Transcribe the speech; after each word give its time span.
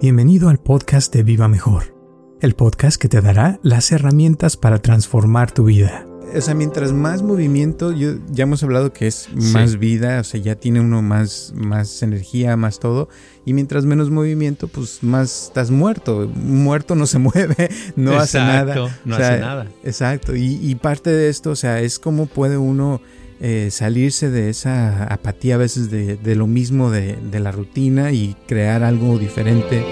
Bienvenido 0.00 0.48
al 0.48 0.56
podcast 0.56 1.12
de 1.14 1.22
Viva 1.22 1.46
Mejor, 1.46 1.94
el 2.40 2.54
podcast 2.54 2.98
que 2.98 3.10
te 3.10 3.20
dará 3.20 3.60
las 3.62 3.92
herramientas 3.92 4.56
para 4.56 4.78
transformar 4.78 5.52
tu 5.52 5.64
vida. 5.64 6.06
O 6.34 6.40
sea, 6.40 6.54
mientras 6.54 6.94
más 6.94 7.20
movimiento, 7.20 7.92
yo, 7.92 8.12
ya 8.30 8.44
hemos 8.44 8.62
hablado 8.62 8.94
que 8.94 9.06
es 9.06 9.28
más 9.34 9.78
vida, 9.78 10.20
o 10.20 10.24
sea, 10.24 10.40
ya 10.40 10.54
tiene 10.54 10.80
uno 10.80 11.02
más, 11.02 11.52
más 11.54 12.02
energía, 12.02 12.56
más 12.56 12.80
todo. 12.80 13.10
Y 13.44 13.52
mientras 13.52 13.84
menos 13.84 14.08
movimiento, 14.08 14.68
pues 14.68 15.02
más 15.02 15.48
estás 15.48 15.70
muerto. 15.70 16.30
Muerto 16.34 16.94
no 16.94 17.06
se 17.06 17.18
mueve, 17.18 17.68
no 17.94 18.18
hace 18.18 18.38
nada. 18.38 18.74
No 19.04 19.16
hace 19.16 19.38
nada. 19.38 19.68
Exacto. 19.84 20.34
Y, 20.34 20.58
y 20.62 20.76
parte 20.76 21.10
de 21.10 21.28
esto, 21.28 21.50
o 21.50 21.56
sea, 21.56 21.80
es 21.80 21.98
cómo 21.98 22.24
puede 22.24 22.56
uno 22.56 23.02
eh, 23.40 23.68
salirse 23.70 24.30
de 24.30 24.50
esa 24.50 25.04
apatía 25.04 25.54
a 25.54 25.58
veces 25.58 25.90
de, 25.90 26.16
de 26.16 26.34
lo 26.36 26.46
mismo 26.46 26.90
de, 26.90 27.16
de 27.16 27.40
la 27.40 27.52
rutina 27.52 28.12
y 28.12 28.36
crear 28.46 28.82
algo 28.82 29.18
diferente. 29.18 29.82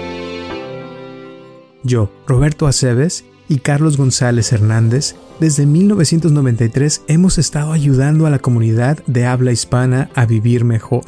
Yo, 1.83 2.11
Roberto 2.27 2.67
Aceves 2.67 3.25
y 3.47 3.59
Carlos 3.59 3.97
González 3.97 4.51
Hernández, 4.53 5.15
desde 5.39 5.65
1993 5.65 7.03
hemos 7.07 7.37
estado 7.37 7.71
ayudando 7.71 8.25
a 8.25 8.29
la 8.29 8.39
comunidad 8.39 8.99
de 9.07 9.25
habla 9.25 9.51
hispana 9.51 10.09
a 10.13 10.25
vivir 10.25 10.65
mejor. 10.65 11.05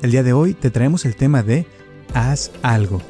El 0.00 0.12
día 0.12 0.22
de 0.22 0.32
hoy 0.32 0.54
te 0.54 0.70
traemos 0.70 1.04
el 1.04 1.16
tema 1.16 1.42
de 1.42 1.66
Haz 2.14 2.52
algo. 2.62 3.02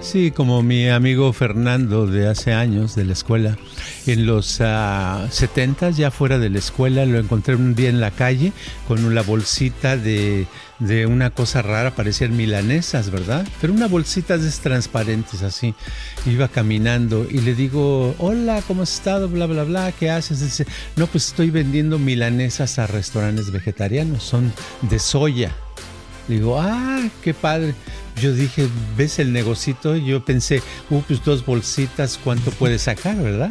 Sí, 0.00 0.30
como 0.30 0.62
mi 0.62 0.88
amigo 0.88 1.32
Fernando 1.32 2.06
de 2.06 2.28
hace 2.28 2.52
años 2.52 2.94
de 2.94 3.04
la 3.04 3.12
escuela. 3.12 3.58
En 4.06 4.24
los 4.24 4.60
uh, 4.60 5.28
70 5.28 5.90
ya 5.90 6.10
fuera 6.10 6.38
de 6.38 6.48
la 6.48 6.58
escuela 6.58 7.04
lo 7.06 7.18
encontré 7.18 7.56
un 7.56 7.74
día 7.74 7.88
en 7.88 8.00
la 8.00 8.12
calle 8.12 8.52
con 8.86 9.04
una 9.04 9.22
bolsita 9.22 9.96
de, 9.96 10.46
de 10.78 11.06
una 11.06 11.30
cosa 11.30 11.62
rara, 11.62 11.90
parecían 11.94 12.36
milanesas, 12.36 13.10
¿verdad? 13.10 13.46
Pero 13.60 13.72
una 13.72 13.88
bolsita 13.88 14.38
de 14.38 14.50
transparentes 14.50 15.42
así. 15.42 15.74
Iba 16.24 16.48
caminando 16.48 17.26
y 17.28 17.40
le 17.40 17.54
digo, 17.54 18.14
hola, 18.18 18.62
¿cómo 18.66 18.82
has 18.82 18.94
estado? 18.94 19.28
Bla, 19.28 19.46
bla, 19.46 19.64
bla, 19.64 19.92
¿qué 19.92 20.10
haces? 20.10 20.40
Dice, 20.40 20.66
no, 20.96 21.06
pues 21.06 21.28
estoy 21.28 21.50
vendiendo 21.50 21.98
milanesas 21.98 22.78
a 22.78 22.86
restaurantes 22.86 23.50
vegetarianos, 23.50 24.22
son 24.22 24.52
de 24.82 24.98
soya. 24.98 25.52
Digo, 26.28 26.60
ah, 26.60 27.00
qué 27.22 27.34
padre. 27.34 27.74
Yo 28.20 28.32
dije, 28.32 28.66
¿ves 28.96 29.18
el 29.18 29.32
negocito? 29.32 29.94
Yo 29.94 30.24
pensé, 30.24 30.62
uh, 30.88 31.02
pues 31.02 31.22
dos 31.22 31.44
bolsitas, 31.44 32.18
¿cuánto 32.22 32.50
puedes 32.50 32.82
sacar, 32.82 33.16
verdad? 33.16 33.50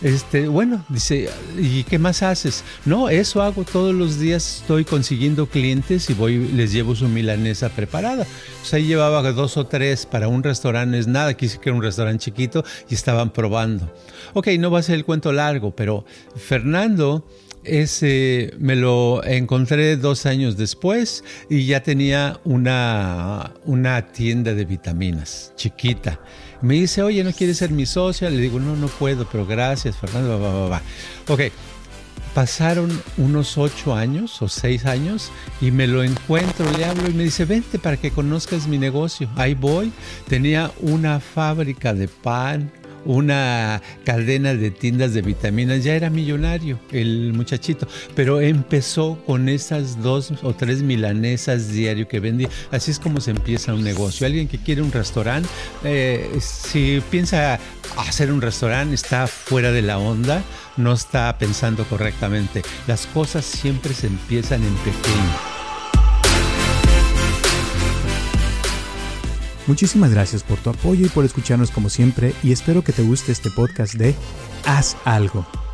Este, 0.00 0.46
bueno, 0.46 0.84
dice, 0.88 1.28
¿y 1.58 1.82
qué 1.82 1.98
más 1.98 2.22
haces? 2.22 2.62
No, 2.84 3.08
eso 3.08 3.42
hago 3.42 3.64
todos 3.64 3.94
los 3.94 4.20
días, 4.20 4.60
estoy 4.60 4.84
consiguiendo 4.84 5.46
clientes 5.46 6.08
y 6.08 6.14
voy, 6.14 6.38
les 6.38 6.72
llevo 6.72 6.94
su 6.94 7.08
milanesa 7.08 7.68
preparada. 7.68 8.26
O 8.62 8.64
sea, 8.64 8.78
llevaba 8.78 9.22
dos 9.32 9.56
o 9.56 9.66
tres 9.66 10.06
para 10.06 10.28
un 10.28 10.44
restaurante, 10.44 10.98
es 10.98 11.08
nada, 11.08 11.34
quise 11.34 11.58
que 11.58 11.70
era 11.70 11.76
un 11.76 11.82
restaurante 11.82 12.26
chiquito 12.26 12.64
y 12.88 12.94
estaban 12.94 13.30
probando. 13.30 13.92
Ok, 14.34 14.48
no 14.58 14.70
va 14.70 14.78
a 14.78 14.82
ser 14.82 14.94
el 14.94 15.04
cuento 15.04 15.32
largo, 15.32 15.74
pero 15.74 16.04
Fernando 16.36 17.26
ese 17.66 18.54
me 18.58 18.76
lo 18.76 19.24
encontré 19.24 19.96
dos 19.96 20.26
años 20.26 20.56
después 20.56 21.24
y 21.50 21.66
ya 21.66 21.82
tenía 21.82 22.40
una, 22.44 23.54
una 23.64 24.06
tienda 24.08 24.54
de 24.54 24.64
vitaminas 24.64 25.52
chiquita. 25.56 26.20
Me 26.62 26.74
dice, 26.74 27.02
oye, 27.02 27.22
¿no 27.22 27.32
quieres 27.32 27.58
ser 27.58 27.70
mi 27.70 27.86
socia? 27.86 28.30
Le 28.30 28.38
digo, 28.38 28.58
no, 28.58 28.76
no 28.76 28.86
puedo, 28.88 29.28
pero 29.30 29.44
gracias, 29.46 29.96
Fernando. 29.96 30.40
Va, 30.40 30.52
va, 30.52 30.68
va. 30.68 30.82
Ok, 31.28 31.40
pasaron 32.36 32.90
unos 33.16 33.56
ocho 33.56 33.94
años 33.94 34.42
o 34.42 34.48
seis 34.48 34.84
años 34.84 35.32
y 35.62 35.70
me 35.70 35.86
lo 35.86 36.02
encuentro, 36.02 36.70
le 36.76 36.84
hablo 36.84 37.08
y 37.08 37.14
me 37.14 37.24
dice, 37.24 37.46
vente 37.46 37.78
para 37.78 37.96
que 37.96 38.10
conozcas 38.10 38.68
mi 38.68 38.76
negocio. 38.76 39.26
Ahí 39.36 39.54
voy, 39.54 39.90
tenía 40.28 40.70
una 40.80 41.18
fábrica 41.18 41.94
de 41.94 42.08
pan, 42.08 42.70
una 43.06 43.80
cadena 44.04 44.54
de 44.54 44.70
tiendas 44.70 45.14
de 45.14 45.22
vitaminas, 45.22 45.84
ya 45.84 45.94
era 45.94 46.10
millonario 46.10 46.78
el 46.92 47.32
muchachito, 47.32 47.86
pero 48.14 48.40
empezó 48.40 49.18
con 49.26 49.48
esas 49.48 50.02
dos 50.02 50.32
o 50.42 50.54
tres 50.54 50.82
milanesas 50.82 51.70
diario 51.70 52.08
que 52.08 52.20
vendía. 52.20 52.48
Así 52.70 52.90
es 52.90 52.98
como 52.98 53.20
se 53.20 53.30
empieza 53.30 53.72
un 53.72 53.84
negocio. 53.84 54.26
Alguien 54.26 54.48
que 54.48 54.58
quiere 54.58 54.82
un 54.82 54.92
restaurante, 54.92 55.48
eh, 55.84 56.30
si 56.40 57.02
piensa 57.10 57.58
hacer 57.96 58.30
un 58.32 58.42
restaurante, 58.42 58.94
está 58.94 59.26
fuera 59.26 59.72
de 59.72 59.82
la 59.82 59.98
onda, 59.98 60.42
no 60.76 60.92
está 60.92 61.36
pensando 61.38 61.84
correctamente. 61.84 62.62
Las 62.86 63.06
cosas 63.06 63.44
siempre 63.44 63.94
se 63.94 64.08
empiezan 64.08 64.62
en 64.62 64.74
pequeño. 64.76 65.55
Muchísimas 69.66 70.10
gracias 70.10 70.42
por 70.42 70.58
tu 70.58 70.70
apoyo 70.70 71.06
y 71.06 71.08
por 71.08 71.24
escucharnos 71.24 71.70
como 71.70 71.88
siempre 71.88 72.34
y 72.42 72.52
espero 72.52 72.82
que 72.82 72.92
te 72.92 73.02
guste 73.02 73.32
este 73.32 73.50
podcast 73.50 73.94
de 73.94 74.14
Haz 74.64 74.96
algo. 75.04 75.65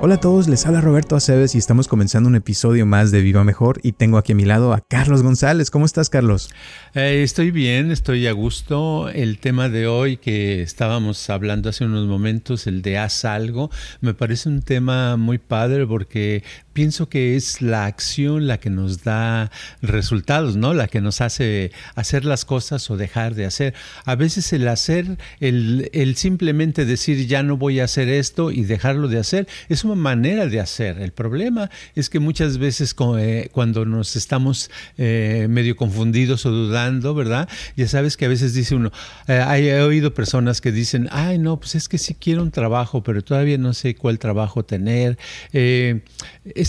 Hola 0.00 0.14
a 0.14 0.20
todos, 0.20 0.46
les 0.46 0.64
habla 0.64 0.80
Roberto 0.80 1.16
Aceves 1.16 1.56
y 1.56 1.58
estamos 1.58 1.88
comenzando 1.88 2.28
un 2.28 2.36
episodio 2.36 2.86
más 2.86 3.10
de 3.10 3.20
Viva 3.20 3.42
Mejor 3.42 3.80
y 3.82 3.92
tengo 3.92 4.16
aquí 4.16 4.30
a 4.30 4.36
mi 4.36 4.44
lado 4.44 4.72
a 4.72 4.80
Carlos 4.80 5.24
González. 5.24 5.72
¿Cómo 5.72 5.86
estás, 5.86 6.08
Carlos? 6.08 6.50
Eh, 6.94 7.24
estoy 7.24 7.50
bien, 7.50 7.90
estoy 7.90 8.28
a 8.28 8.32
gusto. 8.32 9.08
El 9.08 9.40
tema 9.40 9.68
de 9.68 9.88
hoy 9.88 10.16
que 10.16 10.62
estábamos 10.62 11.28
hablando 11.30 11.68
hace 11.68 11.84
unos 11.84 12.06
momentos, 12.06 12.68
el 12.68 12.80
de 12.80 12.96
haz 12.96 13.24
algo, 13.24 13.72
me 14.00 14.14
parece 14.14 14.48
un 14.48 14.62
tema 14.62 15.16
muy 15.16 15.38
padre 15.38 15.84
porque 15.84 16.44
pienso 16.78 17.08
que 17.08 17.34
es 17.34 17.60
la 17.60 17.86
acción 17.86 18.46
la 18.46 18.60
que 18.60 18.70
nos 18.70 19.02
da 19.02 19.50
resultados, 19.82 20.54
¿no? 20.54 20.74
La 20.74 20.86
que 20.86 21.00
nos 21.00 21.20
hace 21.20 21.72
hacer 21.96 22.24
las 22.24 22.44
cosas 22.44 22.88
o 22.88 22.96
dejar 22.96 23.34
de 23.34 23.46
hacer. 23.46 23.74
A 24.04 24.14
veces 24.14 24.52
el 24.52 24.68
hacer, 24.68 25.18
el, 25.40 25.90
el 25.92 26.14
simplemente 26.14 26.84
decir 26.84 27.26
ya 27.26 27.42
no 27.42 27.56
voy 27.56 27.80
a 27.80 27.84
hacer 27.84 28.08
esto 28.08 28.52
y 28.52 28.62
dejarlo 28.62 29.08
de 29.08 29.18
hacer, 29.18 29.48
es 29.68 29.82
una 29.82 29.96
manera 29.96 30.46
de 30.46 30.60
hacer. 30.60 31.00
El 31.00 31.10
problema 31.10 31.68
es 31.96 32.08
que 32.08 32.20
muchas 32.20 32.58
veces 32.58 32.94
eh, 33.18 33.48
cuando 33.50 33.84
nos 33.84 34.14
estamos 34.14 34.70
eh, 34.98 35.48
medio 35.50 35.74
confundidos 35.74 36.46
o 36.46 36.52
dudando, 36.52 37.12
¿verdad? 37.12 37.48
Ya 37.74 37.88
sabes 37.88 38.16
que 38.16 38.26
a 38.26 38.28
veces 38.28 38.54
dice 38.54 38.76
uno, 38.76 38.92
eh, 39.26 39.42
he 39.56 39.80
oído 39.80 40.14
personas 40.14 40.60
que 40.60 40.70
dicen, 40.70 41.08
ay, 41.10 41.38
no, 41.38 41.58
pues 41.58 41.74
es 41.74 41.88
que 41.88 41.98
sí 41.98 42.14
quiero 42.14 42.40
un 42.44 42.52
trabajo, 42.52 43.02
pero 43.02 43.20
todavía 43.22 43.58
no 43.58 43.74
sé 43.74 43.96
cuál 43.96 44.20
trabajo 44.20 44.64
tener. 44.64 45.18
he 45.52 46.02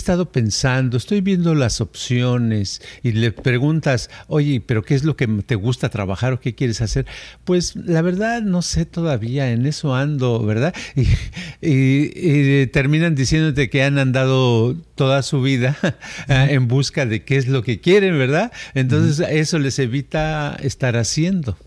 estado 0.00 0.32
pensando, 0.32 0.96
estoy 0.96 1.20
viendo 1.20 1.54
las 1.54 1.80
opciones 1.80 2.80
y 3.02 3.12
le 3.12 3.32
preguntas, 3.32 4.10
oye, 4.28 4.62
pero 4.64 4.82
¿qué 4.82 4.94
es 4.94 5.04
lo 5.04 5.16
que 5.16 5.26
te 5.26 5.54
gusta 5.54 5.90
trabajar 5.90 6.32
o 6.32 6.40
qué 6.40 6.54
quieres 6.54 6.80
hacer? 6.80 7.06
Pues 7.44 7.76
la 7.76 8.02
verdad 8.02 8.42
no 8.42 8.62
sé 8.62 8.86
todavía, 8.86 9.52
en 9.52 9.66
eso 9.66 9.94
ando, 9.94 10.44
¿verdad? 10.44 10.74
Y, 11.62 12.10
y 12.14 12.66
terminan 12.68 13.14
diciéndote 13.14 13.68
que 13.68 13.82
han 13.82 13.98
andado 13.98 14.74
toda 14.94 15.22
su 15.22 15.42
vida 15.42 15.76
en 16.28 16.68
busca 16.68 17.04
de 17.04 17.24
qué 17.24 17.36
es 17.36 17.46
lo 17.48 17.62
que 17.62 17.80
quieren, 17.80 18.18
¿verdad? 18.18 18.50
Entonces 18.74 19.26
eso 19.28 19.58
les 19.58 19.78
evita 19.78 20.56
estar 20.62 20.96
haciendo. 20.96 21.58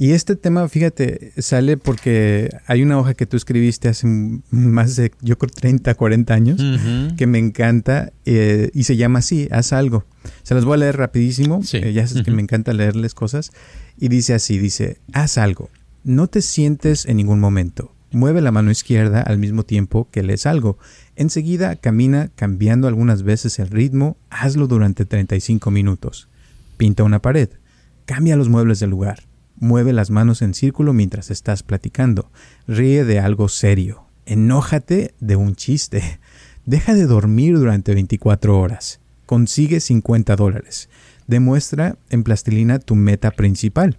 Y 0.00 0.12
este 0.12 0.34
tema, 0.34 0.66
fíjate, 0.66 1.34
sale 1.36 1.76
porque 1.76 2.48
hay 2.66 2.82
una 2.82 2.98
hoja 2.98 3.12
que 3.12 3.26
tú 3.26 3.36
escribiste 3.36 3.86
hace 3.86 4.06
más 4.50 4.96
de, 4.96 5.12
yo 5.20 5.36
creo, 5.36 5.52
30, 5.54 5.94
40 5.94 6.32
años, 6.32 6.62
que 7.18 7.26
me 7.26 7.38
encanta 7.38 8.10
eh, 8.24 8.70
y 8.72 8.84
se 8.84 8.96
llama 8.96 9.18
así, 9.18 9.46
haz 9.50 9.74
algo. 9.74 10.06
Se 10.42 10.54
las 10.54 10.64
voy 10.64 10.76
a 10.76 10.78
leer 10.78 10.96
rapidísimo, 10.96 11.60
eh, 11.74 11.92
ya 11.92 12.06
sabes 12.06 12.24
que 12.24 12.30
me 12.30 12.40
encanta 12.40 12.72
leerles 12.72 13.12
cosas. 13.12 13.52
Y 13.98 14.08
dice 14.08 14.32
así, 14.32 14.56
dice, 14.56 14.96
haz 15.12 15.36
algo, 15.36 15.68
no 16.02 16.28
te 16.28 16.40
sientes 16.40 17.04
en 17.04 17.18
ningún 17.18 17.38
momento 17.38 17.94
Mueve 18.12 18.40
la 18.40 18.52
mano 18.52 18.70
izquierda 18.70 19.20
al 19.20 19.36
mismo 19.36 19.64
tiempo 19.64 20.08
que 20.10 20.22
lees 20.22 20.44
algo. 20.46 20.78
Enseguida 21.14 21.76
camina 21.76 22.30
cambiando 22.34 22.88
algunas 22.88 23.22
veces 23.22 23.58
el 23.60 23.68
ritmo. 23.68 24.16
Hazlo 24.30 24.66
durante 24.66 25.04
35 25.04 25.70
minutos. 25.70 26.28
Pinta 26.76 27.04
una 27.04 27.22
pared. 27.22 27.50
Cambia 28.06 28.36
los 28.36 28.48
muebles 28.48 28.80
del 28.80 28.90
lugar. 28.90 29.29
Mueve 29.60 29.92
las 29.92 30.08
manos 30.08 30.40
en 30.40 30.54
círculo 30.54 30.94
mientras 30.94 31.30
estás 31.30 31.62
platicando. 31.62 32.30
Ríe 32.66 33.04
de 33.04 33.20
algo 33.20 33.50
serio. 33.50 34.04
Enójate 34.24 35.12
de 35.20 35.36
un 35.36 35.54
chiste. 35.54 36.18
Deja 36.64 36.94
de 36.94 37.04
dormir 37.04 37.58
durante 37.58 37.92
24 37.92 38.58
horas. 38.58 39.00
Consigue 39.26 39.80
50 39.80 40.34
dólares. 40.34 40.88
Demuestra 41.26 41.96
en 42.08 42.22
plastilina 42.22 42.78
tu 42.78 42.94
meta 42.96 43.32
principal. 43.32 43.98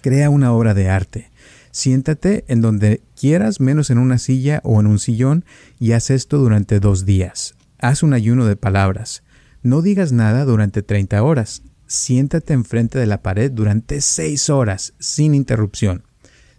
Crea 0.00 0.30
una 0.30 0.52
obra 0.52 0.72
de 0.72 0.88
arte. 0.88 1.30
Siéntate 1.70 2.44
en 2.48 2.62
donde 2.62 3.02
quieras, 3.14 3.60
menos 3.60 3.90
en 3.90 3.98
una 3.98 4.16
silla 4.16 4.62
o 4.64 4.80
en 4.80 4.86
un 4.86 4.98
sillón, 4.98 5.44
y 5.78 5.92
haz 5.92 6.08
esto 6.08 6.38
durante 6.38 6.80
dos 6.80 7.04
días. 7.04 7.56
Haz 7.78 8.02
un 8.02 8.14
ayuno 8.14 8.46
de 8.46 8.56
palabras. 8.56 9.22
No 9.62 9.82
digas 9.82 10.12
nada 10.12 10.46
durante 10.46 10.82
30 10.82 11.22
horas 11.22 11.62
siéntate 11.92 12.54
enfrente 12.54 12.98
de 12.98 13.04
la 13.04 13.20
pared 13.20 13.52
durante 13.52 14.00
seis 14.00 14.48
horas 14.48 14.94
sin 14.98 15.34
interrupción. 15.34 16.04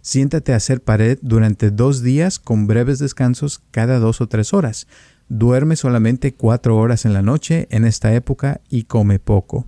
Siéntate 0.00 0.52
a 0.52 0.56
hacer 0.56 0.80
pared 0.80 1.18
durante 1.22 1.72
dos 1.72 2.04
días 2.04 2.38
con 2.38 2.68
breves 2.68 3.00
descansos 3.00 3.60
cada 3.72 3.98
dos 3.98 4.20
o 4.20 4.28
tres 4.28 4.54
horas. 4.54 4.86
Duerme 5.28 5.74
solamente 5.74 6.34
cuatro 6.34 6.76
horas 6.76 7.04
en 7.04 7.14
la 7.14 7.22
noche 7.22 7.66
en 7.70 7.84
esta 7.84 8.14
época 8.14 8.60
y 8.70 8.84
come 8.84 9.18
poco. 9.18 9.66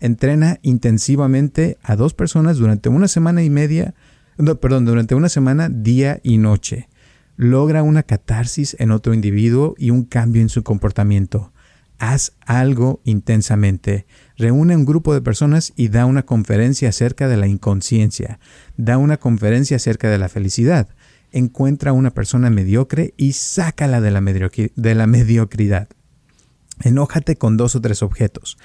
Entrena 0.00 0.58
intensivamente 0.60 1.78
a 1.82 1.96
dos 1.96 2.12
personas 2.12 2.58
durante 2.58 2.90
una 2.90 3.08
semana 3.08 3.42
y 3.42 3.48
media, 3.48 3.94
perdón, 4.60 4.84
durante 4.84 5.14
una 5.14 5.30
semana, 5.30 5.70
día 5.70 6.20
y 6.22 6.36
noche. 6.36 6.90
Logra 7.36 7.82
una 7.82 8.02
catarsis 8.02 8.76
en 8.78 8.90
otro 8.90 9.14
individuo 9.14 9.74
y 9.78 9.92
un 9.92 10.04
cambio 10.04 10.42
en 10.42 10.50
su 10.50 10.62
comportamiento. 10.62 11.54
Haz 12.00 12.32
algo 12.46 13.02
intensamente 13.04 14.06
reúne 14.38 14.74
un 14.74 14.86
grupo 14.86 15.12
de 15.12 15.20
personas 15.20 15.74
y 15.76 15.88
da 15.88 16.06
una 16.06 16.24
conferencia 16.24 16.88
acerca 16.88 17.28
de 17.28 17.36
la 17.36 17.46
inconsciencia, 17.46 18.40
da 18.78 18.96
una 18.96 19.18
conferencia 19.18 19.76
acerca 19.76 20.08
de 20.08 20.16
la 20.16 20.30
felicidad, 20.30 20.88
encuentra 21.30 21.90
a 21.90 21.92
una 21.92 22.10
persona 22.12 22.48
mediocre 22.48 23.12
y 23.18 23.34
sácala 23.34 24.00
de 24.00 24.10
la, 24.12 24.22
de 24.22 24.94
la 24.94 25.06
mediocridad. 25.06 25.88
Enójate 26.82 27.36
con 27.36 27.58
dos 27.58 27.76
o 27.76 27.82
tres 27.82 28.02
objetos. 28.02 28.56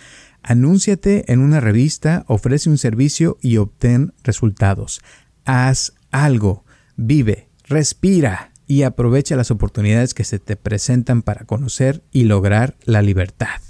Anúnciate 0.42 1.30
en 1.30 1.42
una 1.42 1.60
revista, 1.60 2.24
ofrece 2.28 2.70
un 2.70 2.78
servicio 2.78 3.38
y 3.42 3.58
obtén 3.58 4.14
resultados. 4.24 5.02
Haz 5.44 5.92
algo, 6.10 6.64
vive, 6.96 7.50
respira 7.66 8.54
y 8.68 8.84
aprovecha 8.84 9.36
las 9.36 9.52
oportunidades 9.52 10.14
que 10.14 10.24
se 10.24 10.40
te 10.40 10.56
presentan 10.56 11.22
para 11.22 11.46
conocer 11.46 12.04
y 12.12 12.24
lograr 12.24 12.76
la 12.84 13.02
libertad. 13.02 13.62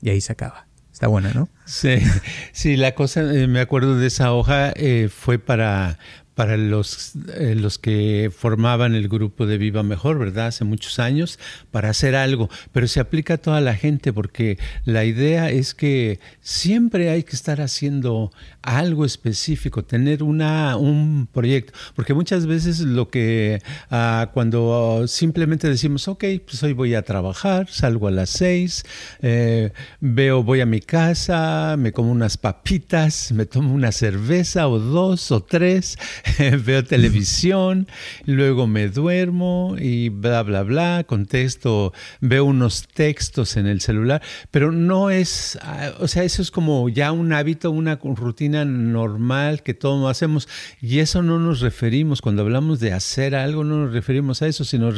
Y 0.00 0.10
ahí 0.10 0.20
se 0.20 0.32
acaba. 0.32 0.66
Está 0.92 1.08
buena, 1.08 1.32
¿no? 1.34 1.48
Sí, 1.66 1.98
sí, 2.52 2.76
la 2.76 2.94
cosa, 2.94 3.20
eh, 3.34 3.46
me 3.48 3.60
acuerdo 3.60 3.98
de 3.98 4.06
esa 4.06 4.32
hoja, 4.32 4.72
eh, 4.76 5.10
fue 5.14 5.38
para 5.38 5.98
para 6.36 6.58
los, 6.58 7.12
eh, 7.34 7.54
los 7.56 7.78
que 7.78 8.30
formaban 8.30 8.94
el 8.94 9.08
grupo 9.08 9.46
de 9.46 9.56
Viva 9.56 9.82
Mejor, 9.82 10.18
¿verdad? 10.18 10.48
Hace 10.48 10.64
muchos 10.64 10.98
años, 10.98 11.38
para 11.70 11.88
hacer 11.88 12.14
algo, 12.14 12.50
pero 12.72 12.86
se 12.88 13.00
aplica 13.00 13.34
a 13.34 13.38
toda 13.38 13.62
la 13.62 13.74
gente 13.74 14.12
porque 14.12 14.58
la 14.84 15.06
idea 15.06 15.50
es 15.50 15.74
que 15.74 16.20
siempre 16.42 17.08
hay 17.08 17.22
que 17.22 17.34
estar 17.34 17.62
haciendo 17.62 18.32
algo 18.60 19.06
específico, 19.06 19.82
tener 19.82 20.22
una, 20.22 20.76
un 20.76 21.26
proyecto, 21.32 21.72
porque 21.94 22.12
muchas 22.12 22.44
veces 22.44 22.80
lo 22.80 23.08
que 23.08 23.62
ah, 23.90 24.30
cuando 24.34 25.06
simplemente 25.08 25.70
decimos, 25.70 26.06
ok, 26.06 26.24
pues 26.44 26.62
hoy 26.62 26.74
voy 26.74 26.94
a 26.94 27.02
trabajar, 27.02 27.68
salgo 27.70 28.08
a 28.08 28.10
las 28.10 28.28
seis, 28.28 28.84
eh, 29.22 29.72
veo, 30.00 30.42
voy 30.42 30.60
a 30.60 30.66
mi 30.66 30.80
casa, 30.80 31.76
me 31.78 31.92
como 31.92 32.12
unas 32.12 32.36
papitas, 32.36 33.32
me 33.32 33.46
tomo 33.46 33.72
una 33.72 33.90
cerveza 33.90 34.68
o 34.68 34.78
dos 34.78 35.30
o 35.30 35.42
tres, 35.42 35.96
veo 36.64 36.84
televisión, 36.84 37.86
luego 38.24 38.66
me 38.66 38.88
duermo 38.88 39.76
y 39.78 40.08
bla, 40.08 40.42
bla, 40.42 40.62
bla, 40.62 41.04
contesto, 41.06 41.92
veo 42.20 42.44
unos 42.44 42.88
textos 42.88 43.56
en 43.56 43.66
el 43.66 43.80
celular, 43.80 44.22
pero 44.50 44.72
no 44.72 45.10
es, 45.10 45.58
ah, 45.62 45.92
o 46.00 46.08
sea, 46.08 46.24
eso 46.24 46.42
es 46.42 46.50
como 46.50 46.88
ya 46.88 47.12
un 47.12 47.32
hábito, 47.32 47.70
una 47.70 47.96
rutina 47.96 48.64
normal 48.64 49.62
que 49.62 49.74
todos 49.74 50.10
hacemos 50.10 50.48
y 50.80 50.98
eso 50.98 51.22
no 51.22 51.38
nos 51.38 51.60
referimos, 51.60 52.22
cuando 52.22 52.42
hablamos 52.42 52.80
de 52.80 52.92
hacer 52.92 53.34
algo, 53.34 53.64
no 53.64 53.84
nos 53.84 53.92
referimos 53.92 54.42
a 54.42 54.48
eso, 54.48 54.64
sino 54.64 54.90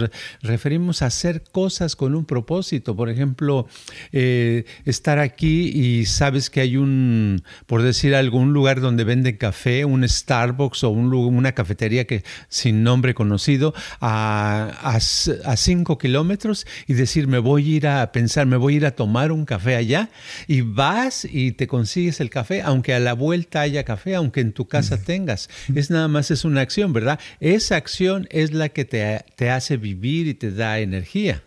referimos 0.42 1.02
a 1.02 1.06
hacer 1.06 1.42
cosas 1.50 1.96
con 1.96 2.14
un 2.14 2.24
propósito, 2.24 2.96
por 2.96 3.10
ejemplo, 3.10 3.66
eh, 4.12 4.64
estar 4.84 5.18
aquí 5.18 5.68
y 5.68 6.06
sabes 6.06 6.50
que 6.50 6.60
hay 6.60 6.76
un, 6.76 7.42
por 7.66 7.82
decir 7.82 8.14
algún 8.14 8.52
lugar 8.52 8.80
donde 8.80 9.04
venden 9.04 9.36
café, 9.36 9.84
un 9.84 10.08
Starbucks 10.08 10.84
o 10.84 10.90
un 10.90 11.10
lugar 11.10 11.17
una 11.26 11.52
cafetería 11.52 12.06
que 12.06 12.24
sin 12.48 12.82
nombre 12.82 13.14
conocido 13.14 13.74
a, 14.00 14.72
a, 14.82 15.56
cinco 15.56 15.98
kilómetros 15.98 16.66
y 16.86 16.94
decir, 16.94 17.26
me 17.26 17.38
voy 17.38 17.72
a 17.72 17.76
ir 17.76 17.86
a 17.86 18.12
pensar, 18.12 18.46
me 18.46 18.56
voy 18.56 18.74
a 18.74 18.76
ir 18.76 18.86
a 18.86 18.92
tomar 18.92 19.32
un 19.32 19.44
café 19.44 19.76
allá 19.76 20.10
y 20.46 20.60
vas 20.60 21.26
y 21.30 21.52
te 21.52 21.66
consigues 21.66 22.20
el 22.20 22.30
café, 22.30 22.62
aunque 22.62 22.94
a 22.94 23.00
la 23.00 23.12
vuelta 23.12 23.60
haya 23.60 23.84
café, 23.84 24.14
aunque 24.14 24.40
en 24.40 24.52
tu 24.52 24.66
casa 24.66 25.02
tengas. 25.02 25.48
Es 25.74 25.90
nada 25.90 26.08
más, 26.08 26.30
es 26.30 26.44
una 26.44 26.60
acción, 26.60 26.92
¿verdad? 26.92 27.18
Esa 27.40 27.76
acción 27.76 28.26
es 28.30 28.52
la 28.52 28.68
que 28.68 28.84
te, 28.84 29.24
te 29.36 29.50
hace 29.50 29.76
vivir 29.76 30.26
y 30.26 30.34
te 30.34 30.52
da 30.52 30.78
energía. 30.78 31.42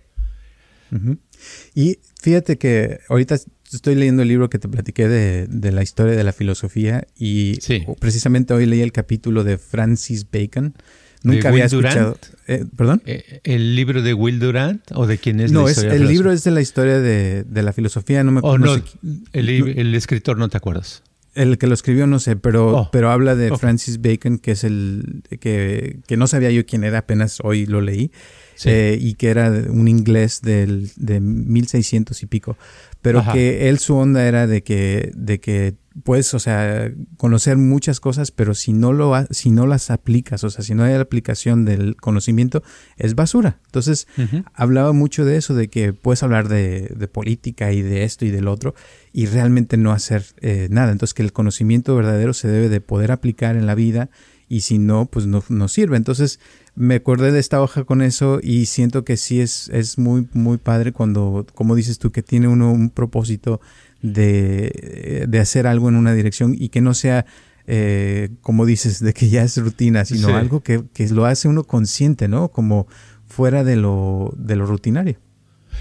Y 1.73 1.99
fíjate 2.21 2.57
que 2.57 2.99
ahorita 3.07 3.37
estoy 3.75 3.95
leyendo 3.95 4.21
el 4.21 4.27
libro 4.27 4.49
que 4.49 4.59
te 4.59 4.67
platiqué 4.67 5.07
de, 5.07 5.71
la 5.71 5.83
historia 5.83 6.15
de 6.15 6.23
la 6.23 6.33
filosofía 6.33 7.07
y 7.17 7.59
precisamente 7.99 8.53
hoy 8.53 8.65
leí 8.65 8.81
el 8.81 8.91
capítulo 8.91 9.43
de 9.43 9.57
Francis 9.57 10.27
Bacon. 10.31 10.75
Nunca 11.23 11.49
había 11.49 11.65
escuchado. 11.65 12.17
Eh, 12.47 12.65
¿Perdón? 12.75 13.03
Eh, 13.05 13.41
¿El 13.43 13.75
libro 13.75 14.01
de 14.01 14.13
Will 14.13 14.39
Durant 14.39 14.81
o 14.93 15.05
de 15.05 15.19
quién 15.19 15.39
es 15.39 15.51
no, 15.51 15.65
la 15.65 15.71
historia? 15.71 15.91
No, 15.91 15.95
el 15.97 16.07
libro 16.07 16.31
es 16.31 16.43
de 16.43 16.51
la 16.51 16.61
historia 16.61 16.99
de, 16.99 17.45
la 17.53 17.73
filosofía. 17.73 18.23
No 18.23 18.31
me 18.31 18.41
oh, 18.43 18.57
no, 18.57 18.75
el, 19.33 19.95
escritor 19.95 20.37
no 20.37 20.49
te 20.49 20.57
acuerdas. 20.57 21.03
El 21.35 21.57
que 21.57 21.67
lo 21.67 21.75
escribió 21.75 22.07
no 22.07 22.19
sé, 22.19 22.35
pero, 22.35 22.75
oh, 22.75 22.89
pero 22.91 23.11
habla 23.11 23.35
de 23.35 23.55
Francis 23.55 24.01
Bacon, 24.01 24.39
que 24.39 24.51
es 24.51 24.63
el 24.63 25.23
que, 25.39 25.99
que, 26.05 26.17
no 26.17 26.27
sabía 26.27 26.51
yo 26.51 26.65
quién 26.65 26.83
era, 26.83 26.97
apenas 26.97 27.37
hoy 27.41 27.65
lo 27.65 27.79
leí, 27.79 28.11
eh, 28.65 28.97
y 28.99 29.15
que 29.15 29.29
era 29.29 29.49
un 29.49 29.87
inglés 29.87 30.41
del, 30.41 30.91
de 30.95 31.19
1600 31.19 32.23
y 32.23 32.25
pico 32.27 32.57
pero 33.01 33.23
que 33.33 33.69
él 33.69 33.79
su 33.79 33.95
onda 33.95 34.25
era 34.27 34.45
de 34.45 34.63
que, 34.63 35.11
de 35.15 35.39
que 35.39 35.75
puedes, 36.03 36.33
o 36.35 36.39
sea, 36.39 36.91
conocer 37.17 37.57
muchas 37.57 37.99
cosas, 37.99 38.31
pero 38.31 38.53
si 38.53 38.73
no, 38.73 38.93
lo, 38.93 39.13
si 39.31 39.49
no 39.49 39.65
las 39.65 39.89
aplicas, 39.89 40.43
o 40.43 40.49
sea, 40.51 40.63
si 40.63 40.75
no 40.75 40.83
hay 40.83 40.93
la 40.93 41.01
aplicación 41.01 41.65
del 41.65 41.95
conocimiento, 41.95 42.63
es 42.97 43.15
basura. 43.15 43.59
Entonces, 43.65 44.07
hablaba 44.53 44.93
mucho 44.93 45.25
de 45.25 45.37
eso, 45.37 45.55
de 45.55 45.67
que 45.67 45.93
puedes 45.93 46.21
hablar 46.21 46.47
de, 46.47 46.93
de, 46.95 47.07
política 47.07 47.73
y 47.73 47.81
de 47.81 48.03
esto 48.03 48.25
y 48.25 48.29
del 48.29 48.47
otro, 48.47 48.75
y 49.11 49.25
realmente 49.25 49.77
no 49.77 49.91
hacer 49.91 50.23
eh, 50.39 50.67
nada. 50.69 50.91
Entonces, 50.91 51.15
que 51.15 51.23
el 51.23 51.33
conocimiento 51.33 51.95
verdadero 51.95 52.33
se 52.33 52.47
debe 52.47 52.69
de 52.69 52.81
poder 52.81 53.11
aplicar 53.11 53.55
en 53.55 53.65
la 53.65 53.73
vida, 53.73 54.11
y 54.47 54.61
si 54.61 54.77
no, 54.77 55.05
pues 55.05 55.25
no, 55.25 55.43
no 55.49 55.67
sirve. 55.69 55.97
Entonces, 55.97 56.39
me 56.75 56.95
acordé 56.95 57.31
de 57.31 57.39
esta 57.39 57.61
hoja 57.61 57.83
con 57.83 58.01
eso 58.01 58.39
y 58.41 58.65
siento 58.65 59.03
que 59.03 59.17
sí 59.17 59.41
es, 59.41 59.69
es 59.69 59.97
muy, 59.97 60.27
muy 60.33 60.57
padre 60.57 60.91
cuando, 60.91 61.45
como 61.53 61.75
dices 61.75 61.99
tú, 61.99 62.11
que 62.11 62.23
tiene 62.23 62.47
uno 62.47 62.71
un 62.71 62.89
propósito 62.89 63.59
de, 64.01 65.25
de 65.27 65.39
hacer 65.39 65.67
algo 65.67 65.89
en 65.89 65.95
una 65.95 66.13
dirección 66.13 66.55
y 66.57 66.69
que 66.69 66.81
no 66.81 66.93
sea, 66.93 67.25
eh, 67.67 68.29
como 68.41 68.65
dices, 68.65 68.99
de 68.99 69.13
que 69.13 69.29
ya 69.29 69.43
es 69.43 69.57
rutina, 69.57 70.05
sino 70.05 70.35
algo 70.35 70.61
que, 70.61 70.83
que, 70.93 71.07
lo 71.09 71.25
hace 71.25 71.47
uno 71.47 71.63
consciente, 71.63 72.27
¿no? 72.27 72.49
Como 72.49 72.87
fuera 73.27 73.63
de 73.63 73.75
lo, 73.75 74.33
de 74.37 74.55
lo 74.55 74.65
rutinario. 74.65 75.17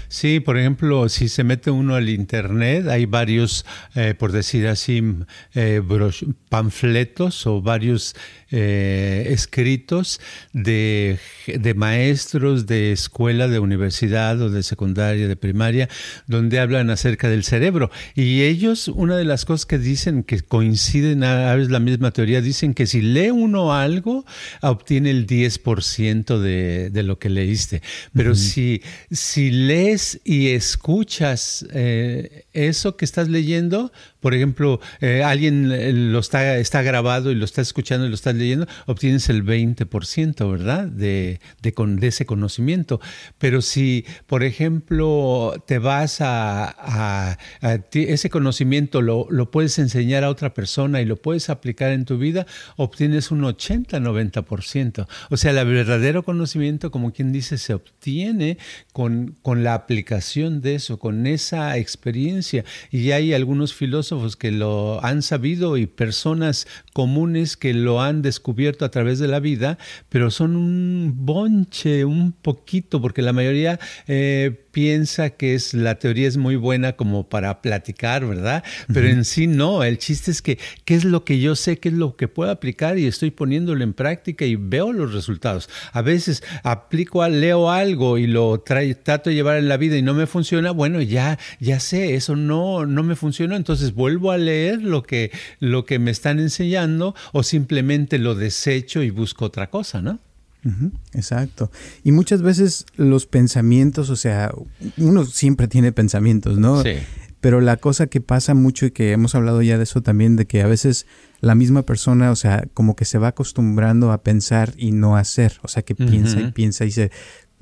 Sí, 0.07 0.39
por 0.39 0.57
ejemplo, 0.57 1.09
si 1.09 1.29
se 1.29 1.43
mete 1.43 1.71
uno 1.71 1.95
al 1.95 2.09
internet, 2.09 2.87
hay 2.87 3.05
varios, 3.05 3.65
eh, 3.95 4.13
por 4.17 4.31
decir 4.31 4.67
así, 4.67 5.03
eh, 5.53 5.81
panfletos 6.49 7.47
o 7.47 7.61
varios 7.61 8.15
eh, 8.51 9.27
escritos 9.29 10.19
de, 10.53 11.19
de, 11.47 11.73
maestros 11.73 12.65
de 12.65 12.91
escuela, 12.91 13.47
de 13.47 13.59
universidad 13.59 14.41
o 14.41 14.49
de 14.49 14.63
secundaria, 14.63 15.27
de 15.27 15.35
primaria, 15.35 15.89
donde 16.27 16.59
hablan 16.59 16.89
acerca 16.89 17.29
del 17.29 17.43
cerebro. 17.43 17.91
Y 18.15 18.43
ellos, 18.43 18.87
una 18.87 19.17
de 19.17 19.25
las 19.25 19.45
cosas 19.45 19.65
que 19.65 19.77
dicen 19.77 20.23
que 20.23 20.41
coinciden, 20.41 21.23
a 21.23 21.55
veces 21.55 21.71
la 21.71 21.79
misma 21.79 22.11
teoría, 22.11 22.41
dicen 22.41 22.73
que 22.73 22.87
si 22.87 23.01
lee 23.01 23.31
uno 23.31 23.73
algo, 23.73 24.25
obtiene 24.61 25.11
el 25.11 25.27
10% 25.27 26.39
de, 26.39 26.89
de 26.89 27.03
lo 27.03 27.19
que 27.19 27.29
leíste. 27.29 27.81
Pero 28.13 28.35
si, 28.35 28.81
si 29.09 29.51
lees 29.51 30.19
y 30.23 30.49
escuchas 30.49 31.65
eh, 31.71 32.45
eso 32.53 32.97
que 32.97 33.05
estás 33.05 33.29
leyendo, 33.29 33.91
por 34.19 34.33
ejemplo, 34.33 34.79
eh, 34.99 35.23
alguien 35.23 36.11
lo 36.11 36.19
está, 36.19 36.57
está 36.57 36.81
grabado 36.81 37.31
y 37.31 37.35
lo 37.35 37.45
está 37.45 37.61
escuchando 37.61 38.05
y 38.05 38.09
lo 38.09 38.15
está 38.15 38.33
leyendo, 38.33 38.40
obtienes 38.85 39.29
el 39.29 39.43
20%, 39.43 40.51
¿verdad? 40.51 40.87
De, 40.87 41.39
con, 41.73 42.03
ese 42.03 42.25
conocimiento. 42.25 42.99
Pero 43.37 43.61
si, 43.61 44.05
por 44.27 44.43
ejemplo, 44.43 45.53
te 45.65 45.79
vas 45.79 46.17
a, 46.21 47.37
ese 47.91 48.29
conocimiento, 48.29 49.01
lo, 49.01 49.27
lo, 49.29 49.51
puedes 49.51 49.77
enseñar 49.79 50.23
a 50.23 50.29
otra 50.29 50.53
persona 50.53 51.01
y 51.01 51.05
lo 51.05 51.17
puedes 51.17 51.49
aplicar 51.49 51.91
en 51.91 52.05
tu 52.05 52.17
vida, 52.17 52.45
obtienes 52.77 53.31
un 53.31 53.41
80-90%. 53.41 55.07
O 55.29 55.37
sea, 55.37 55.51
el 55.51 55.67
verdadero 55.67 56.23
conocimiento, 56.23 56.91
como 56.91 57.13
quien 57.13 57.31
dice, 57.31 57.57
se 57.57 57.73
obtiene 57.73 58.57
con, 58.93 59.35
con 59.41 59.63
la 59.63 59.73
aplicación 59.73 60.61
de 60.61 60.75
eso, 60.75 60.99
con 60.99 61.27
esa 61.27 61.77
experiencia. 61.77 62.63
Y 62.89 63.11
hay 63.11 63.33
algunos 63.33 63.73
filósofos 63.73 64.35
que 64.35 64.51
lo 64.51 65.03
han 65.03 65.21
sabido 65.21 65.77
y 65.77 65.87
personas 65.87 66.67
comunes 66.93 67.57
que 67.57 67.73
lo 67.73 68.01
han 68.01 68.21
descubierto 68.31 68.85
a 68.85 68.89
través 68.91 69.19
de 69.19 69.27
la 69.27 69.39
vida, 69.39 69.77
pero 70.09 70.31
son 70.31 70.55
un 70.55 71.13
bonche, 71.15 72.05
un 72.05 72.31
poquito, 72.31 73.01
porque 73.01 73.21
la 73.21 73.33
mayoría 73.33 73.77
eh, 74.07 74.67
piensa 74.71 75.31
que 75.31 75.53
es 75.53 75.73
la 75.73 75.95
teoría 75.95 76.27
es 76.27 76.37
muy 76.37 76.55
buena 76.55 76.93
como 76.93 77.29
para 77.29 77.61
platicar, 77.61 78.25
¿verdad? 78.25 78.63
Pero 78.93 79.07
en 79.07 79.25
sí 79.25 79.47
no, 79.47 79.83
el 79.83 79.97
chiste 79.97 80.31
es 80.31 80.41
que 80.41 80.57
qué 80.85 80.95
es 80.95 81.05
lo 81.05 81.23
que 81.25 81.39
yo 81.39 81.55
sé, 81.55 81.79
qué 81.79 81.89
es 81.89 81.95
lo 81.95 82.15
que 82.15 82.27
puedo 82.27 82.51
aplicar 82.51 82.97
y 82.97 83.05
estoy 83.05 83.31
poniéndolo 83.31 83.83
en 83.83 83.93
práctica 83.93 84.45
y 84.45 84.55
veo 84.55 84.93
los 84.93 85.13
resultados. 85.13 85.69
A 85.93 86.01
veces 86.01 86.43
aplico, 86.63 87.27
leo 87.27 87.69
algo 87.69 88.17
y 88.17 88.27
lo 88.27 88.61
trato 88.61 89.29
de 89.29 89.35
llevar 89.35 89.57
en 89.57 89.67
la 89.67 89.77
vida 89.77 89.97
y 89.97 90.01
no 90.01 90.13
me 90.13 90.27
funciona, 90.27 90.71
bueno, 90.71 91.01
ya 91.01 91.37
ya 91.59 91.79
sé, 91.79 92.15
eso 92.15 92.35
no 92.35 92.85
no 92.85 93.03
me 93.03 93.15
funcionó, 93.15 93.55
entonces 93.55 93.93
vuelvo 93.93 94.31
a 94.31 94.37
leer 94.37 94.81
lo 94.81 95.03
que 95.03 95.31
lo 95.59 95.85
que 95.85 95.99
me 95.99 96.11
están 96.11 96.39
enseñando 96.39 97.15
o 97.33 97.43
simplemente 97.43 98.17
lo 98.17 98.35
desecho 98.35 99.03
y 99.03 99.09
busco 99.09 99.45
otra 99.45 99.69
cosa, 99.69 100.01
¿no? 100.01 100.19
Exacto. 101.13 101.71
Y 102.03 102.11
muchas 102.11 102.41
veces 102.41 102.85
los 102.95 103.25
pensamientos, 103.25 104.09
o 104.09 104.15
sea, 104.15 104.53
uno 104.97 105.25
siempre 105.25 105.67
tiene 105.67 105.91
pensamientos, 105.91 106.57
¿no? 106.57 106.83
Sí. 106.83 106.97
Pero 107.41 107.59
la 107.59 107.77
cosa 107.77 108.05
que 108.05 108.21
pasa 108.21 108.53
mucho 108.53 108.85
y 108.85 108.91
que 108.91 109.11
hemos 109.11 109.33
hablado 109.33 109.63
ya 109.63 109.77
de 109.77 109.83
eso 109.83 110.01
también, 110.01 110.35
de 110.35 110.45
que 110.45 110.61
a 110.61 110.67
veces 110.67 111.07
la 111.39 111.55
misma 111.55 111.81
persona, 111.81 112.29
o 112.29 112.35
sea, 112.35 112.67
como 112.75 112.95
que 112.95 113.03
se 113.03 113.17
va 113.17 113.29
acostumbrando 113.29 114.11
a 114.11 114.21
pensar 114.21 114.73
y 114.77 114.91
no 114.91 115.17
hacer, 115.17 115.53
o 115.63 115.67
sea, 115.67 115.81
que 115.81 115.95
piensa 115.95 116.39
y 116.39 116.51
piensa 116.51 116.85
y 116.85 116.91
se, 116.91 117.11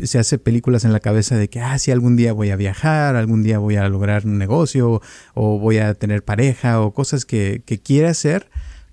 se 0.04 0.20
hace 0.20 0.38
películas 0.38 0.84
en 0.84 0.92
la 0.92 1.00
cabeza 1.00 1.38
de 1.38 1.50
que, 1.50 1.62
ah, 1.62 1.80
sí, 1.80 1.92
algún 1.92 2.18
día 2.18 2.34
voy 2.34 2.50
a 2.50 2.58
viajar, 2.58 3.16
algún 3.16 3.42
día 3.42 3.58
voy 3.58 3.78
a 3.78 3.88
lograr 3.88 4.26
un 4.26 4.38
negocio 4.38 5.02
o 5.34 5.60
voy 5.60 5.78
a 5.78 5.94
tener 5.94 6.26
pareja 6.26 6.82
o 6.82 6.94
cosas 6.94 7.24
que, 7.24 7.64
que 7.66 7.80
quiere 7.80 8.08
hacer, 8.08 8.50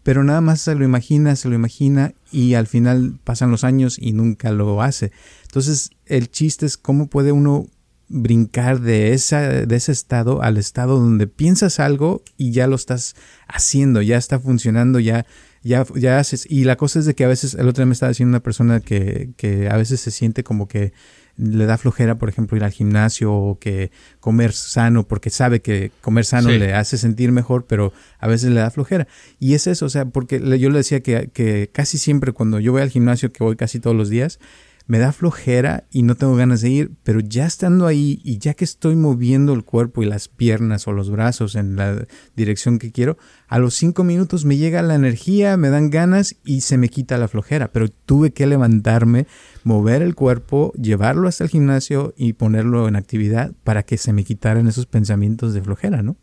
pero 0.07 0.23
nada 0.23 0.41
más 0.41 0.61
se 0.61 0.77
lo 0.77 0.85
imagina, 0.85 1.35
se 1.35 1.49
lo 1.49 1.57
imagina 1.57 2.15
y 2.31 2.55
al 2.55 2.69
final 2.69 3.19
pasan 3.25 3.51
los 3.51 3.65
años 3.65 3.99
y 4.01 4.13
nunca 4.13 4.53
lo 4.53 4.81
hace. 4.81 5.11
Entonces 5.43 5.91
el 6.05 6.31
chiste 6.31 6.65
es 6.65 6.77
cómo 6.77 7.09
puede 7.09 7.33
uno 7.33 7.67
brincar 8.07 8.81
de, 8.81 9.15
esa, 9.15 9.41
de 9.41 9.75
ese 9.75 9.91
estado 9.91 10.43
al 10.43 10.59
estado 10.59 11.01
donde 11.01 11.27
piensas 11.27 11.81
algo 11.81 12.23
y 12.37 12.53
ya 12.53 12.69
lo 12.69 12.77
estás 12.77 13.17
haciendo, 13.49 14.01
ya 14.01 14.17
está 14.17 14.39
funcionando, 14.39 15.01
ya, 15.01 15.27
ya, 15.65 15.85
ya 15.97 16.21
haces. 16.21 16.47
Y 16.49 16.63
la 16.63 16.77
cosa 16.77 17.01
es 17.01 17.07
de 17.07 17.17
que 17.17 17.25
a 17.25 17.29
veces, 17.29 17.55
el 17.55 17.67
otro 17.67 17.83
día 17.83 17.87
me 17.87 17.95
estaba 17.95 18.11
diciendo 18.11 18.31
una 18.31 18.45
persona 18.45 18.79
que, 18.79 19.31
que 19.37 19.69
a 19.69 19.77
veces 19.77 19.99
se 19.99 20.13
siente 20.13 20.45
como 20.45 20.69
que 20.69 20.93
le 21.37 21.67
da 21.67 21.77
flojera, 21.79 22.17
por 22.17 22.29
ejemplo, 22.29 22.57
ir 22.57 22.65
al 22.65 22.71
gimnasio 22.71 23.33
o 23.33 23.59
que 23.59 23.91
comer 24.21 24.53
sano, 24.53 25.07
porque 25.07 25.31
sabe 25.31 25.61
que 25.61 25.93
comer 26.01 26.25
sano 26.25 26.51
le 26.51 26.75
hace 26.75 26.99
sentir 26.99 27.33
mejor, 27.33 27.67
pero 27.67 27.93
a 28.19 28.27
veces 28.27 28.51
le 28.51 28.61
da 28.61 28.71
flojera. 28.71 29.07
Y 29.39 29.55
es 29.55 29.67
eso, 29.67 29.87
o 29.87 29.91
sea, 29.91 30.07
porque 30.07 30.39
yo 30.59 30.71
le 30.71 30.79
decía 30.79 31.01
que, 31.01 31.31
que 31.33 31.71
casi 31.73 31.99
siempre 31.99 32.33
cuando 32.33 32.59
yo 32.61 32.73
voy 32.73 32.83
al 32.83 32.91
gimnasio, 32.91 33.33
que 33.33 33.45
voy 33.45 33.57
casi 33.57 33.81
todos 33.81 33.97
los 33.97 34.09
días, 34.09 34.39
me 34.87 34.99
da 34.99 35.13
flojera 35.13 35.85
y 35.91 36.03
no 36.03 36.15
tengo 36.15 36.37
ganas 36.37 36.61
de 36.61 36.71
ir, 36.71 36.93
pero 37.03 37.21
ya 37.21 37.47
estando 37.47 37.87
ahí 37.87 38.21
y 38.25 38.39
ya 38.39 38.55
que 38.55 38.65
estoy 38.65 38.95
moviendo 38.95 39.53
el 39.53 39.65
cuerpo 39.65 40.03
y 40.03 40.07
las 40.07 40.29
piernas 40.29 40.87
o 40.87 40.93
los 40.93 41.11
brazos 41.11 41.57
en 41.57 41.77
la 41.77 42.07
dirección 42.37 42.79
que 42.79 42.93
quiero, 42.93 43.19
a 43.49 43.59
los 43.59 43.75
cinco 43.75 44.05
minutos 44.05 44.45
me 44.45 44.57
llega 44.57 44.83
la 44.83 44.95
energía, 44.95 45.57
me 45.57 45.71
dan 45.71 45.91
ganas 45.91 46.37
y 46.45 46.61
se 46.61 46.79
me 46.79 46.89
quita 46.89 47.19
la 47.19 47.29
flojera, 47.29 47.73
pero 47.73 47.89
tuve 47.89 48.33
que 48.33 48.47
levantarme, 48.47 49.27
mover 49.65 50.03
el 50.03 50.15
cuerpo, 50.15 50.73
llevarlo 50.81 51.29
hasta 51.29 51.45
el 51.45 51.51
gimnasio 51.51 52.15
y 52.17 52.35
ponerlo 52.35 52.87
en 52.89 52.97
actividad 52.97 53.53
para 53.65 53.83
que 53.83 53.99
se 53.99 54.13
me 54.13 54.25
quitaran 54.25 54.69
esos 54.69 54.87
pensamientos 54.87 55.53
de 55.53 55.63
flojera, 55.63 56.03
¿no? 56.03 56.17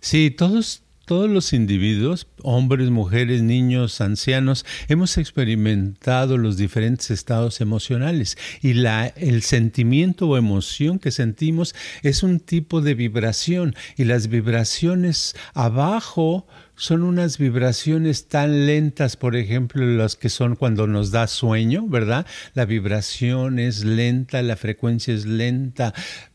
Sí, 0.00 0.30
todos 0.30 0.83
todos 1.04 1.28
los 1.28 1.52
individuos, 1.52 2.26
hombres, 2.42 2.90
mujeres, 2.90 3.42
niños, 3.42 4.00
ancianos, 4.00 4.64
hemos 4.88 5.18
experimentado 5.18 6.38
los 6.38 6.56
diferentes 6.56 7.10
estados 7.10 7.60
emocionales 7.60 8.36
y 8.62 8.74
la, 8.74 9.08
el 9.08 9.42
sentimiento 9.42 10.28
o 10.28 10.36
emoción 10.36 10.98
que 10.98 11.10
sentimos 11.10 11.74
es 12.02 12.22
un 12.22 12.40
tipo 12.40 12.80
de 12.80 12.94
vibración 12.94 13.74
y 13.96 14.04
las 14.04 14.28
vibraciones 14.28 15.34
abajo 15.52 16.46
son 16.76 17.02
unas 17.02 17.38
vibraciones 17.38 18.26
tan 18.28 18.66
lentas, 18.66 19.16
por 19.16 19.36
ejemplo, 19.36 19.86
las 19.86 20.16
que 20.16 20.28
son 20.28 20.56
cuando 20.56 20.86
nos 20.86 21.10
da 21.10 21.26
sueño, 21.26 21.86
¿verdad? 21.86 22.26
La 22.54 22.64
vibración 22.64 23.58
es 23.58 23.84
lenta, 23.84 24.42
la 24.42 24.56
frecuencia 24.56 25.14
es 25.14 25.24
lenta, 25.24 25.94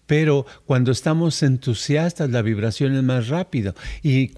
pero 0.09 0.47
cuando 0.65 0.91
estamos 0.91 1.43
entusiastas 1.43 2.31
la 2.31 2.41
vibración 2.41 2.95
es 2.95 3.03
más 3.03 3.27
rápido. 3.27 3.75
Y 4.01 4.31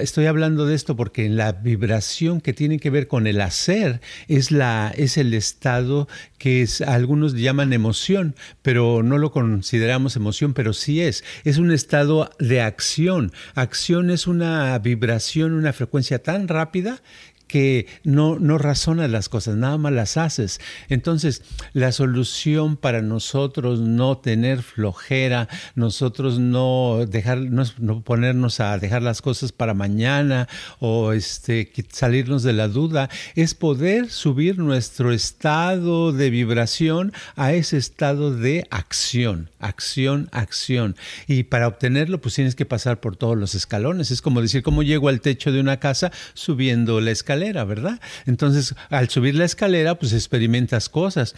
estoy 0.00 0.24
hablando 0.24 0.64
de 0.64 0.74
esto 0.74 0.96
porque 0.96 1.28
la 1.28 1.52
vibración 1.52 2.40
que 2.40 2.54
tiene 2.54 2.78
que 2.78 2.88
ver 2.88 3.08
con 3.08 3.26
el 3.26 3.42
hacer 3.42 4.00
es, 4.26 4.50
la, 4.50 4.90
es 4.96 5.18
el 5.18 5.34
estado 5.34 6.08
que 6.38 6.66
algunos 6.86 7.34
llaman 7.34 7.74
emoción, 7.74 8.36
pero 8.62 9.02
no 9.02 9.18
lo 9.18 9.30
consideramos 9.30 10.16
emoción, 10.16 10.54
pero 10.54 10.72
sí 10.72 11.02
es. 11.02 11.22
Es 11.44 11.58
un 11.58 11.72
estado 11.72 12.30
de 12.38 12.62
acción. 12.62 13.30
Acción 13.54 14.08
es 14.08 14.26
una 14.26 14.78
vibración, 14.78 15.52
una 15.52 15.74
frecuencia 15.74 16.22
tan 16.22 16.48
rápida 16.48 17.02
que 17.48 17.86
no, 18.04 18.38
no 18.38 18.58
razonas 18.58 19.10
las 19.10 19.28
cosas, 19.28 19.56
nada 19.56 19.78
más 19.78 19.92
las 19.92 20.16
haces. 20.16 20.60
Entonces, 20.88 21.42
la 21.72 21.90
solución 21.90 22.76
para 22.76 23.02
nosotros 23.02 23.80
no 23.80 24.18
tener 24.18 24.62
flojera, 24.62 25.48
nosotros 25.74 26.38
no 26.38 27.06
dejar, 27.08 27.38
no, 27.38 27.64
ponernos 28.02 28.60
a 28.60 28.78
dejar 28.78 29.02
las 29.02 29.22
cosas 29.22 29.50
para 29.50 29.74
mañana 29.74 30.48
o 30.78 31.12
este, 31.12 31.72
salirnos 31.90 32.42
de 32.42 32.52
la 32.52 32.68
duda, 32.68 33.08
es 33.34 33.54
poder 33.54 34.10
subir 34.10 34.58
nuestro 34.58 35.12
estado 35.12 36.12
de 36.12 36.30
vibración 36.30 37.12
a 37.34 37.54
ese 37.54 37.78
estado 37.78 38.34
de 38.34 38.66
acción, 38.70 39.50
acción, 39.58 40.28
acción. 40.32 40.96
Y 41.26 41.44
para 41.44 41.66
obtenerlo, 41.66 42.20
pues 42.20 42.34
tienes 42.34 42.54
que 42.54 42.66
pasar 42.66 43.00
por 43.00 43.16
todos 43.16 43.38
los 43.38 43.54
escalones. 43.54 44.10
Es 44.10 44.20
como 44.20 44.42
decir, 44.42 44.62
¿cómo 44.62 44.82
llego 44.82 45.08
al 45.08 45.22
techo 45.22 45.50
de 45.50 45.60
una 45.60 45.80
casa 45.80 46.12
subiendo 46.34 47.00
la 47.00 47.10
escalera? 47.10 47.37
¿Verdad? 47.38 48.00
Entonces, 48.26 48.74
al 48.90 49.08
subir 49.08 49.34
la 49.34 49.44
escalera, 49.44 49.98
pues 49.98 50.12
experimentas 50.12 50.88
cosas. 50.88 51.34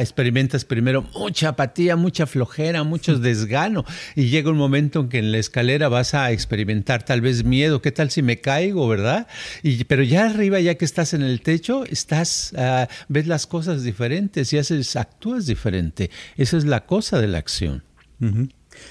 experimentas 0.00 0.64
primero 0.64 1.02
mucha 1.14 1.50
apatía, 1.50 1.96
mucha 1.96 2.26
flojera, 2.26 2.84
mucho 2.84 3.18
desgano. 3.18 3.84
Y 4.14 4.28
llega 4.28 4.50
un 4.50 4.56
momento 4.56 5.00
en 5.00 5.08
que 5.08 5.18
en 5.18 5.32
la 5.32 5.38
escalera 5.38 5.88
vas 5.88 6.14
a 6.14 6.30
experimentar 6.32 7.02
tal 7.04 7.20
vez 7.20 7.44
miedo. 7.44 7.82
¿Qué 7.82 7.92
tal 7.92 8.10
si 8.10 8.22
me 8.22 8.40
caigo, 8.40 8.88
verdad? 8.88 9.26
Y, 9.62 9.84
pero 9.84 10.02
ya 10.02 10.26
arriba, 10.26 10.60
ya 10.60 10.76
que 10.76 10.84
estás 10.84 11.14
en 11.14 11.22
el 11.22 11.40
techo, 11.42 11.84
estás, 11.84 12.52
ah, 12.56 12.88
ves 13.08 13.26
las 13.26 13.46
cosas 13.46 13.82
diferentes 13.82 14.52
y 14.52 14.58
haces, 14.58 14.96
actúas 14.96 15.46
diferente. 15.46 16.10
Esa 16.36 16.56
es 16.56 16.64
la 16.64 16.86
cosa 16.86 17.20
de 17.20 17.28
la 17.28 17.38
acción. 17.38 17.82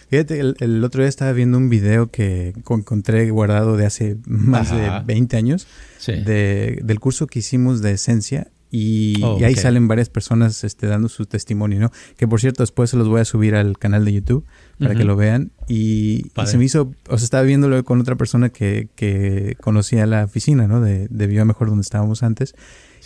Fíjate, 0.10 0.40
el, 0.40 0.84
otro 0.84 1.02
día 1.02 1.10
estaba 1.10 1.32
viendo 1.32 1.58
un 1.58 1.70
video 1.70 2.12
que 2.12 2.54
encontré 2.70 3.30
guardado 3.30 3.78
de 3.78 3.86
hace 3.86 4.18
más 4.26 4.72
de 4.72 4.90
20 5.06 5.38
años 5.38 5.68
de, 6.08 6.80
del 6.84 7.00
curso 7.00 7.28
que 7.28 7.40
hicimos 7.40 7.82
de 7.82 7.94
esencia 7.94 8.48
y, 8.76 9.22
oh, 9.22 9.38
ahí 9.46 9.54
salen 9.54 9.88
varias 9.88 10.10
personas 10.10 10.64
este, 10.64 10.88
dando 10.88 11.08
su 11.08 11.28
testimonio, 11.28 11.80
¿no? 11.80 11.92
Que 12.18 12.28
por 12.28 12.42
cierto, 12.42 12.64
después 12.64 12.90
se 12.90 12.98
los 12.98 13.08
voy 13.08 13.22
a 13.22 13.26
subir 13.26 13.54
al 13.54 13.78
canal 13.78 14.04
de 14.04 14.14
YouTube 14.14 14.46
para 14.80 14.96
que 14.96 15.04
lo 15.04 15.16
vean. 15.16 15.52
Y, 15.68 16.32
se 16.48 16.58
me 16.58 16.66
hizo, 16.66 16.92
o 17.08 17.18
sea, 17.20 17.24
estaba 17.24 17.44
viéndolo 17.44 17.84
con 17.84 18.02
otra 18.02 18.16
persona 18.16 18.50
que, 18.50 18.90
que 18.96 19.56
conocía 19.62 20.08
la 20.08 20.24
oficina, 20.24 20.68
¿no? 20.68 20.82
De, 20.82 21.08
de 21.08 21.28
Viva 21.28 21.46
Mejor 21.46 21.68
donde 21.68 21.84
estábamos 21.84 22.24
antes. 22.24 22.56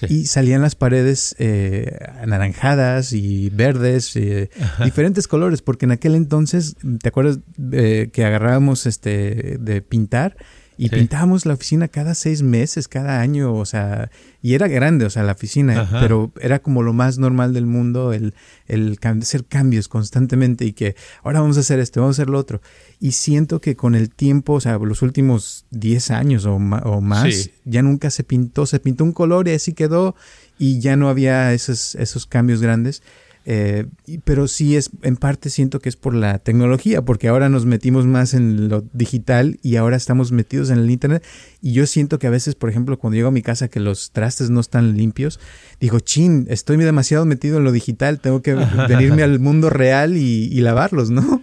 Y 0.07 0.27
salían 0.27 0.61
las 0.61 0.75
paredes 0.75 1.35
eh, 1.37 1.97
anaranjadas 2.21 3.11
y 3.11 3.49
verdes, 3.49 4.15
eh, 4.15 4.49
diferentes 4.85 5.27
colores, 5.27 5.61
porque 5.61 5.85
en 5.85 5.91
aquel 5.91 6.15
entonces, 6.15 6.77
¿te 7.01 7.09
acuerdas 7.09 7.39
eh, 7.73 8.09
que 8.13 8.23
agarrábamos 8.23 8.85
este 8.85 9.57
de 9.59 9.81
pintar? 9.81 10.37
Y 10.77 10.89
pintábamos 10.89 11.45
la 11.45 11.55
oficina 11.55 11.87
cada 11.87 12.13
seis 12.13 12.43
meses, 12.43 12.87
cada 12.87 13.19
año, 13.19 13.53
o 13.53 13.65
sea, 13.65 14.11
y 14.41 14.53
era 14.53 14.67
grande, 14.67 15.05
o 15.05 15.09
sea, 15.09 15.23
la 15.23 15.31
oficina, 15.31 15.89
pero 15.99 16.31
era 16.39 16.59
como 16.59 16.83
lo 16.83 16.93
más 16.93 17.17
normal 17.17 17.53
del 17.53 17.65
mundo 17.65 18.13
el, 18.13 18.35
el 18.67 18.99
hacer 19.01 19.45
cambios 19.45 19.87
constantemente 19.87 20.65
y 20.65 20.73
que 20.73 20.95
ahora 21.23 21.41
vamos 21.41 21.57
a 21.57 21.61
hacer 21.61 21.79
esto, 21.79 22.01
vamos 22.01 22.19
a 22.19 22.21
hacer 22.21 22.29
lo 22.29 22.37
otro. 22.37 22.61
Y 22.99 23.13
siento 23.13 23.59
que 23.59 23.75
con 23.75 23.95
el 23.95 24.11
tiempo, 24.11 24.53
o 24.53 24.61
sea, 24.61 24.77
los 24.77 25.01
últimos 25.01 25.65
10 25.71 26.11
años 26.11 26.45
o, 26.45 26.55
o 26.55 27.01
más, 27.01 27.49
ya 27.65 27.81
nunca 27.81 28.11
se 28.11 28.23
pintó, 28.23 28.65
se 28.65 28.79
pintó 28.79 29.03
un 29.03 29.13
color 29.13 29.47
y 29.47 29.51
así 29.51 29.73
quedó 29.73 30.15
y 30.59 30.79
ya 30.79 30.95
no 30.95 31.09
había 31.09 31.53
esos, 31.53 31.95
esos 31.95 32.25
cambios 32.25 32.61
grandes. 32.61 33.01
Eh, 33.49 33.85
pero 34.25 34.49
sí 34.49 34.75
es, 34.75 34.89
en 35.03 35.15
parte 35.15 35.49
siento 35.49 35.79
que 35.79 35.87
es 35.87 35.95
por 35.95 36.13
la 36.13 36.37
tecnología, 36.37 37.03
porque 37.03 37.29
ahora 37.29 37.47
nos 37.47 37.65
metimos 37.65 38.05
más 38.05 38.33
en 38.33 38.67
lo 38.67 38.81
digital 38.91 39.57
y 39.63 39.77
ahora 39.77 39.95
estamos 39.95 40.33
metidos 40.33 40.69
en 40.69 40.79
el 40.79 40.91
internet. 40.91 41.23
Y 41.61 41.71
yo 41.71 41.87
siento 41.87 42.19
que 42.19 42.27
a 42.27 42.29
veces, 42.29 42.55
por 42.55 42.69
ejemplo, 42.69 42.99
cuando 42.99 43.15
llego 43.15 43.29
a 43.29 43.31
mi 43.31 43.41
casa 43.41 43.69
que 43.69 43.79
los 43.79 44.11
trastes 44.11 44.49
no 44.49 44.59
están 44.59 44.97
limpios, 44.97 45.39
digo, 45.79 46.01
chin, 46.01 46.45
estoy 46.49 46.75
demasiado 46.75 47.23
metido 47.23 47.59
en 47.59 47.63
lo 47.63 47.71
digital, 47.71 48.19
tengo 48.19 48.41
que 48.41 48.53
venirme 48.89 49.23
al 49.23 49.39
mundo 49.39 49.69
real 49.69 50.17
y, 50.17 50.49
y 50.51 50.59
lavarlos, 50.59 51.09
¿no? 51.09 51.41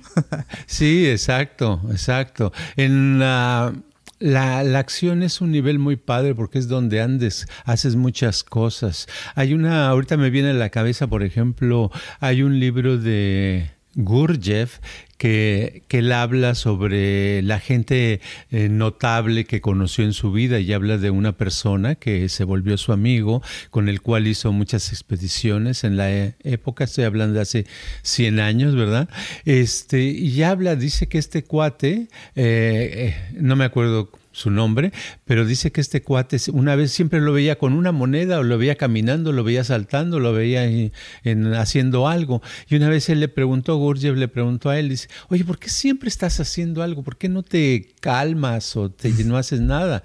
sí, 0.66 1.06
exacto, 1.06 1.80
exacto. 1.90 2.52
En 2.76 3.18
la 3.18 3.72
la, 4.18 4.60
acción 4.78 5.22
es 5.22 5.40
un 5.40 5.50
nivel 5.50 5.78
muy 5.78 5.96
padre 5.96 6.34
porque 6.34 6.58
es 6.58 6.68
donde 6.68 7.00
andes, 7.00 7.46
haces 7.64 7.96
muchas 7.96 8.44
cosas. 8.44 9.06
Hay 9.34 9.54
una, 9.54 9.88
ahorita 9.88 10.16
me 10.16 10.30
viene 10.30 10.50
a 10.50 10.54
la 10.54 10.70
cabeza, 10.70 11.06
por 11.06 11.22
ejemplo, 11.22 11.90
hay 12.20 12.42
un 12.42 12.58
libro 12.58 12.98
de 12.98 13.70
Gurdjieff 13.94 14.78
que, 15.24 15.82
él 15.88 16.12
habla 16.12 16.54
sobre 16.54 17.40
la 17.42 17.58
gente 17.58 18.20
eh, 18.50 18.68
notable 18.68 19.46
que 19.46 19.62
conoció 19.62 20.04
en 20.04 20.12
su 20.12 20.32
vida 20.32 20.58
y 20.60 20.72
habla 20.72 20.98
de 20.98 21.10
una 21.10 21.32
persona 21.32 21.94
que 21.94 22.28
se 22.28 22.44
volvió 22.44 22.76
su 22.76 22.92
amigo, 22.92 23.40
con 23.70 23.88
el 23.88 24.02
cual 24.02 24.26
hizo 24.26 24.52
muchas 24.52 24.90
expediciones 24.90 25.84
en 25.84 25.96
la 25.96 26.12
e, 26.12 26.34
época, 26.42 26.84
estoy 26.84 27.04
hablando 27.04 27.36
de 27.36 27.40
hace 27.40 27.66
100 28.02 28.40
años, 28.40 28.74
¿verdad? 28.74 29.08
Este, 29.46 30.02
y 30.02 30.42
habla, 30.42 30.76
dice 30.76 31.06
que 31.06 31.16
este 31.16 31.44
cuate, 31.44 32.08
eh, 32.34 33.14
eh, 33.14 33.14
no 33.34 33.56
me 33.56 33.64
acuerdo 33.64 34.10
su 34.34 34.50
nombre, 34.50 34.92
pero 35.24 35.46
dice 35.46 35.70
que 35.70 35.80
este 35.80 36.02
cuate 36.02 36.38
una 36.52 36.74
vez 36.74 36.90
siempre 36.90 37.20
lo 37.20 37.32
veía 37.32 37.56
con 37.56 37.72
una 37.72 37.92
moneda 37.92 38.40
o 38.40 38.42
lo 38.42 38.58
veía 38.58 38.74
caminando, 38.74 39.30
lo 39.32 39.44
veía 39.44 39.62
saltando, 39.62 40.18
lo 40.18 40.32
veía 40.32 40.64
en, 40.64 41.54
haciendo 41.54 42.08
algo. 42.08 42.42
Y 42.68 42.74
una 42.74 42.88
vez 42.88 43.08
él 43.08 43.20
le 43.20 43.28
preguntó, 43.28 43.76
Gurdjieff 43.76 44.16
le 44.16 44.26
preguntó 44.26 44.70
a 44.70 44.78
él, 44.78 44.88
dice, 44.88 45.08
oye, 45.28 45.44
¿por 45.44 45.58
qué 45.58 45.68
siempre 45.70 46.08
estás 46.08 46.40
haciendo 46.40 46.82
algo? 46.82 47.04
¿Por 47.04 47.16
qué 47.16 47.28
no 47.28 47.44
te 47.44 47.94
calmas 48.00 48.76
o 48.76 48.90
te, 48.90 49.10
no 49.24 49.36
haces 49.36 49.60
nada? 49.60 50.02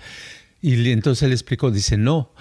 Y 0.62 0.92
entonces 0.92 1.24
él 1.24 1.32
explicó, 1.32 1.72
dice, 1.72 1.98
no, 1.98 2.32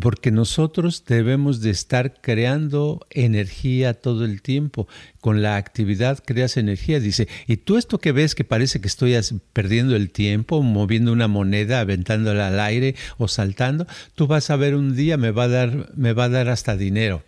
porque 0.00 0.30
nosotros 0.30 1.04
debemos 1.06 1.60
de 1.60 1.70
estar 1.70 2.20
creando 2.20 3.06
energía 3.10 3.94
todo 3.94 4.24
el 4.24 4.42
tiempo. 4.42 4.86
Con 5.20 5.42
la 5.42 5.56
actividad 5.56 6.22
creas 6.24 6.56
energía, 6.56 7.00
dice. 7.00 7.28
Y 7.46 7.58
tú 7.58 7.78
esto 7.78 7.98
que 7.98 8.12
ves 8.12 8.34
que 8.34 8.44
parece 8.44 8.80
que 8.80 8.88
estoy 8.88 9.16
perdiendo 9.52 9.96
el 9.96 10.10
tiempo, 10.10 10.62
moviendo 10.62 11.12
una 11.12 11.28
moneda, 11.28 11.80
aventándola 11.80 12.48
al 12.48 12.60
aire 12.60 12.94
o 13.16 13.28
saltando, 13.28 13.86
tú 14.14 14.26
vas 14.26 14.50
a 14.50 14.56
ver 14.56 14.74
un 14.74 14.94
día 14.94 15.16
me 15.16 15.30
va 15.30 15.44
a 15.44 15.48
dar, 15.48 15.90
me 15.96 16.12
va 16.12 16.24
a 16.24 16.28
dar 16.28 16.48
hasta 16.48 16.76
dinero. 16.76 17.24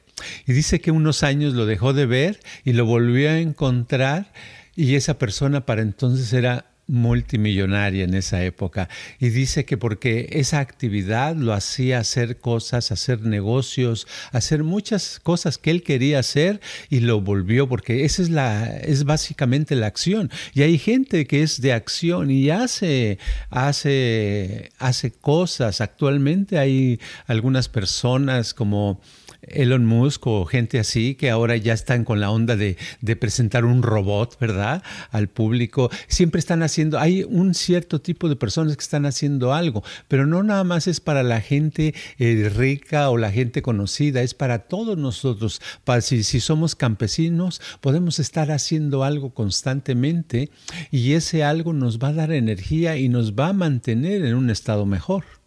Y 0.47 0.53
dice 0.53 0.81
que 0.81 0.91
unos 0.91 1.23
años 1.23 1.55
lo 1.55 1.65
dejó 1.65 1.95
de 1.95 2.07
ver 2.07 2.41
y 2.65 2.75
lo 2.75 2.85
volvió 2.85 3.31
a 3.31 3.39
encontrar 3.39 4.33
y 4.77 4.95
esa 4.95 5.19
persona 5.19 5.67
para 5.67 5.83
entonces 5.83 6.33
era 6.33 6.70
multimillonaria 6.91 8.05
en 8.05 8.15
esa 8.15 8.45
época. 8.45 8.89
Y 9.19 9.31
dice 9.31 9.65
que 9.65 9.79
porque 9.79 10.29
esa 10.33 10.59
actividad 10.59 11.37
lo 11.37 11.53
hacía 11.53 12.01
hacer 12.01 12.39
cosas, 12.39 12.91
hacer 12.91 13.23
negocios, 13.23 14.07
hacer 14.33 14.65
muchas 14.65 15.21
cosas 15.23 15.57
que 15.57 15.71
él 15.71 15.83
quería 15.83 16.19
hacer 16.19 16.61
y 16.89 17.01
lo 17.01 17.21
volvió 17.21 17.69
porque 17.69 18.05
esa 18.05 18.23
es 18.23 18.31
la 18.31 18.77
es 18.79 19.05
básicamente 19.05 19.77
la 19.77 19.87
acción. 19.87 20.31
Y 20.53 20.63
hay 20.63 20.79
gente 20.79 21.27
que 21.27 21.43
es 21.43 21.61
de 21.61 21.73
acción 21.73 22.31
y 22.31 22.51
hace 22.51 23.19
hace 23.51 24.71
hace 24.79 25.13
cosas. 25.13 25.81
Actualmente 25.81 26.59
hay 26.59 26.99
algunas 27.27 27.69
personas 27.69 28.53
como 28.53 29.01
Elon 29.43 29.85
Musk 29.85 30.27
o 30.27 30.45
gente 30.45 30.79
así 30.79 31.15
que 31.15 31.31
ahora 31.31 31.57
ya 31.57 31.73
están 31.73 32.05
con 32.05 32.21
la 32.21 32.31
onda 32.31 32.57
de, 32.57 32.77
presentar 33.17 33.65
un 33.65 33.83
robot, 33.83 34.39
¿verdad? 34.39 34.83
Al 35.11 35.29
público. 35.29 35.91
Siempre 36.09 36.39
están 36.39 36.63
haciendo, 36.63 36.99
hay 36.99 37.25
un 37.25 37.55
cierto 37.55 38.01
tipo 38.01 38.29
de 38.29 38.37
personas 38.37 38.77
que 38.77 38.83
están 38.83 39.07
haciendo 39.07 39.53
algo, 39.53 39.83
pero 40.09 40.27
no 40.27 40.43
nada 40.43 40.65
más 40.65 40.87
es 40.87 41.01
para 41.01 41.23
la 41.23 41.41
gente 41.41 41.95
eh, 42.19 42.51
rica 42.55 43.11
o 43.11 43.17
la 43.17 43.31
gente 43.31 43.63
conocida, 43.63 44.23
es 44.23 44.35
para 44.35 44.61
todos 44.61 44.97
nosotros. 44.97 45.61
Para, 45.85 46.01
si, 46.01 46.23
si 46.23 46.41
somos 46.41 46.75
campesinos, 46.75 47.61
podemos 47.81 48.19
estar 48.19 48.51
haciendo 48.51 49.05
algo 49.05 49.35
constantemente 49.35 50.51
y 50.91 51.13
ese 51.13 51.45
algo 51.45 51.73
nos 51.73 51.99
va 51.99 52.09
a 52.09 52.13
dar 52.13 52.33
energía 52.33 52.97
y 52.97 53.09
nos 53.09 53.35
va 53.35 53.49
a 53.49 53.53
mantener 53.53 54.25
en 54.25 54.35
un 54.35 54.51
estado 54.51 54.87
mejor. 54.87 55.40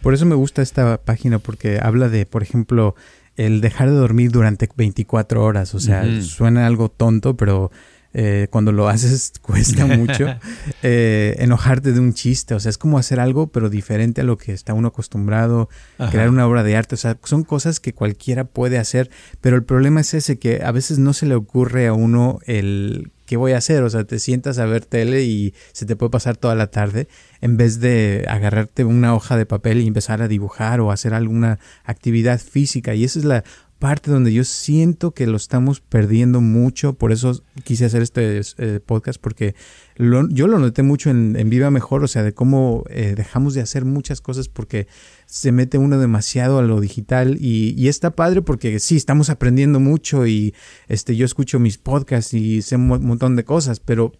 Por 0.00 0.14
eso 0.14 0.26
me 0.26 0.34
gusta 0.34 0.62
esta 0.62 1.00
página 1.02 1.38
porque 1.38 1.78
habla 1.82 2.08
de, 2.08 2.26
por 2.26 2.42
ejemplo, 2.42 2.94
el 3.36 3.60
dejar 3.60 3.90
de 3.90 3.96
dormir 3.96 4.30
durante 4.30 4.68
24 4.74 5.42
horas. 5.42 5.74
O 5.74 5.80
sea, 5.80 6.04
suena 6.22 6.66
algo 6.66 6.88
tonto, 6.88 7.36
pero 7.36 7.70
eh, 8.14 8.48
cuando 8.50 8.72
lo 8.72 8.88
haces 8.88 9.32
cuesta 9.42 9.86
mucho. 9.86 10.26
Eh, 10.84 11.36
enojarte 11.38 11.92
de 11.92 12.00
un 12.00 12.12
chiste, 12.12 12.54
o 12.54 12.60
sea, 12.60 12.70
es 12.70 12.76
como 12.76 12.98
hacer 12.98 13.20
algo, 13.20 13.46
pero 13.46 13.70
diferente 13.70 14.22
a 14.22 14.24
lo 14.24 14.36
que 14.36 14.52
está 14.52 14.74
uno 14.74 14.88
acostumbrado, 14.88 15.68
crear 16.10 16.28
una 16.28 16.44
obra 16.46 16.64
de 16.64 16.74
arte. 16.74 16.96
O 16.96 16.98
sea, 16.98 17.16
son 17.22 17.44
cosas 17.44 17.78
que 17.78 17.92
cualquiera 17.92 18.44
puede 18.44 18.78
hacer, 18.78 19.08
pero 19.40 19.54
el 19.54 19.62
problema 19.62 20.00
es 20.00 20.12
ese, 20.14 20.40
que 20.40 20.62
a 20.64 20.72
veces 20.72 20.98
no 20.98 21.12
se 21.12 21.26
le 21.26 21.36
ocurre 21.36 21.86
a 21.86 21.92
uno 21.92 22.40
el 22.46 23.12
¿qué 23.32 23.38
voy 23.38 23.52
a 23.52 23.56
hacer? 23.56 23.82
O 23.82 23.88
sea, 23.88 24.04
te 24.04 24.18
sientas 24.18 24.58
a 24.58 24.66
ver 24.66 24.84
tele 24.84 25.22
y 25.22 25.54
se 25.72 25.86
te 25.86 25.96
puede 25.96 26.10
pasar 26.10 26.36
toda 26.36 26.54
la 26.54 26.66
tarde 26.66 27.08
en 27.40 27.56
vez 27.56 27.80
de 27.80 28.26
agarrarte 28.28 28.84
una 28.84 29.14
hoja 29.14 29.38
de 29.38 29.46
papel 29.46 29.80
y 29.80 29.86
empezar 29.86 30.20
a 30.20 30.28
dibujar 30.28 30.80
o 30.80 30.92
hacer 30.92 31.14
alguna 31.14 31.58
actividad 31.84 32.38
física. 32.38 32.94
Y 32.94 33.04
esa 33.04 33.18
es 33.18 33.24
la 33.24 33.44
parte 33.82 34.12
donde 34.12 34.32
yo 34.32 34.44
siento 34.44 35.10
que 35.10 35.26
lo 35.26 35.36
estamos 35.36 35.80
perdiendo 35.80 36.40
mucho. 36.40 36.92
Por 36.92 37.10
eso 37.10 37.42
quise 37.64 37.84
hacer 37.84 38.00
este 38.00 38.40
eh, 38.58 38.78
podcast 38.78 39.20
porque 39.20 39.56
yo 39.98 40.46
lo 40.46 40.60
noté 40.60 40.84
mucho 40.84 41.10
en, 41.10 41.50
Viva 41.50 41.68
Mejor, 41.72 42.04
o 42.04 42.06
sea, 42.06 42.22
de 42.22 42.32
cómo 42.32 42.84
eh, 42.90 43.14
dejamos 43.16 43.54
de 43.54 43.60
hacer 43.60 43.84
muchas 43.84 44.20
cosas 44.20 44.48
porque 44.48 44.86
se 45.26 45.50
mete 45.50 45.78
uno 45.78 45.98
demasiado 45.98 46.60
a 46.60 46.62
lo 46.62 46.80
digital 46.80 47.36
y, 47.40 47.74
y, 47.76 47.88
está 47.88 48.12
padre 48.12 48.40
porque 48.40 48.78
sí, 48.78 48.94
estamos 48.94 49.30
aprendiendo 49.30 49.80
mucho 49.80 50.28
y 50.28 50.54
este, 50.86 51.16
yo 51.16 51.26
escucho 51.26 51.58
mis 51.58 51.76
podcasts 51.76 52.34
y 52.34 52.62
sé 52.62 52.76
un 52.76 52.86
montón 52.86 53.34
de 53.34 53.44
cosas, 53.44 53.80
pero 53.80 54.12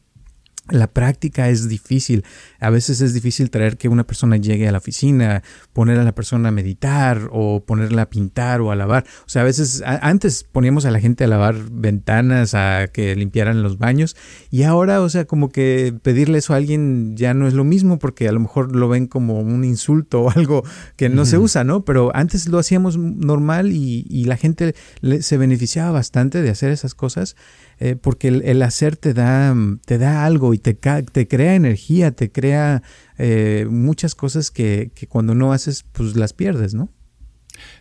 la 0.68 0.87
práctica 0.87 1.48
es 1.48 1.68
difícil. 1.68 2.25
A 2.61 2.70
veces 2.70 3.01
es 3.01 3.12
difícil 3.14 3.51
traer 3.51 3.77
que 3.77 3.88
una 3.88 4.05
persona 4.05 4.37
llegue 4.37 4.68
a 4.68 4.72
la 4.72 4.79
oficina, 4.79 5.42
poner 5.72 5.98
a 5.98 6.05
la 6.05 6.14
persona 6.14 6.51
a 6.51 6.53
meditar 6.53 7.29
o 7.33 7.64
ponerla 7.64 8.03
a 8.03 8.11
pintar 8.11 8.61
o 8.61 8.70
a 8.70 8.77
lavar. 8.77 9.05
O 9.27 9.29
sea, 9.29 9.42
a 9.42 9.44
veces 9.44 9.83
antes 9.85 10.44
poníamos 10.44 10.85
a 10.85 10.92
la 10.92 11.01
gente 11.01 11.25
a 11.25 11.27
lavar 11.27 11.57
ventanas, 11.70 12.55
a 12.55 12.88
que 12.92 13.16
limpiaran 13.16 13.62
los 13.62 13.79
baños 13.79 14.16
y 14.51 14.62
ahora, 14.62 15.03
o 15.03 15.09
sea, 15.09 15.25
como 15.25 15.48
que 15.48 15.94
pedirle 16.01 16.38
eso 16.38 16.55
a 16.55 16.59
alguien 16.59 17.16
ya 17.16 17.35
no 17.35 17.48
es 17.48 17.55
lo 17.55 17.64
mismo 17.64 17.98
porque 17.98 18.29
a 18.29 18.33
lo 18.33 18.40
mejor 18.40 18.77
lo 18.77 18.88
ven 18.88 19.09
como 19.09 19.40
un 19.40 19.64
insulto 19.64 20.22
o 20.22 20.31
algo 20.31 20.62
que 20.96 21.09
no 21.09 21.27
se 21.27 21.38
usa, 21.38 21.64
¿no? 21.64 21.85
Pero 21.85 22.12
antes 22.14 22.48
lo 22.48 22.59
hacíamos 22.59 22.96
normal 22.96 23.72
y, 23.72 24.07
y 24.09 24.25
la 24.25 24.37
gente 24.37 24.75
se 25.20 25.37
beneficiaba 25.37 25.90
bastante 25.90 26.40
de 26.40 26.51
hacer 26.51 26.70
esas 26.70 26.94
cosas. 26.94 27.37
Eh, 27.85 27.97
porque 27.97 28.29
el, 28.29 28.62
hacer 28.62 28.97
te 28.97 29.12
da, 29.12 29.53
te 29.85 29.99
da 29.99 30.25
algo 30.25 30.55
y 30.55 30.59
te, 30.59 30.75
te 30.75 31.27
crea 31.27 31.57
energía, 31.57 32.12
te 32.12 32.31
crea 32.31 32.81
eh, 33.18 33.66
muchas 33.68 34.14
cosas 34.14 34.53
que, 34.53 34.92
que 34.95 35.09
cuando 35.09 35.35
no 35.35 35.53
haces, 35.53 35.85
pues 35.90 36.14
las 36.14 36.33
pierdes, 36.33 36.75
¿no? 36.75 36.90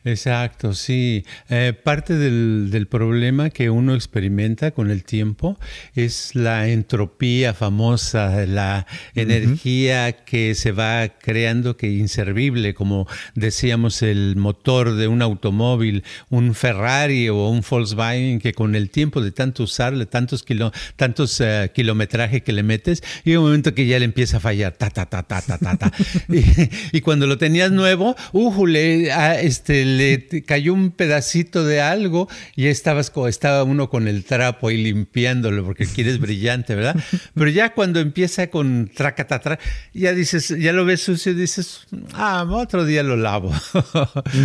Exacto, 0.04 0.74
sí. 0.74 1.26
Eh, 1.50 1.74
parte 1.74 2.16
del, 2.16 2.88
problema 2.90 3.52
que 3.52 3.70
uno 3.70 3.94
experimenta 3.94 4.72
con 4.72 4.90
el 4.90 5.04
tiempo 5.04 5.60
es 5.94 6.34
la 6.34 6.68
entropía 6.68 7.54
famosa, 7.54 8.46
la 8.48 8.88
energía 9.14 10.12
que 10.26 10.56
se 10.56 10.72
va 10.72 11.08
creando 11.10 11.78
que 11.78 11.92
inservible, 11.92 12.74
como 12.74 13.08
decíamos, 13.36 14.02
el 14.02 14.36
motor 14.36 14.96
de 14.96 15.08
un 15.08 15.22
automóvil, 15.22 16.04
un 16.30 16.56
Ferrari 16.56 17.30
o 17.30 17.50
un 17.50 17.62
Volkswagen, 17.62 18.40
que 18.40 18.54
con 18.54 18.76
el 18.76 18.90
tiempo 18.90 19.22
de 19.22 19.32
tanto 19.32 19.64
usarle, 19.64 20.08
tantos, 20.08 20.44
kilo, 20.44 20.72
tantos 20.96 21.40
uh, 21.40 21.72
kilometraje 21.74 22.42
que 22.42 22.52
le 22.52 22.64
metes, 22.64 23.04
y 23.24 23.36
un 23.36 23.46
momento 23.46 23.76
que 23.76 23.86
ya 23.86 24.00
le 24.00 24.06
empieza 24.06 24.38
a 24.38 24.40
fallar, 24.40 24.74
ta, 24.74 24.90
ta, 24.90 25.06
ta, 25.06 25.24
ta, 25.24 25.42
ta, 25.42 25.58
ta, 25.60 25.78
ta. 25.78 25.92
y, 26.92 27.02
cuando 27.02 27.28
lo 27.28 27.38
tenías 27.38 27.72
nuevo, 27.72 28.16
uh, 28.34 28.66
le, 28.66 29.12
este, 29.46 29.86
le 29.98 30.44
cayó 30.46 30.74
un 30.74 30.92
pedacito 30.92 31.66
de 31.66 31.82
algo 31.82 32.28
y 32.56 32.68
estabas, 32.68 33.12
estaba 33.28 33.64
uno 33.64 33.90
con 33.90 34.08
el 34.08 34.24
trapo 34.24 34.68
ahí 34.68 34.78
limpiándolo 34.78 35.64
porque 35.66 35.86
quieres 35.86 36.20
brillante, 36.20 36.76
¿verdad? 36.76 36.96
Pero 37.34 37.50
ya 37.50 37.74
cuando 37.74 38.00
empieza 38.00 38.48
con 38.48 38.90
tracatatra, 38.94 39.60
ya 39.94 40.14
dices, 40.14 40.50
ya 40.50 40.74
lo 40.74 40.86
ves 40.86 41.02
sucio 41.02 41.32
y 41.32 41.36
dices, 41.36 41.88
ah, 42.14 42.46
otro 42.50 42.86
día 42.86 43.04
lo 43.04 43.16
lavo, 43.16 43.54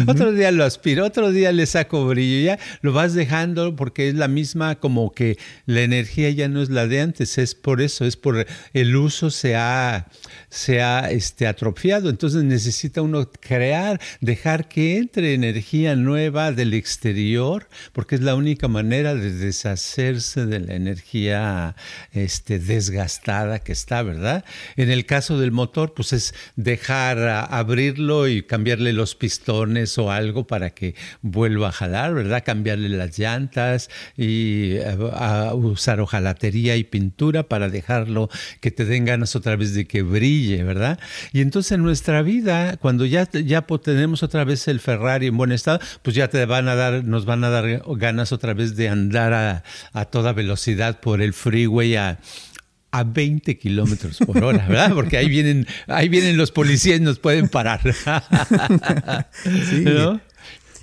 otro 0.07 0.33
día 0.33 0.51
lo 0.53 0.65
aspiro, 0.65 1.05
otro 1.05 1.31
día 1.31 1.53
le 1.53 1.67
saco 1.67 2.07
brillo, 2.07 2.45
ya 2.45 2.59
lo 2.83 2.93
vas 2.93 3.15
dejando 3.15 3.77
porque 3.77 4.09
es 4.09 4.15
la 4.15 4.29
misma 4.29 4.77
como 4.77 5.13
que 5.13 5.39
la 5.67 5.83
energía 5.83 6.31
ya 6.31 6.49
no 6.49 6.63
es 6.63 6.71
la 6.71 6.87
de 6.87 7.01
antes, 7.01 7.39
es 7.39 7.55
por 7.55 7.81
eso, 7.81 8.05
es 8.05 8.17
por 8.17 8.47
el 8.73 8.97
uso 8.97 9.31
se 9.31 9.57
ha, 9.57 10.09
se 10.49 10.83
ha 10.83 11.11
este, 11.11 11.47
atrofiado, 11.47 12.11
entonces 12.11 12.45
necesita 12.45 13.03
uno 13.03 13.31
crear, 13.41 14.01
dejar 14.21 14.69
que 14.69 14.99
entre 14.99 15.36
energía 15.37 15.95
nueva 15.95 16.53
del 16.53 16.75
exterior, 16.75 17.69
porque 17.93 18.17
es 18.17 18.21
la 18.21 18.35
única 18.35 18.69
manera 18.69 19.15
de 19.15 19.33
deshacerse 19.33 20.47
de 20.47 20.61
la 20.61 20.75
energía 20.75 21.77
este, 22.13 22.59
desgastada 22.59 23.61
que 23.61 23.73
está, 23.73 24.03
¿verdad? 24.03 24.45
En 24.77 24.91
el 24.91 25.07
caso 25.07 25.39
del 25.39 25.53
motor, 25.53 25.95
pues 25.95 26.13
es 26.13 26.35
dejar 26.57 27.19
abrirlo 27.51 28.29
y 28.29 28.43
cambiarle 28.43 28.93
los 28.93 29.15
pistones 29.15 29.97
o 29.99 30.11
algo 30.11 30.47
para 30.47 30.71
que 30.71 30.95
vuelva 31.23 31.69
a 31.69 31.73
jalar, 31.73 32.15
¿verdad? 32.15 32.43
Cambiarle 32.45 32.89
las 32.89 33.19
llantas 33.19 33.89
y 34.17 34.79
usar 35.55 36.01
hojalatería 36.01 36.77
y 36.77 36.85
pintura 36.85 37.45
para 37.45 37.69
dejarlo 37.69 38.29
que 38.61 38.71
te 38.71 38.85
den 38.85 39.05
ganas 39.05 39.37
otra 39.37 39.57
vez 39.57 39.75
de 39.75 39.87
que 39.87 40.03
brille, 40.03 40.63
¿verdad? 40.65 40.99
Y 41.33 41.41
entonces 41.41 41.73
en 41.73 41.83
nuestra 41.83 42.23
vida, 42.23 42.77
cuando 42.79 43.05
ya, 43.05 43.29
ya 43.31 43.67
tenemos 43.83 44.23
otra 44.23 44.45
vez 44.45 44.69
el 44.69 44.81
Ferrari 44.81 45.26
en 45.27 45.37
buen 45.37 45.53
estado, 45.53 45.81
pues 46.03 46.17
ya 46.17 46.29
te 46.29 46.45
van 46.47 46.69
a 46.69 46.75
dar, 46.75 47.05
nos 47.05 47.25
van 47.25 47.45
a 47.45 47.51
dar 47.51 47.83
ganas 47.97 48.33
otra 48.33 48.55
vez 48.55 48.77
de 48.77 48.89
andar 48.89 49.33
a, 49.33 49.63
a 49.93 50.05
toda 50.07 50.33
velocidad 50.33 51.01
por 51.01 51.23
el 51.23 51.33
freeway 51.33 51.97
a, 51.97 52.19
a 52.91 53.05
20 53.05 53.59
kilómetros 53.59 54.19
por 54.19 54.43
hora, 54.43 54.67
¿verdad? 54.69 54.93
Porque 54.95 55.17
ahí 55.17 55.29
vienen, 55.29 55.67
ahí 55.87 56.09
vienen 56.09 56.37
los 56.37 56.51
policías 56.51 56.99
y 56.99 57.03
nos 57.03 57.19
pueden 57.19 57.49
parar. 57.49 57.81
sí. 59.43 59.85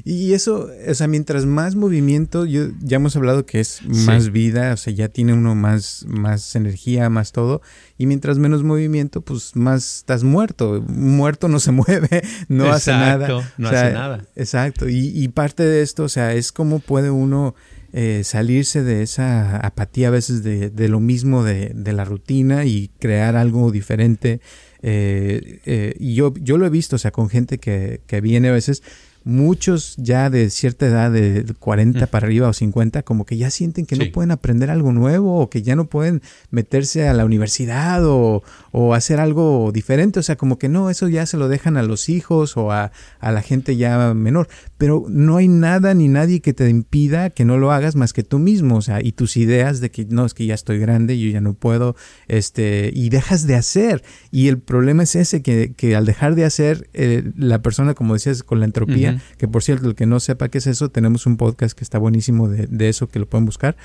Y 0.06 0.34
eso, 0.34 0.70
o 0.88 0.94
sea, 0.94 1.08
mientras 1.08 1.46
más 1.46 1.76
movimiento, 1.76 2.46
yo, 2.46 2.68
ya 2.82 2.98
hemos 2.98 3.16
hablado 3.16 3.46
que 3.46 3.62
es 3.62 3.82
más 3.86 4.32
vida, 4.32 4.74
o 4.74 4.78
sea, 4.78 4.94
ya 4.94 5.08
tiene 5.08 5.32
uno 5.32 5.56
más, 5.56 6.06
más 6.10 6.58
energía, 6.58 7.10
más 7.10 7.32
todo. 7.32 7.62
Y 7.98 8.06
mientras 8.06 8.38
menos 8.38 8.64
movimiento, 8.64 9.22
pues 9.22 9.56
más 9.56 9.98
estás 9.98 10.24
muerto. 10.26 10.84
Muerto 10.88 11.48
no 11.48 11.60
se 11.62 11.72
mueve, 11.74 12.22
no 12.50 12.70
hace 12.72 12.92
nada. 12.92 13.28
No 13.58 13.70
hace 13.70 13.94
nada. 13.94 14.26
Exacto. 14.36 14.90
Y, 14.90 15.08
y, 15.08 15.30
parte 15.30 15.64
de 15.64 15.82
esto, 15.82 16.04
o 16.04 16.10
sea, 16.10 16.34
es 16.34 16.52
cómo 16.52 16.80
puede 16.80 17.10
uno 17.10 17.56
eh, 17.94 18.24
salirse 18.26 18.84
de 18.84 19.04
esa 19.04 19.58
apatía 19.58 20.10
a 20.10 20.12
veces 20.12 20.44
de, 20.44 20.70
de 20.70 20.90
lo 20.90 21.00
mismo 21.00 21.44
de, 21.44 21.72
de, 21.74 21.94
la 21.94 22.04
rutina 22.04 22.66
y 22.66 22.90
crear 23.00 23.38
algo 23.38 23.72
diferente. 23.72 24.42
Eh, 24.82 25.62
eh, 25.66 25.96
y 25.98 26.16
yo, 26.16 26.34
yo 26.42 26.58
lo 26.58 26.66
he 26.66 26.70
visto, 26.70 26.98
o 26.98 27.00
sea, 27.00 27.12
con 27.12 27.30
gente 27.30 27.58
que, 27.58 28.02
que 28.06 28.20
viene 28.20 28.50
a 28.50 28.52
veces 28.52 28.84
muchos 29.26 29.96
ya 29.98 30.30
de 30.30 30.50
cierta 30.50 30.88
edad, 30.88 31.12
de 31.12 31.46
40 31.60 32.08
para 32.08 32.28
arriba 32.28 32.50
o 32.50 32.54
50, 32.54 33.04
como 33.04 33.26
que 33.26 33.38
ya 33.38 33.50
sienten 33.50 33.86
que 33.86 33.96
no 33.96 34.06
pueden 34.12 34.32
aprender 34.32 34.70
algo 34.70 34.92
nuevo 34.92 35.40
o 35.40 35.50
que 35.50 35.62
ya 35.62 35.76
no 35.76 35.86
pueden 35.86 36.22
meterse 36.52 37.08
a 37.08 37.14
la 37.14 37.26
universidad 37.26 38.06
o, 38.06 38.44
o, 38.72 38.94
hacer 38.94 39.20
algo 39.20 39.72
diferente. 39.74 40.20
O 40.20 40.24
sea, 40.24 40.36
como 40.36 40.58
que 40.58 40.70
no, 40.70 40.90
eso 40.90 41.08
ya 41.08 41.26
se 41.26 41.38
lo 41.38 41.48
dejan 41.48 41.78
a 41.78 41.84
los 41.84 42.10
hijos 42.10 42.58
o 42.58 42.72
a, 42.72 42.92
a, 43.20 43.32
la 43.32 43.42
gente 43.42 43.76
ya 43.76 44.14
menor. 44.14 44.48
Pero 44.78 45.06
no 45.08 45.38
hay 45.38 45.48
nada 45.48 45.94
ni 45.94 46.08
nadie 46.08 46.42
que 46.42 46.54
te 46.54 46.70
impida 46.70 47.30
que 47.30 47.46
no 47.46 47.58
lo 47.58 47.72
hagas 47.72 47.96
más 47.96 48.14
que 48.14 48.24
tú 48.24 48.40
mismo. 48.40 48.78
O 48.78 48.82
sea, 48.82 49.02
y 49.02 49.14
tus 49.14 49.38
ideas 49.38 49.80
de 49.80 49.92
que 49.92 50.06
no, 50.06 50.26
es 50.26 50.34
que 50.34 50.46
ya 50.46 50.54
estoy 50.54 50.80
grande, 50.80 51.18
yo 51.20 51.30
ya 51.30 51.42
no 51.42 51.54
puedo, 51.54 51.96
este, 52.28 52.92
y 52.94 53.10
dejas 53.10 53.48
de 53.48 53.56
hacer. 53.56 54.04
Y 54.32 54.48
el 54.48 54.60
problema 54.60 55.04
es 55.04 55.16
ese, 55.16 55.42
que, 55.42 55.74
que 55.76 55.96
al 55.96 56.06
dejar 56.06 56.36
de 56.36 56.46
hacer, 56.46 56.90
eh, 56.94 57.24
la 57.38 57.62
persona, 57.62 57.94
como 57.94 58.14
decías, 58.14 58.44
con 58.44 58.60
la 58.60 58.66
entropía, 58.66 59.13
que 59.38 59.48
por 59.48 59.64
cierto, 59.64 59.88
el 59.88 59.96
que 59.96 60.06
no 60.06 60.20
sepa 60.20 60.50
qué 60.50 60.58
es 60.58 60.68
eso, 60.68 60.90
tenemos 60.90 61.26
un 61.26 61.38
podcast 61.38 61.78
que 61.78 61.84
está 61.84 61.98
buenísimo 61.98 62.48
de, 62.50 62.90
eso, 62.90 63.08
que 63.08 63.20
lo 63.20 63.28
pueden 63.28 63.46
buscar. 63.46 63.76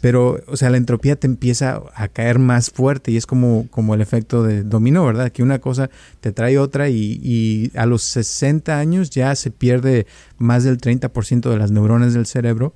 Pero, 0.00 0.40
o 0.48 0.56
sea, 0.56 0.68
la 0.70 0.78
entropía 0.78 1.14
te 1.14 1.28
empieza 1.28 1.80
a 1.94 2.08
caer 2.08 2.40
más 2.40 2.70
fuerte 2.70 3.12
y 3.12 3.16
es 3.16 3.24
como, 3.24 3.68
como 3.70 3.94
el 3.94 4.00
efecto 4.00 4.42
de 4.42 4.64
dominó, 4.64 5.06
¿verdad? 5.06 5.30
Que 5.30 5.44
una 5.44 5.60
cosa 5.60 5.90
te 6.20 6.32
trae 6.32 6.58
otra 6.58 6.88
y, 6.88 7.20
y 7.22 7.70
a 7.76 7.86
los 7.86 8.02
60 8.02 8.78
años 8.78 9.10
ya 9.10 9.34
se 9.36 9.52
pierde 9.52 10.06
más 10.38 10.64
del 10.64 10.78
30% 10.78 11.48
de 11.48 11.56
las 11.56 11.70
neuronas 11.70 12.14
del 12.14 12.26
cerebro 12.26 12.74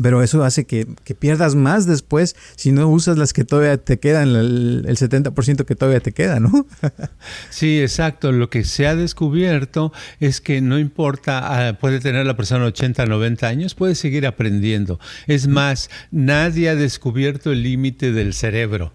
pero 0.00 0.22
eso 0.22 0.44
hace 0.44 0.64
que, 0.64 0.86
pierdas 1.18 1.54
más 1.54 1.86
después 1.86 2.36
si 2.56 2.72
no 2.72 2.88
usas 2.88 3.18
las 3.18 3.32
que 3.32 3.44
todavía 3.44 3.76
te 3.76 3.98
quedan, 3.98 4.34
el, 4.36 4.84
70% 4.86 5.64
que 5.64 5.74
todavía 5.74 6.00
te 6.00 6.12
queda, 6.12 6.40
¿no? 6.40 6.66
sí, 7.50 7.80
exacto. 7.80 8.32
Lo 8.32 8.50
que 8.50 8.64
se 8.64 8.86
ha 8.86 8.94
descubierto 8.94 9.92
es 10.20 10.40
que 10.40 10.60
no 10.60 10.78
importa, 10.78 11.68
ah, 11.68 11.78
puede 11.78 12.00
tener 12.00 12.26
la 12.26 12.36
persona 12.36 12.64
80, 12.66 13.06
90 13.06 13.46
años, 13.46 13.74
puede 13.74 13.94
seguir 13.94 14.26
aprendiendo. 14.26 15.00
Es 15.26 15.48
más, 15.48 15.90
nadie 16.10 16.68
ha 16.68 16.74
descubierto 16.74 17.52
el 17.52 17.62
límite 17.62 18.12
del 18.12 18.34
cerebro. 18.34 18.92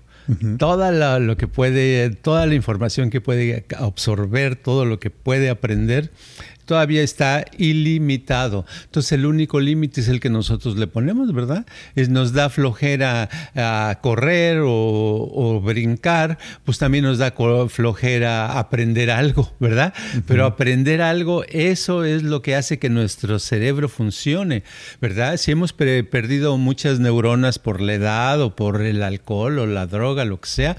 Toda 0.58 1.20
lo 1.20 1.36
que 1.36 1.48
puede, 1.48 2.10
toda 2.12 2.46
la 2.46 2.56
información 2.56 3.10
que 3.10 3.20
puede 3.20 3.66
absorber, 3.78 4.56
todo 4.56 4.86
lo 4.86 4.98
que 4.98 5.10
puede 5.10 5.50
aprender, 5.50 6.12
todavía 6.66 7.02
está 7.02 7.46
ilimitado. 7.58 8.66
Entonces 8.86 9.12
el 9.14 9.26
único 9.26 9.60
límite 9.60 10.02
es 10.02 10.08
el 10.08 10.20
que 10.20 10.30
nosotros 10.30 10.78
le 10.78 10.88
ponemos, 10.88 11.34
¿verdad? 11.34 11.66
Es, 11.96 12.10
nos 12.10 12.34
da 12.34 12.50
flojera 12.50 13.30
a 13.56 14.00
correr 14.02 14.62
o, 14.64 15.62
brincar, 15.64 16.38
pues 16.66 16.78
también 16.78 17.04
nos 17.04 17.18
da 17.18 17.34
flojera 17.70 18.60
aprender 18.60 19.12
algo, 19.12 19.52
¿verdad? 19.60 19.94
Pero 20.28 20.46
aprender 20.46 21.02
algo, 21.02 21.44
eso 21.46 22.04
es 22.04 22.24
lo 22.24 22.42
que 22.42 22.56
hace 22.56 22.80
que 22.80 22.90
nuestro 22.90 23.40
cerebro 23.40 23.90
funcione, 23.90 24.64
¿verdad? 25.02 25.38
Si 25.38 25.52
hemos 25.52 25.74
perdido 25.74 26.58
muchas 26.58 27.00
neuronas 27.00 27.60
por 27.60 27.82
la 27.82 27.94
edad 27.94 28.42
o 28.42 28.56
por 28.56 28.82
el 28.82 29.04
alcohol 29.04 29.60
o 29.60 29.66
la 29.66 29.88
droga, 29.88 30.26
lo 30.26 30.40
que 30.40 30.50
sea, 30.50 30.78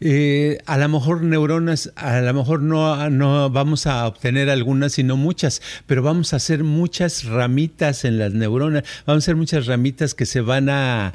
eh, 0.00 0.58
a 0.66 0.78
lo 0.78 0.88
mejor 0.88 1.22
neuronas, 1.22 1.92
a 1.96 2.20
lo 2.20 2.34
mejor 2.34 2.62
no, 2.62 3.10
no 3.10 3.50
vamos 3.50 3.86
a 3.86 4.06
obtener 4.06 4.50
algunas, 4.50 4.92
sino 4.92 5.16
muchas, 5.16 5.60
pero 5.86 6.02
vamos 6.02 6.32
a 6.32 6.36
hacer 6.36 6.64
muchas 6.64 7.24
ramitas 7.24 8.04
en 8.04 8.18
las 8.18 8.32
neuronas, 8.32 8.84
vamos 9.06 9.22
a 9.22 9.24
hacer 9.24 9.36
muchas 9.36 9.66
ramitas 9.66 10.14
que 10.14 10.26
se 10.26 10.40
van 10.40 10.68
a, 10.68 11.12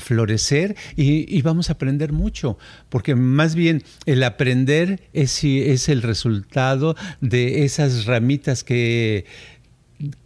florecer 0.00 0.76
y, 0.96 1.42
vamos 1.42 1.70
a 1.70 1.74
aprender 1.74 2.12
mucho, 2.12 2.58
porque 2.88 3.14
más 3.14 3.54
bien 3.54 3.82
el 4.06 4.22
aprender 4.22 5.00
es, 5.12 5.42
es 5.44 5.88
el 5.88 6.02
resultado 6.02 6.96
de 7.20 7.64
esas 7.64 8.06
ramitas 8.06 8.64
que 8.64 9.24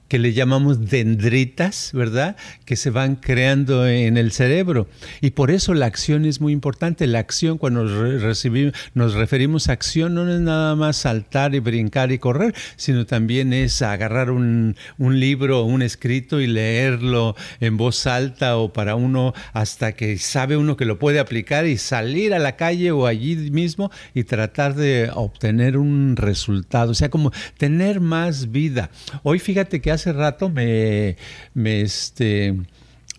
que 0.08 0.18
le 0.18 0.32
llamamos 0.32 0.88
dendritas, 0.88 1.90
¿verdad? 1.92 2.36
Que 2.64 2.76
se 2.76 2.90
van 2.90 3.16
creando 3.16 3.86
en 3.86 4.16
el 4.16 4.32
cerebro. 4.32 4.88
Y 5.20 5.30
por 5.30 5.50
eso 5.50 5.74
la 5.74 5.86
acción 5.86 6.24
es 6.24 6.40
muy 6.40 6.54
importante. 6.54 7.06
La 7.06 7.18
acción, 7.18 7.58
cuando 7.58 7.84
recibimos, 8.18 8.72
nos 8.94 9.14
referimos 9.14 9.68
a 9.68 9.72
acción, 9.72 10.14
no 10.14 10.30
es 10.30 10.40
nada 10.40 10.74
más 10.76 10.96
saltar 10.96 11.54
y 11.54 11.60
brincar 11.60 12.10
y 12.10 12.18
correr, 12.18 12.54
sino 12.76 13.04
también 13.04 13.52
es 13.52 13.82
agarrar 13.82 14.30
un, 14.30 14.76
un 14.96 15.20
libro 15.20 15.60
o 15.60 15.64
un 15.64 15.82
escrito 15.82 16.40
y 16.40 16.46
leerlo 16.46 17.36
en 17.60 17.76
voz 17.76 18.06
alta 18.06 18.56
o 18.56 18.72
para 18.72 18.94
uno 18.94 19.34
hasta 19.52 19.92
que 19.92 20.16
sabe 20.18 20.56
uno 20.56 20.76
que 20.76 20.86
lo 20.86 20.98
puede 20.98 21.20
aplicar 21.20 21.66
y 21.66 21.76
salir 21.76 22.32
a 22.32 22.38
la 22.38 22.56
calle 22.56 22.92
o 22.92 23.06
allí 23.06 23.36
mismo 23.36 23.90
y 24.14 24.24
tratar 24.24 24.74
de 24.74 25.10
obtener 25.14 25.76
un 25.76 26.16
resultado. 26.16 26.92
O 26.92 26.94
sea, 26.94 27.10
como 27.10 27.30
tener 27.58 28.00
más 28.00 28.50
vida. 28.50 28.90
Hoy 29.22 29.38
fíjate 29.38 29.82
que 29.82 29.90
hace 29.90 29.97
rato 30.06 30.48
me, 30.48 31.16
me, 31.54 31.80
este, 31.82 32.54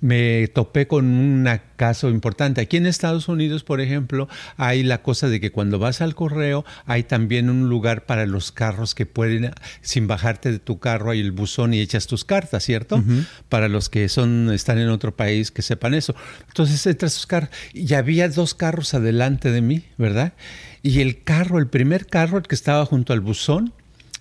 me 0.02 0.48
topé 0.48 0.88
con 0.88 1.06
un 1.06 1.50
caso 1.76 2.10
importante. 2.10 2.62
Aquí 2.62 2.78
en 2.78 2.86
Estados 2.86 3.28
Unidos, 3.28 3.64
por 3.64 3.82
ejemplo, 3.82 4.28
hay 4.58 4.84
la 4.84 5.02
cosa 5.02 5.28
de 5.28 5.40
que 5.40 5.52
cuando 5.52 5.80
vas 5.80 6.02
al 6.02 6.16
correo 6.16 6.66
hay 6.86 7.04
también 7.04 7.50
un 7.50 7.70
lugar 7.70 8.06
para 8.06 8.26
los 8.26 8.52
carros 8.52 8.96
que 8.96 9.06
pueden, 9.06 9.52
sin 9.82 10.08
bajarte 10.08 10.52
de 10.52 10.60
tu 10.60 10.80
carro, 10.80 11.12
hay 11.12 11.20
el 11.20 11.32
buzón 11.32 11.74
y 11.74 11.82
echas 11.82 12.08
tus 12.08 12.26
cartas, 12.26 12.64
¿cierto? 12.64 13.04
Para 13.50 13.68
los 13.68 13.90
que 13.90 14.10
son 14.10 14.52
están 14.54 14.78
en 14.80 14.90
otro 14.90 15.16
país 15.16 15.52
que 15.52 15.62
sepan 15.62 15.94
eso. 15.94 16.16
Entonces 16.48 16.86
entras 16.86 17.14
tus 17.14 17.28
carros 17.28 17.50
y 17.74 17.94
había 17.94 18.30
dos 18.30 18.54
carros 18.54 18.94
adelante 18.94 19.52
de 19.52 19.62
mí, 19.62 19.84
¿verdad? 19.98 20.34
Y 20.82 21.02
el 21.02 21.24
carro, 21.24 21.60
el 21.60 21.68
primer 21.68 22.08
carro, 22.08 22.38
el 22.38 22.48
que 22.48 22.56
estaba 22.56 22.86
junto 22.86 23.12
al 23.12 23.20
buzón, 23.20 23.74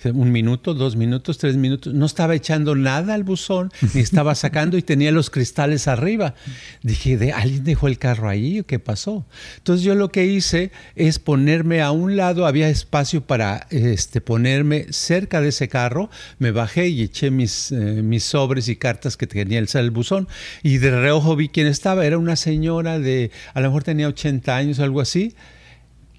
un 0.04 0.30
minuto, 0.32 0.74
dos 0.74 0.96
minutos, 0.96 1.38
tres 1.38 1.56
minutos. 1.56 1.94
No 1.94 2.06
estaba 2.06 2.34
echando 2.34 2.74
nada 2.74 3.14
al 3.14 3.24
buzón, 3.24 3.72
ni 3.94 4.00
estaba 4.00 4.34
sacando 4.34 4.76
y 4.76 4.82
tenía 4.82 5.10
los 5.10 5.30
cristales 5.30 5.88
arriba. 5.88 6.34
Dije, 6.82 7.16
¿de, 7.16 7.32
¿alguien 7.32 7.64
dejó 7.64 7.88
el 7.88 7.98
carro 7.98 8.28
ahí 8.28 8.62
qué 8.66 8.78
pasó? 8.78 9.26
Entonces 9.56 9.84
yo 9.84 9.94
lo 9.94 10.10
que 10.10 10.26
hice 10.26 10.70
es 10.94 11.18
ponerme 11.18 11.82
a 11.82 11.90
un 11.90 12.16
lado, 12.16 12.46
había 12.46 12.68
espacio 12.68 13.22
para 13.22 13.66
este, 13.70 14.20
ponerme 14.20 14.86
cerca 14.90 15.40
de 15.40 15.48
ese 15.48 15.68
carro. 15.68 16.10
Me 16.38 16.50
bajé 16.50 16.88
y 16.88 17.02
eché 17.02 17.30
mis, 17.30 17.72
eh, 17.72 18.02
mis 18.02 18.24
sobres 18.24 18.68
y 18.68 18.76
cartas 18.76 19.16
que 19.16 19.26
tenía 19.26 19.58
el, 19.58 19.68
el 19.72 19.90
buzón. 19.90 20.28
Y 20.62 20.78
de 20.78 20.90
reojo 20.90 21.36
vi 21.36 21.48
quién 21.48 21.66
estaba. 21.66 22.06
Era 22.06 22.18
una 22.18 22.36
señora 22.36 22.98
de, 22.98 23.30
a 23.54 23.60
lo 23.60 23.68
mejor 23.68 23.84
tenía 23.84 24.08
80 24.08 24.56
años 24.56 24.78
o 24.78 24.84
algo 24.84 25.00
así 25.00 25.34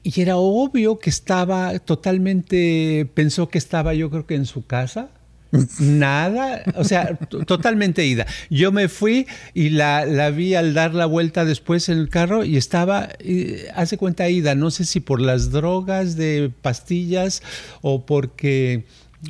y 0.04 0.22
era 0.22 0.38
obvio 0.38 1.00
que 1.00 1.10
estaba 1.10 1.78
totalmente, 1.80 3.10
pensó 3.14 3.50
que 3.50 3.58
estaba 3.58 3.94
yo 3.94 4.10
creo 4.10 4.26
que 4.26 4.36
en 4.36 4.46
su 4.46 4.66
casa. 4.66 5.10
Nada, 5.80 6.62
o 6.76 6.84
sea, 6.84 7.16
totalmente 7.16 8.06
ida. 8.06 8.28
Yo 8.52 8.72
me 8.72 8.88
fui 8.88 9.26
y 9.56 9.70
la, 9.70 10.06
la, 10.06 10.30
vi 10.30 10.54
al 10.54 10.76
dar 10.76 10.94
la 10.94 11.08
vuelta 11.08 11.44
después 11.44 11.90
en 11.90 11.98
el 11.98 12.10
carro 12.10 12.46
y 12.46 12.56
estaba, 12.56 13.10
hace 13.74 13.98
cuenta 13.98 14.30
ida, 14.30 14.54
no 14.54 14.70
sé 14.70 14.86
si 14.86 15.00
por 15.00 15.20
las 15.20 15.50
drogas 15.50 16.16
de 16.16 16.52
pastillas 16.62 17.42
o 17.82 18.06
porque 18.06 18.86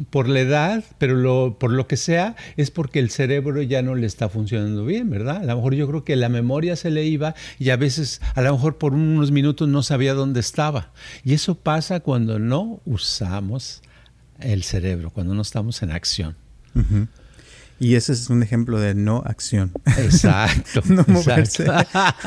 por 0.09 0.27
la 0.27 0.39
edad, 0.41 0.83
pero 0.97 1.15
lo, 1.15 1.57
por 1.59 1.71
lo 1.71 1.87
que 1.87 1.97
sea, 1.97 2.35
es 2.57 2.71
porque 2.71 2.99
el 2.99 3.09
cerebro 3.09 3.61
ya 3.61 3.81
no 3.81 3.95
le 3.95 4.05
está 4.05 4.29
funcionando 4.29 4.85
bien, 4.85 5.09
¿verdad? 5.09 5.37
A 5.37 5.43
lo 5.43 5.55
mejor 5.55 5.75
yo 5.75 5.87
creo 5.87 6.03
que 6.03 6.15
la 6.15 6.29
memoria 6.29 6.75
se 6.75 6.91
le 6.91 7.05
iba 7.05 7.35
y 7.57 7.71
a 7.71 7.77
veces, 7.77 8.21
a 8.35 8.41
lo 8.41 8.53
mejor 8.53 8.77
por 8.77 8.93
unos 8.93 9.31
minutos 9.31 9.67
no 9.67 9.83
sabía 9.83 10.13
dónde 10.13 10.39
estaba. 10.39 10.91
Y 11.23 11.33
eso 11.33 11.55
pasa 11.55 11.99
cuando 12.01 12.39
no 12.39 12.81
usamos 12.85 13.81
el 14.39 14.63
cerebro, 14.63 15.09
cuando 15.09 15.33
no 15.33 15.41
estamos 15.41 15.81
en 15.81 15.91
acción. 15.91 16.35
Y 17.79 17.95
ese 17.95 18.13
es 18.13 18.29
un 18.29 18.43
ejemplo 18.43 18.79
de 18.79 18.93
no 18.93 19.23
acción. 19.25 19.71
Exacto. 19.97 20.81
no 20.85 21.03
moverse. 21.07 21.65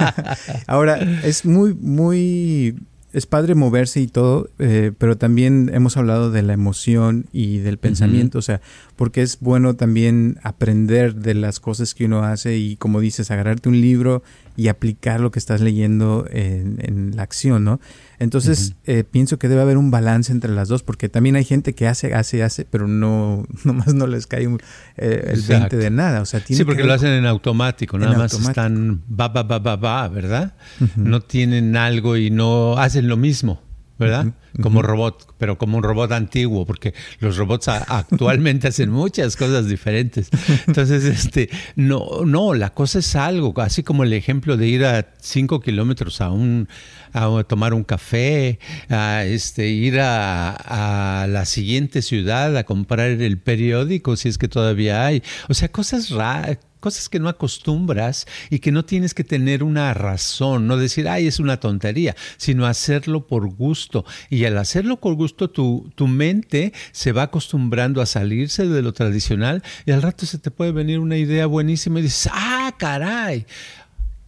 Ahora, 0.67 0.99
es 1.23 1.45
muy, 1.45 1.75
muy 1.75 2.77
es 3.13 3.27
padre 3.27 3.55
moverse 3.55 4.01
y 4.01 4.07
todo, 4.07 4.49
eh, 4.59 4.93
pero 4.97 5.19
también 5.19 5.71
hemos 5.73 5.97
hablado 5.97 6.31
de 6.31 6.43
la 6.43 6.55
emoción 6.55 7.27
y 7.33 7.59
del 7.59 7.79
pensamiento, 7.79 8.39
o 8.39 8.43
sea, 8.43 8.61
porque 8.97 9.23
es 9.23 9.39
bueno 9.41 9.75
también 9.75 10.39
aprender 10.43 11.15
de 11.15 11.35
las 11.35 11.61
cosas 11.61 11.95
que 11.95 12.07
uno 12.07 12.23
hace 12.23 12.57
y 12.57 12.77
como 12.77 13.01
dices, 13.01 13.31
agarrarte 13.31 13.69
un 13.69 13.81
libro 13.81 14.23
y 14.57 14.69
aplicar 14.69 15.21
lo 15.21 15.31
que 15.31 15.39
estás 15.39 15.61
leyendo 15.61 16.27
en, 16.31 17.13
la 17.15 17.23
acción, 17.23 17.65
¿no? 17.65 17.81
Entonces, 18.19 18.75
eh, 18.85 19.05
pienso 19.05 19.39
que 19.39 19.49
debe 19.49 19.63
haber 19.63 19.77
un 19.77 19.91
balance 19.91 20.31
entre 20.31 20.51
las 20.53 20.69
dos, 20.69 20.83
porque 20.83 21.09
también 21.09 21.37
hay 21.37 21.45
gente 21.45 21.75
que 21.75 21.89
hace, 21.89 22.15
hace, 22.15 22.43
hace, 22.43 22.65
pero 22.65 22.87
no, 22.87 23.47
nomás 23.65 23.95
no 23.95 24.07
les 24.07 24.27
cae 24.27 24.49
eh, 24.97 25.31
el 25.33 25.43
20 25.43 25.77
de 25.77 25.91
nada. 25.91 26.21
O 26.21 26.27
sea, 26.27 26.41
sí, 26.41 26.65
porque 26.65 26.85
lo 26.85 26.93
hacen 26.93 27.11
en 27.11 27.27
automático, 27.27 27.99
nada 27.99 28.17
más 28.17 28.33
están 28.35 29.03
va, 29.09 29.29
va, 29.29 29.43
va, 29.43 29.59
va, 29.59 29.77
va, 29.77 30.09
¿verdad? 30.09 30.55
No 30.97 31.21
tienen 31.21 31.77
algo 31.77 32.17
y 32.17 32.31
no 32.31 32.77
hacen 32.79 33.09
lo 33.09 33.17
mismo. 33.17 33.61
¿Verdad? 34.03 34.35
Como 34.61 34.83
robot, 34.83 35.35
pero 35.39 35.57
como 35.57 35.79
un 35.79 35.83
robot 35.83 36.13
antiguo, 36.13 36.67
porque 36.67 36.93
los 37.21 37.37
robots 37.37 37.69
actualmente 37.69 38.69
hacen 38.69 38.91
muchas 38.91 39.37
cosas 39.37 39.67
diferentes. 39.69 40.29
Entonces, 40.67 41.05
este, 41.05 41.49
no, 41.77 42.25
no, 42.27 42.55
la 42.55 42.75
cosa 42.75 42.99
es 42.99 43.17
algo, 43.17 43.55
así 43.61 43.83
como 43.83 44.05
el 44.05 44.13
ejemplo 44.13 44.57
de 44.57 44.67
ir 44.67 44.85
a 44.85 45.15
cinco 45.21 45.61
kilómetros 45.61 46.21
a 46.21 46.31
un, 46.31 46.69
a 47.13 47.45
tomar 47.45 47.73
un 47.73 47.85
café, 47.85 48.59
a 48.91 49.25
este, 49.25 49.69
ir 49.69 50.01
a, 50.01 51.23
a 51.23 51.27
la 51.27 51.45
siguiente 51.47 52.03
ciudad 52.03 52.57
a 52.57 52.65
comprar 52.65 53.11
el 53.11 53.39
periódico, 53.39 54.17
si 54.17 54.29
es 54.29 54.37
que 54.37 54.49
todavía 54.49 55.07
hay. 55.07 55.23
O 55.49 55.55
sea, 55.55 55.71
cosas 55.71 56.11
raras 56.11 56.59
cosas 56.83 57.09
que 57.09 57.21
no 57.21 57.31
acostumbras 57.31 58.27
y 58.51 58.59
que 58.59 58.73
no 58.73 58.85
tienes 58.85 59.15
que 59.15 59.25
tener 59.25 59.63
una 59.63 59.95
razón, 59.95 60.67
no 60.67 60.77
decir, 60.77 61.09
ay, 61.09 61.27
es 61.27 61.39
una 61.39 61.59
tontería, 61.59 62.15
sino 62.37 62.67
hacerlo 62.67 63.27
por 63.27 63.49
gusto. 63.49 64.05
Y 64.29 64.45
al 64.45 64.59
hacerlo 64.59 65.01
por 65.01 65.15
gusto, 65.15 65.49
tu, 65.49 65.91
tu 65.95 66.09
mente 66.09 66.75
se 66.91 67.13
va 67.13 67.23
acostumbrando 67.23 68.03
a 68.03 68.07
salirse 68.07 68.67
de 68.67 68.83
lo 68.83 68.93
tradicional 68.93 69.63
y 69.87 69.93
al 69.93 70.03
rato 70.03 70.27
se 70.27 70.37
te 70.37 70.51
puede 70.51 70.73
venir 70.73 70.99
una 70.99 71.17
idea 71.17 71.47
buenísima 71.47 72.01
y 72.01 72.03
dices, 72.03 72.29
ah, 72.33 72.75
caray, 72.77 73.47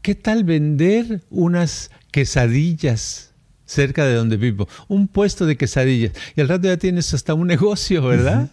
¿qué 0.01 0.15
tal 0.15 0.45
vender 0.45 1.23
unas 1.29 1.91
quesadillas? 2.11 3.34
Cerca 3.65 4.05
de 4.05 4.15
donde 4.15 4.37
vivo, 4.37 4.69
un 4.89 5.09
puesto 5.09 5.47
de 5.47 5.57
quesadillas. 5.57 6.13
Y 6.37 6.41
al 6.41 6.49
rato 6.49 6.69
ya 6.69 6.77
tienes 6.77 7.13
hasta 7.15 7.35
un 7.35 7.47
negocio, 7.47 8.03
¿verdad? 8.03 8.49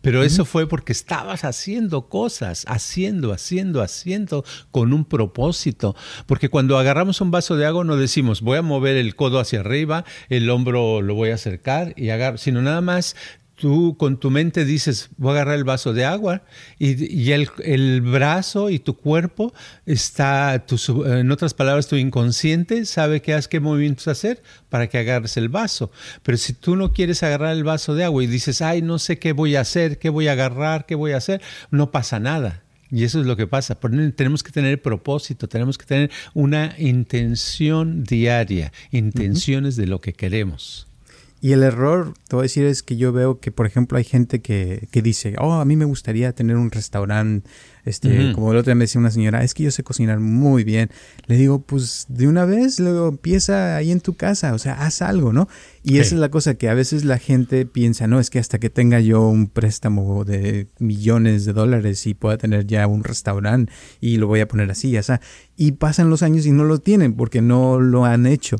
Pero 0.00 0.22
eso 0.22 0.44
fue 0.44 0.68
porque 0.68 0.92
estabas 0.92 1.44
haciendo 1.44 2.08
cosas, 2.08 2.64
haciendo, 2.68 3.32
haciendo, 3.32 3.82
haciendo 3.82 4.44
con 4.70 4.92
un 4.92 5.04
propósito. 5.04 5.94
Porque 6.26 6.48
cuando 6.48 6.78
agarramos 6.78 7.20
un 7.20 7.30
vaso 7.30 7.56
de 7.56 7.66
agua 7.66 7.84
no 7.84 7.96
decimos, 7.96 8.40
voy 8.40 8.58
a 8.58 8.62
mover 8.62 8.96
el 8.96 9.14
codo 9.14 9.40
hacia 9.40 9.60
arriba, 9.60 10.04
el 10.28 10.48
hombro 10.50 11.02
lo 11.02 11.14
voy 11.14 11.30
a 11.30 11.34
acercar 11.34 11.94
y 11.96 12.10
agarro, 12.10 12.38
sino 12.38 12.62
nada 12.62 12.80
más 12.80 13.16
tú 13.56 13.96
con 13.98 14.20
tu 14.20 14.30
mente 14.30 14.64
dices, 14.64 15.08
voy 15.16 15.30
a 15.30 15.32
agarrar 15.32 15.56
el 15.56 15.64
vaso 15.64 15.92
de 15.92 16.04
agua 16.04 16.42
y, 16.78 17.32
el, 17.32 18.00
brazo 18.02 18.70
y 18.70 18.78
tu 18.78 18.96
cuerpo 18.96 19.52
está, 19.86 20.64
en 21.06 21.30
otras 21.30 21.54
palabras, 21.54 21.88
tu 21.88 21.96
inconsciente 21.96 22.84
sabe 22.84 23.22
qué, 23.22 23.38
qué 23.50 23.60
movimientos 23.60 24.08
hacer 24.08 24.42
para 24.68 24.88
que 24.88 24.98
agarres 24.98 25.36
el 25.36 25.48
vaso. 25.48 25.90
Pero 26.22 26.38
si 26.38 26.52
tú 26.52 26.76
no 26.76 26.92
quieres 26.92 27.22
agarrar 27.22 27.56
el 27.56 27.64
vaso 27.64 27.94
de 27.94 28.04
agua 28.04 28.22
y 28.22 28.26
dices, 28.26 28.62
ay, 28.62 28.82
no 28.82 28.98
sé 28.98 29.18
qué 29.18 29.32
voy 29.32 29.56
a 29.56 29.62
hacer, 29.62 29.98
qué 29.98 30.10
voy 30.10 30.28
a 30.28 30.32
agarrar, 30.32 30.86
qué 30.86 30.94
voy 30.94 31.12
a 31.12 31.16
hacer, 31.16 31.40
no 31.70 31.90
pasa 31.90 32.20
nada. 32.20 32.62
Y 32.90 33.04
eso 33.04 33.20
es 33.20 33.26
lo 33.26 33.36
que 33.36 33.46
pasa. 33.46 33.74
Tenemos 34.14 34.42
que 34.42 34.52
tener 34.52 34.80
propósito, 34.80 35.48
tenemos 35.48 35.76
que 35.76 35.86
tener 35.86 36.10
una 36.34 36.74
intención 36.78 38.04
diaria, 38.04 38.72
intenciones 38.92 39.76
de 39.76 39.86
lo 39.86 40.00
que 40.00 40.12
queremos. 40.12 40.86
Y 41.46 41.52
el 41.52 41.62
error, 41.62 42.12
te 42.26 42.34
voy 42.34 42.42
a 42.42 42.46
decir, 42.46 42.64
es 42.64 42.82
que 42.82 42.96
yo 42.96 43.12
veo 43.12 43.38
que, 43.38 43.52
por 43.52 43.66
ejemplo, 43.66 43.98
hay 43.98 44.02
gente 44.02 44.40
que, 44.40 44.88
que 44.90 45.00
dice, 45.00 45.36
oh, 45.38 45.52
a 45.52 45.64
mí 45.64 45.76
me 45.76 45.84
gustaría 45.84 46.32
tener 46.32 46.56
un 46.56 46.72
restaurante, 46.72 47.48
este, 47.84 48.32
como 48.32 48.50
el 48.50 48.58
otro 48.58 48.70
día 48.70 48.74
me 48.74 48.82
decía 48.82 48.98
una 48.98 49.12
señora, 49.12 49.44
es 49.44 49.54
que 49.54 49.62
yo 49.62 49.70
sé 49.70 49.84
cocinar 49.84 50.18
muy 50.18 50.64
bien. 50.64 50.90
Le 51.28 51.36
digo, 51.36 51.62
pues 51.62 52.06
de 52.08 52.26
una 52.26 52.46
vez, 52.46 52.80
luego 52.80 53.06
empieza 53.06 53.76
ahí 53.76 53.92
en 53.92 54.00
tu 54.00 54.16
casa, 54.16 54.54
o 54.54 54.58
sea, 54.58 54.72
haz 54.72 55.02
algo, 55.02 55.32
¿no? 55.32 55.48
Y 55.84 56.00
esa 56.00 56.16
es 56.16 56.20
la 56.20 56.30
cosa 56.30 56.54
que 56.54 56.68
a 56.68 56.74
veces 56.74 57.04
la 57.04 57.18
gente 57.18 57.64
piensa, 57.64 58.08
no, 58.08 58.18
es 58.18 58.28
que 58.28 58.40
hasta 58.40 58.58
que 58.58 58.68
tenga 58.68 58.98
yo 58.98 59.28
un 59.28 59.46
préstamo 59.46 60.24
de 60.24 60.66
millones 60.80 61.44
de 61.44 61.52
dólares 61.52 62.08
y 62.08 62.14
pueda 62.14 62.38
tener 62.38 62.66
ya 62.66 62.88
un 62.88 63.04
restaurante 63.04 63.72
y 64.00 64.16
lo 64.16 64.26
voy 64.26 64.40
a 64.40 64.48
poner 64.48 64.68
así, 64.68 64.90
ya 64.90 65.04
sea. 65.04 65.20
Y 65.56 65.72
pasan 65.72 66.10
los 66.10 66.24
años 66.24 66.44
y 66.44 66.50
no 66.50 66.64
lo 66.64 66.80
tienen 66.80 67.14
porque 67.14 67.40
no 67.40 67.78
lo 67.78 68.04
han 68.04 68.26
hecho. 68.26 68.56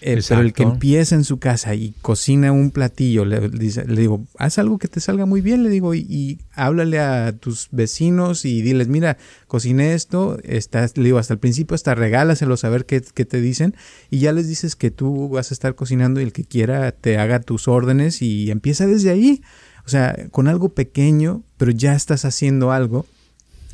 Eh, 0.00 0.20
pero 0.28 0.40
el 0.42 0.52
que 0.52 0.62
empieza 0.62 1.14
en 1.14 1.24
su 1.24 1.38
casa 1.38 1.74
y 1.74 1.92
cocina 2.02 2.52
un 2.52 2.70
platillo, 2.70 3.24
le, 3.24 3.48
digo, 3.48 4.24
haz 4.38 4.58
algo 4.58 4.78
que 4.78 4.88
te 4.88 5.00
salga 5.00 5.26
muy 5.26 5.40
bien, 5.40 5.62
le 5.62 5.70
digo, 5.70 5.94
y, 5.94 6.38
háblale 6.54 7.00
a 7.00 7.32
tus 7.32 7.68
vecinos 7.70 8.44
y 8.44 8.62
diles, 8.62 8.88
mira, 8.88 9.16
cociné 9.46 9.94
esto, 9.94 10.38
estás, 10.44 10.96
le 10.96 11.04
digo, 11.04 11.18
hasta 11.18 11.34
el 11.34 11.40
principio 11.40 11.74
hasta 11.74 11.94
regálaselo 11.94 12.54
a 12.62 12.68
ver 12.68 12.86
qué, 12.86 13.02
qué, 13.02 13.24
te 13.24 13.40
dicen, 13.40 13.74
y 14.10 14.18
ya 14.20 14.32
les 14.32 14.48
dices 14.48 14.76
que 14.76 14.90
tú 14.90 15.28
vas 15.28 15.50
a 15.50 15.54
estar 15.54 15.74
cocinando 15.74 16.20
y 16.20 16.24
el 16.24 16.32
que 16.32 16.44
quiera 16.44 16.92
te 16.92 17.18
haga 17.18 17.40
tus 17.40 17.68
órdenes 17.68 18.22
y 18.22 18.50
empieza 18.50 18.86
desde 18.86 19.10
ahí. 19.10 19.42
O 19.84 19.90
sea, 19.90 20.28
con 20.30 20.48
algo 20.48 20.74
pequeño, 20.74 21.42
pero 21.56 21.70
ya 21.70 21.94
estás 21.94 22.26
haciendo 22.26 22.72
algo 22.72 23.06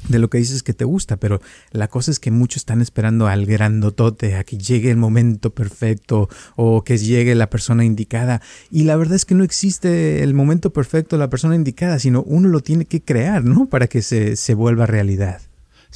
de 0.09 0.19
lo 0.19 0.29
que 0.29 0.39
dices 0.39 0.63
que 0.63 0.75
te 0.75 0.85
gusta, 0.85 1.17
pero 1.17 1.41
la 1.71 1.89
cosa 1.89 2.11
es 2.11 2.21
que 2.21 2.31
muchos 2.31 2.59
están 2.59 2.81
esperando 2.81 3.27
al 3.27 3.47
grandotote, 3.47 4.37
a 4.37 4.45
que 4.45 4.59
llegue 4.59 4.91
el 4.91 4.97
momento 4.97 5.51
perfecto 5.51 6.29
o 6.57 6.85
que 6.85 6.99
llegue 6.99 7.35
la 7.35 7.51
persona 7.51 7.85
indicada. 7.85 8.43
Y 8.71 8.85
la 8.85 8.97
verdad 8.97 9.17
es 9.17 9.25
que 9.25 9.35
no 9.35 9.45
existe 9.45 10.23
el 10.23 10.35
momento 10.35 10.73
perfecto, 10.73 11.17
la 11.17 11.31
persona 11.31 11.55
indicada, 11.55 11.99
sino 11.99 12.23
uno 12.23 12.49
lo 12.49 12.61
tiene 12.61 12.85
que 12.85 13.03
crear, 13.03 13.45
¿no? 13.45 13.67
Para 13.67 13.87
que 13.87 14.03
se, 14.03 14.37
se 14.37 14.55
vuelva 14.55 14.87
realidad. 14.87 15.41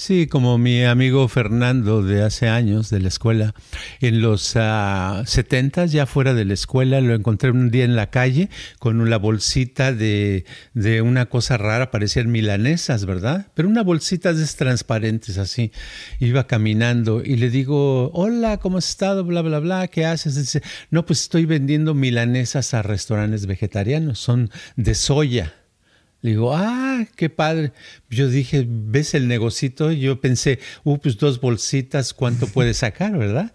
Sí, 0.00 0.28
como 0.28 0.58
mi 0.58 0.84
amigo 0.84 1.26
Fernando 1.26 2.04
de 2.04 2.22
hace 2.22 2.46
años 2.48 2.88
de 2.88 3.00
la 3.00 3.08
escuela, 3.08 3.52
en 4.00 4.22
los 4.22 4.54
uh, 4.54 5.24
70 5.26 5.87
ya 5.87 6.06
fuera 6.06 6.34
de 6.34 6.44
la 6.44 6.54
escuela, 6.54 7.00
lo 7.00 7.16
encontré 7.16 7.50
un 7.50 7.72
día 7.72 7.84
en 7.84 7.96
la 7.96 8.08
calle 8.08 8.48
con 8.78 9.11
la 9.11 9.16
bolsita 9.16 9.92
de, 9.92 10.44
de 10.72 11.02
una 11.02 11.26
cosa 11.26 11.56
rara, 11.56 11.90
parecían 11.90 12.30
milanesas, 12.30 13.06
¿verdad? 13.06 13.48
Pero 13.54 13.68
una 13.68 13.82
bolsita 13.82 14.32
de 14.32 14.46
transparentes 14.46 15.37
así. 15.37 15.72
Iba 16.20 16.46
caminando 16.46 17.20
y 17.24 17.34
le 17.34 17.50
digo, 17.50 18.12
hola, 18.12 18.58
¿cómo 18.58 18.78
has 18.78 18.88
estado? 18.88 19.24
Bla, 19.24 19.42
bla, 19.42 19.58
bla, 19.58 19.88
¿qué 19.88 20.06
haces? 20.06 20.37
Dice, 20.37 20.62
no, 20.90 21.06
pues 21.06 21.22
estoy 21.22 21.44
vendiendo 21.44 21.94
milanesas 21.94 22.72
a 22.72 22.82
restaurantes 22.82 23.46
vegetarianos, 23.46 24.20
son 24.20 24.48
de 24.76 24.94
soya. 24.94 25.58
Le 26.20 26.31
digo, 26.31 26.52
ah, 26.52 27.07
qué 27.14 27.31
padre. 27.31 27.72
Yo 28.11 28.28
dije, 28.28 28.66
¿ves 28.68 29.14
el 29.14 29.28
negocito? 29.28 29.92
Yo 29.92 30.20
pensé, 30.20 30.59
uh, 30.83 30.98
pues 30.98 31.16
dos 31.16 31.40
bolsitas, 31.40 32.12
¿cuánto 32.12 32.46
puedes 32.52 32.78
sacar, 32.78 33.16
verdad? 33.16 33.52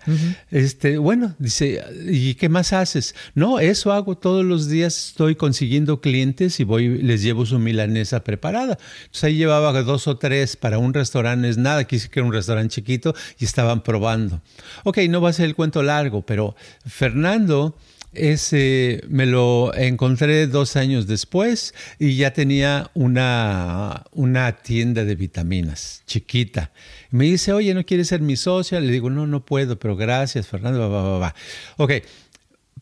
Este, 0.49 0.97
bueno, 0.97 1.35
dice, 1.39 1.83
¿y 2.07 2.35
qué 2.35 2.47
más 2.47 2.71
haces? 2.71 3.15
No, 3.35 3.59
eso 3.59 3.91
hago 3.91 4.17
todos 4.17 4.45
los 4.45 4.69
días, 4.69 5.07
estoy 5.07 5.35
consiguiendo 5.35 5.99
clientes 5.99 6.61
y 6.61 6.63
voy, 6.63 6.87
les 7.01 7.21
llevo 7.21 7.45
su 7.45 7.59
milanesa 7.59 8.23
preparada. 8.23 8.77
Entonces 9.01 9.23
ahí 9.25 9.35
llevaba 9.35 9.73
dos 9.81 10.07
o 10.07 10.17
tres 10.17 10.55
para 10.55 10.77
un 10.77 10.93
restaurante, 10.93 11.49
es 11.49 11.57
nada, 11.57 11.83
quise 11.83 12.07
que 12.07 12.21
era 12.21 12.27
un 12.27 12.33
restaurante 12.33 12.75
chiquito 12.75 13.13
y 13.39 13.45
estaban 13.45 13.83
probando. 13.83 14.41
Ok, 14.85 14.99
no 15.09 15.19
va 15.19 15.31
a 15.31 15.33
ser 15.33 15.47
el 15.47 15.55
cuento 15.55 15.83
largo, 15.83 16.21
pero 16.21 16.55
Fernando 16.85 17.75
ese 18.13 19.03
me 19.09 19.25
lo 19.25 19.73
encontré 19.75 20.47
dos 20.47 20.75
años 20.75 21.07
después 21.07 21.73
y 21.99 22.15
ya 22.15 22.33
tenía 22.33 22.91
una, 22.93 24.03
una 24.11 24.51
tienda 24.57 25.05
de 25.05 25.15
vitaminas 25.15 26.03
chiquita. 26.05 26.71
Me 27.11 27.25
dice, 27.25 27.53
oye, 27.53 27.73
¿no 27.73 27.85
quieres 27.85 28.07
ser 28.07 28.21
mi 28.21 28.35
socia? 28.35 28.79
Le 28.79 28.91
digo, 28.91 29.09
no, 29.09 29.27
no 29.27 29.45
puedo, 29.45 29.77
pero 29.77 29.95
gracias, 29.95 30.47
Fernando. 30.47 30.89
Va, 30.89 31.01
va, 31.03 31.17
va. 31.19 31.35
Ok, 31.77 31.93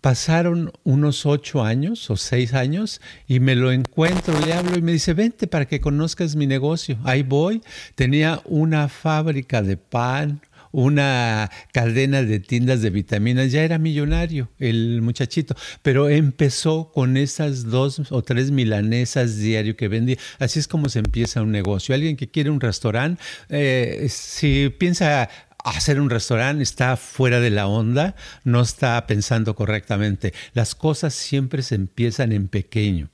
pasaron 0.01 0.71
unos 0.83 1.25
ocho 1.27 1.63
años 1.63 2.09
o 2.09 2.17
seis 2.17 2.53
años 2.53 3.01
y 3.27 3.39
me 3.39 3.55
lo 3.55 3.71
encuentro, 3.71 4.37
le 4.45 4.53
hablo 4.53 4.77
y 4.77 4.81
me 4.81 4.91
dice, 4.91 5.13
vente 5.13 5.47
para 5.47 5.67
que 5.67 5.79
conozcas 5.79 6.35
mi 6.35 6.47
negocio. 6.47 6.97
Ahí 7.03 7.21
voy. 7.21 7.61
Tenía 7.95 8.41
una 8.45 8.89
fábrica 8.89 9.61
de 9.61 9.77
pan, 9.77 10.41
una 10.71 11.49
cadena 11.73 12.23
de 12.23 12.39
tiendas 12.39 12.81
de 12.81 12.89
vitaminas, 12.89 13.51
ya 13.51 13.63
era 13.63 13.77
millonario 13.77 14.49
el 14.59 15.01
muchachito, 15.01 15.55
pero 15.81 16.09
empezó 16.09 16.91
con 16.91 17.17
esas 17.17 17.65
dos 17.65 18.01
o 18.11 18.21
tres 18.23 18.51
milanesas 18.51 19.37
diario 19.37 19.75
que 19.75 19.87
vendía. 19.87 20.17
Así 20.39 20.59
es 20.59 20.67
como 20.67 20.89
se 20.89 20.99
empieza 20.99 21.41
un 21.41 21.51
negocio. 21.51 21.95
Alguien 21.95 22.17
que 22.17 22.29
quiere 22.29 22.49
un 22.49 22.61
restaurante, 22.61 23.21
eh, 23.49 24.07
si 24.09 24.69
piensa 24.77 25.29
hacer 25.63 25.99
un 25.99 26.09
restaurante 26.09 26.63
está 26.63 26.97
fuera 26.97 27.39
de 27.39 27.49
la 27.49 27.67
onda, 27.67 28.15
no 28.43 28.61
está 28.61 29.05
pensando 29.07 29.55
correctamente. 29.55 30.33
Las 30.53 30.75
cosas 30.75 31.13
siempre 31.13 31.61
se 31.61 31.75
empiezan 31.75 32.31
en 32.31 32.47
pequeño. 32.47 33.09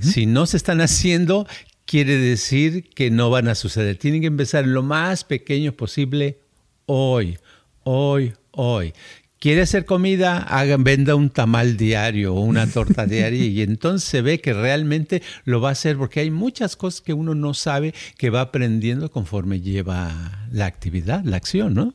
Si 0.00 0.26
no 0.26 0.46
se 0.46 0.56
están 0.56 0.80
haciendo, 0.80 1.46
quiere 1.84 2.16
decir 2.16 2.88
que 2.90 3.10
no 3.10 3.30
van 3.30 3.48
a 3.48 3.54
suceder. 3.54 3.96
Tienen 3.96 4.22
que 4.22 4.26
empezar 4.26 4.66
lo 4.66 4.82
más 4.82 5.24
pequeño 5.24 5.72
posible 5.72 6.40
hoy, 6.86 7.38
hoy, 7.82 8.32
hoy. 8.52 8.94
Quiere 9.38 9.62
hacer 9.62 9.84
comida, 9.84 10.38
hagan, 10.38 10.82
venda 10.82 11.14
un 11.14 11.28
tamal 11.30 11.76
diario 11.76 12.34
o 12.34 12.40
una 12.40 12.66
torta 12.66 13.06
diaria 13.06 13.44
y 13.44 13.60
entonces 13.60 14.08
se 14.08 14.22
ve 14.22 14.40
que 14.40 14.54
realmente 14.54 15.22
lo 15.44 15.60
va 15.60 15.68
a 15.68 15.72
hacer 15.72 15.98
porque 15.98 16.20
hay 16.20 16.30
muchas 16.30 16.74
cosas 16.74 17.02
que 17.02 17.12
uno 17.12 17.34
no 17.34 17.52
sabe 17.52 17.94
que 18.16 18.30
va 18.30 18.40
aprendiendo 18.40 19.10
conforme 19.10 19.60
lleva 19.60 20.46
la 20.50 20.66
actividad, 20.66 21.22
la 21.24 21.36
acción, 21.36 21.74
¿no? 21.74 21.94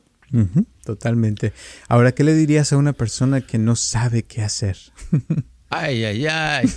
totalmente. 0.84 1.52
Ahora, 1.88 2.12
¿qué 2.12 2.24
le 2.24 2.34
dirías 2.34 2.72
a 2.72 2.78
una 2.78 2.94
persona 2.94 3.42
que 3.42 3.58
no 3.58 3.76
sabe 3.76 4.22
qué 4.22 4.40
hacer? 4.42 4.78
Ay, 5.72 6.04
ay, 6.04 6.26
ay. 6.26 6.66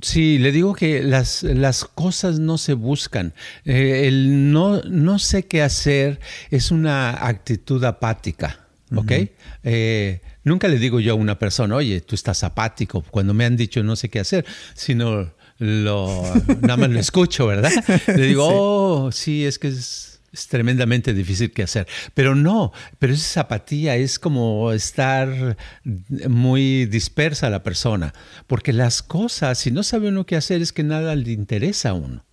Sí, 0.00 0.38
le 0.38 0.52
digo 0.52 0.74
que 0.74 1.02
las, 1.02 1.42
las 1.42 1.84
cosas 1.84 2.38
no 2.38 2.56
se 2.56 2.74
buscan. 2.74 3.34
Eh, 3.64 4.06
el 4.06 4.52
no, 4.52 4.80
no 4.82 5.18
sé 5.18 5.46
qué 5.46 5.60
hacer 5.60 6.20
es 6.50 6.70
una 6.70 7.26
actitud 7.26 7.82
apática. 7.82 8.68
¿Ok? 8.94 9.12
Eh, 9.64 10.20
nunca 10.44 10.68
le 10.68 10.78
digo 10.78 11.00
yo 11.00 11.12
a 11.12 11.16
una 11.16 11.38
persona, 11.38 11.74
oye, 11.74 12.00
tú 12.00 12.14
estás 12.14 12.44
apático, 12.44 13.02
cuando 13.10 13.34
me 13.34 13.44
han 13.44 13.56
dicho 13.56 13.82
no 13.82 13.96
sé 13.96 14.08
qué 14.08 14.20
hacer, 14.20 14.46
sino 14.74 15.32
lo, 15.58 16.22
nada 16.60 16.76
más 16.76 16.90
lo 16.90 17.00
escucho, 17.00 17.46
¿verdad? 17.48 17.72
Le 18.06 18.26
digo, 18.26 18.46
oh, 18.48 19.12
sí, 19.12 19.44
es 19.44 19.58
que 19.58 19.68
es 19.68 20.17
es 20.32 20.48
tremendamente 20.48 21.14
difícil 21.14 21.52
que 21.52 21.62
hacer. 21.62 21.86
Pero 22.14 22.34
no, 22.34 22.72
pero 22.98 23.12
esa 23.12 23.42
apatía 23.42 23.96
es 23.96 24.18
como 24.18 24.72
estar 24.72 25.56
muy 26.28 26.86
dispersa 26.86 27.50
la 27.50 27.62
persona, 27.62 28.14
porque 28.46 28.72
las 28.72 29.02
cosas, 29.02 29.58
si 29.58 29.70
no 29.70 29.82
sabe 29.82 30.08
uno 30.08 30.26
qué 30.26 30.36
hacer, 30.36 30.62
es 30.62 30.72
que 30.72 30.84
nada 30.84 31.14
le 31.16 31.32
interesa 31.32 31.90
a 31.90 31.94
uno. 31.94 32.24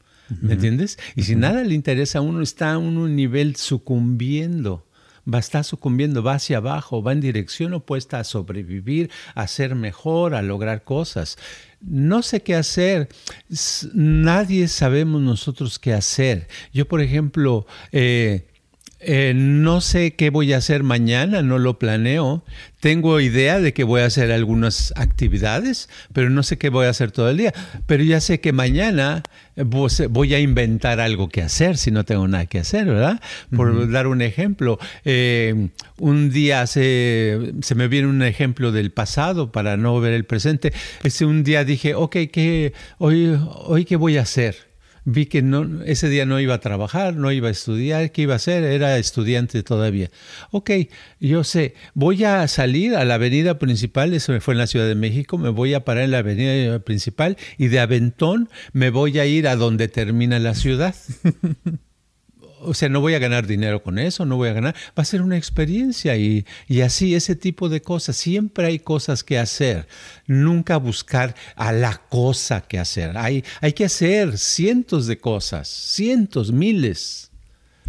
¿Me 0.42 0.54
entiendes? 0.54 0.98
Y 1.16 1.22
si 1.24 1.36
nada 1.36 1.64
le 1.64 1.76
interesa 1.76 2.18
a 2.18 2.22
uno, 2.22 2.42
está 2.42 2.74
a 2.74 2.78
un 2.80 3.16
nivel 3.16 3.56
sucumbiendo 3.56 4.86
va 5.32 5.38
a 5.38 5.40
estar 5.40 5.64
sucumbiendo, 5.64 6.22
va 6.22 6.36
hacia 6.36 6.58
abajo, 6.58 7.02
va 7.02 7.12
en 7.12 7.22
dirección 7.22 7.74
opuesta 7.74 8.20
a 8.20 8.24
sobrevivir, 8.24 9.10
a 9.34 9.48
ser 9.48 9.76
mejor, 9.76 10.36
a 10.36 10.42
lograr 10.42 10.84
cosas 10.84 11.38
no 11.88 12.22
sé 12.22 12.42
qué 12.42 12.56
hacer. 12.56 13.10
Nadie 13.94 14.68
sabemos 14.68 15.22
nosotros 15.22 15.80
qué 15.80 15.94
hacer. 15.94 16.48
Yo, 16.74 16.88
por 16.88 17.02
ejemplo, 17.02 17.66
eh, 17.92 18.48
eh, 19.08 19.34
no 19.36 19.82
sé 19.82 20.16
qué 20.16 20.32
voy 20.32 20.54
a 20.54 20.58
hacer 20.58 20.82
mañana, 20.82 21.44
no 21.44 21.60
lo 21.60 21.78
planeo. 21.78 22.44
Tengo 22.80 23.20
idea 23.20 23.60
de 23.60 23.72
que 23.74 23.84
voy 23.84 24.02
a 24.02 24.06
hacer 24.06 24.32
algunas 24.32 24.94
actividades, 24.96 25.90
pero 26.12 26.30
no 26.30 26.42
sé 26.42 26.58
qué 26.58 26.70
voy 26.70 26.88
a 26.88 26.90
hacer 26.90 27.12
todo 27.12 27.30
el 27.30 27.38
día. 27.38 27.54
Pero 27.86 28.04
ya 28.04 28.20
sé 28.20 28.40
que 28.40 28.52
mañana 28.52 29.22
voy 29.56 30.34
a 30.34 30.40
inventar 30.40 31.00
algo 31.00 31.30
que 31.30 31.42
hacer 31.42 31.78
si 31.78 31.92
no 31.92 32.04
tengo 32.04 32.28
nada 32.28 32.48
que 32.48 32.60
hacer, 32.60 32.88
¿verdad? 32.88 33.22
Por 33.56 33.92
dar 33.92 34.08
un 34.08 34.22
ejemplo, 34.22 34.80
eh, 35.06 35.70
un 36.00 36.32
día 36.32 36.66
se, 36.68 37.54
se, 37.62 37.76
me 37.76 37.88
viene 37.88 38.08
un 38.08 38.24
ejemplo 38.24 38.72
del 38.72 38.92
pasado 38.92 39.52
para 39.52 39.78
no 39.78 40.00
ver 40.00 40.14
el 40.14 40.26
presente. 40.26 40.74
Ese 41.04 41.26
un 41.26 41.44
día 41.44 41.64
dije, 41.64 41.94
ok, 41.94 42.18
¿qué, 42.32 42.74
hoy, 42.98 43.38
hoy 43.66 43.86
qué 43.86 43.96
voy 43.98 44.18
a 44.18 44.24
hacer? 44.24 44.65
Vi 45.06 45.28
que 45.28 45.42
no, 45.42 45.84
ese 45.86 46.10
día 46.10 46.26
no 46.26 46.40
iba 46.40 46.56
a 46.56 46.60
trabajar, 46.60 47.16
no 47.16 47.32
iba 47.32 47.48
a 47.48 47.52
estudiar, 47.52 48.12
¿qué 48.12 48.24
iba 48.24 48.34
a 48.34 48.38
hacer? 48.38 48.64
Era 48.64 48.98
estudiante 48.98 49.64
todavía. 49.64 50.10
Ok, 50.52 50.72
yo 51.20 51.44
sé, 51.44 51.76
voy 51.94 52.24
a 52.24 52.48
salir 52.48 52.96
a 52.96 53.06
la 53.06 53.16
avenida 53.16 53.60
principal, 53.60 54.14
eso 54.14 54.40
fue 54.42 54.56
en 54.56 54.58
la 54.58 54.68
Ciudad 54.68 54.88
de 54.88 54.96
México, 54.96 55.38
me 55.38 55.50
voy 55.50 55.74
a 55.74 55.86
parar 55.86 56.04
en 56.04 56.12
la 56.12 56.20
avenida 56.20 56.80
principal 56.80 57.38
y 57.58 57.68
de 57.68 57.80
Aventón 57.80 58.50
me 58.74 58.90
voy 58.90 59.20
a 59.20 59.26
ir 59.26 59.48
a 59.48 59.56
donde 59.56 59.88
termina 59.88 60.40
la 60.40 60.56
ciudad. 60.56 60.96
o 62.66 62.74
sea, 62.74 62.90
no 62.90 63.02
voy 63.02 63.14
a 63.14 63.20
ganar 63.20 63.48
dinero 63.48 63.82
con 63.82 64.00
eso, 64.00 64.26
no 64.26 64.38
voy 64.38 64.50
a 64.50 64.54
ganar, 64.54 64.76
va 64.98 65.04
a 65.04 65.06
ser 65.06 65.22
una 65.22 65.38
experiencia 65.38 66.16
y, 66.18 66.46
y, 66.68 66.82
así, 66.82 67.16
ese 67.16 67.36
tipo 67.36 67.70
de 67.70 67.82
cosas. 67.82 68.18
Siempre 68.18 68.68
hay 68.68 68.80
cosas 68.80 69.24
que 69.24 69.40
hacer, 69.40 69.88
nunca 70.28 70.78
buscar 70.78 71.36
a 71.56 71.72
la 71.72 72.02
cosa 72.10 72.62
que 72.62 72.80
hacer. 72.80 73.18
Hay, 73.18 73.44
hay 73.62 73.74
que 73.74 73.86
hacer 73.86 74.38
cientos 74.38 75.08
de 75.08 75.18
cosas, 75.18 75.68
cientos, 75.68 76.52
miles. 76.52 77.32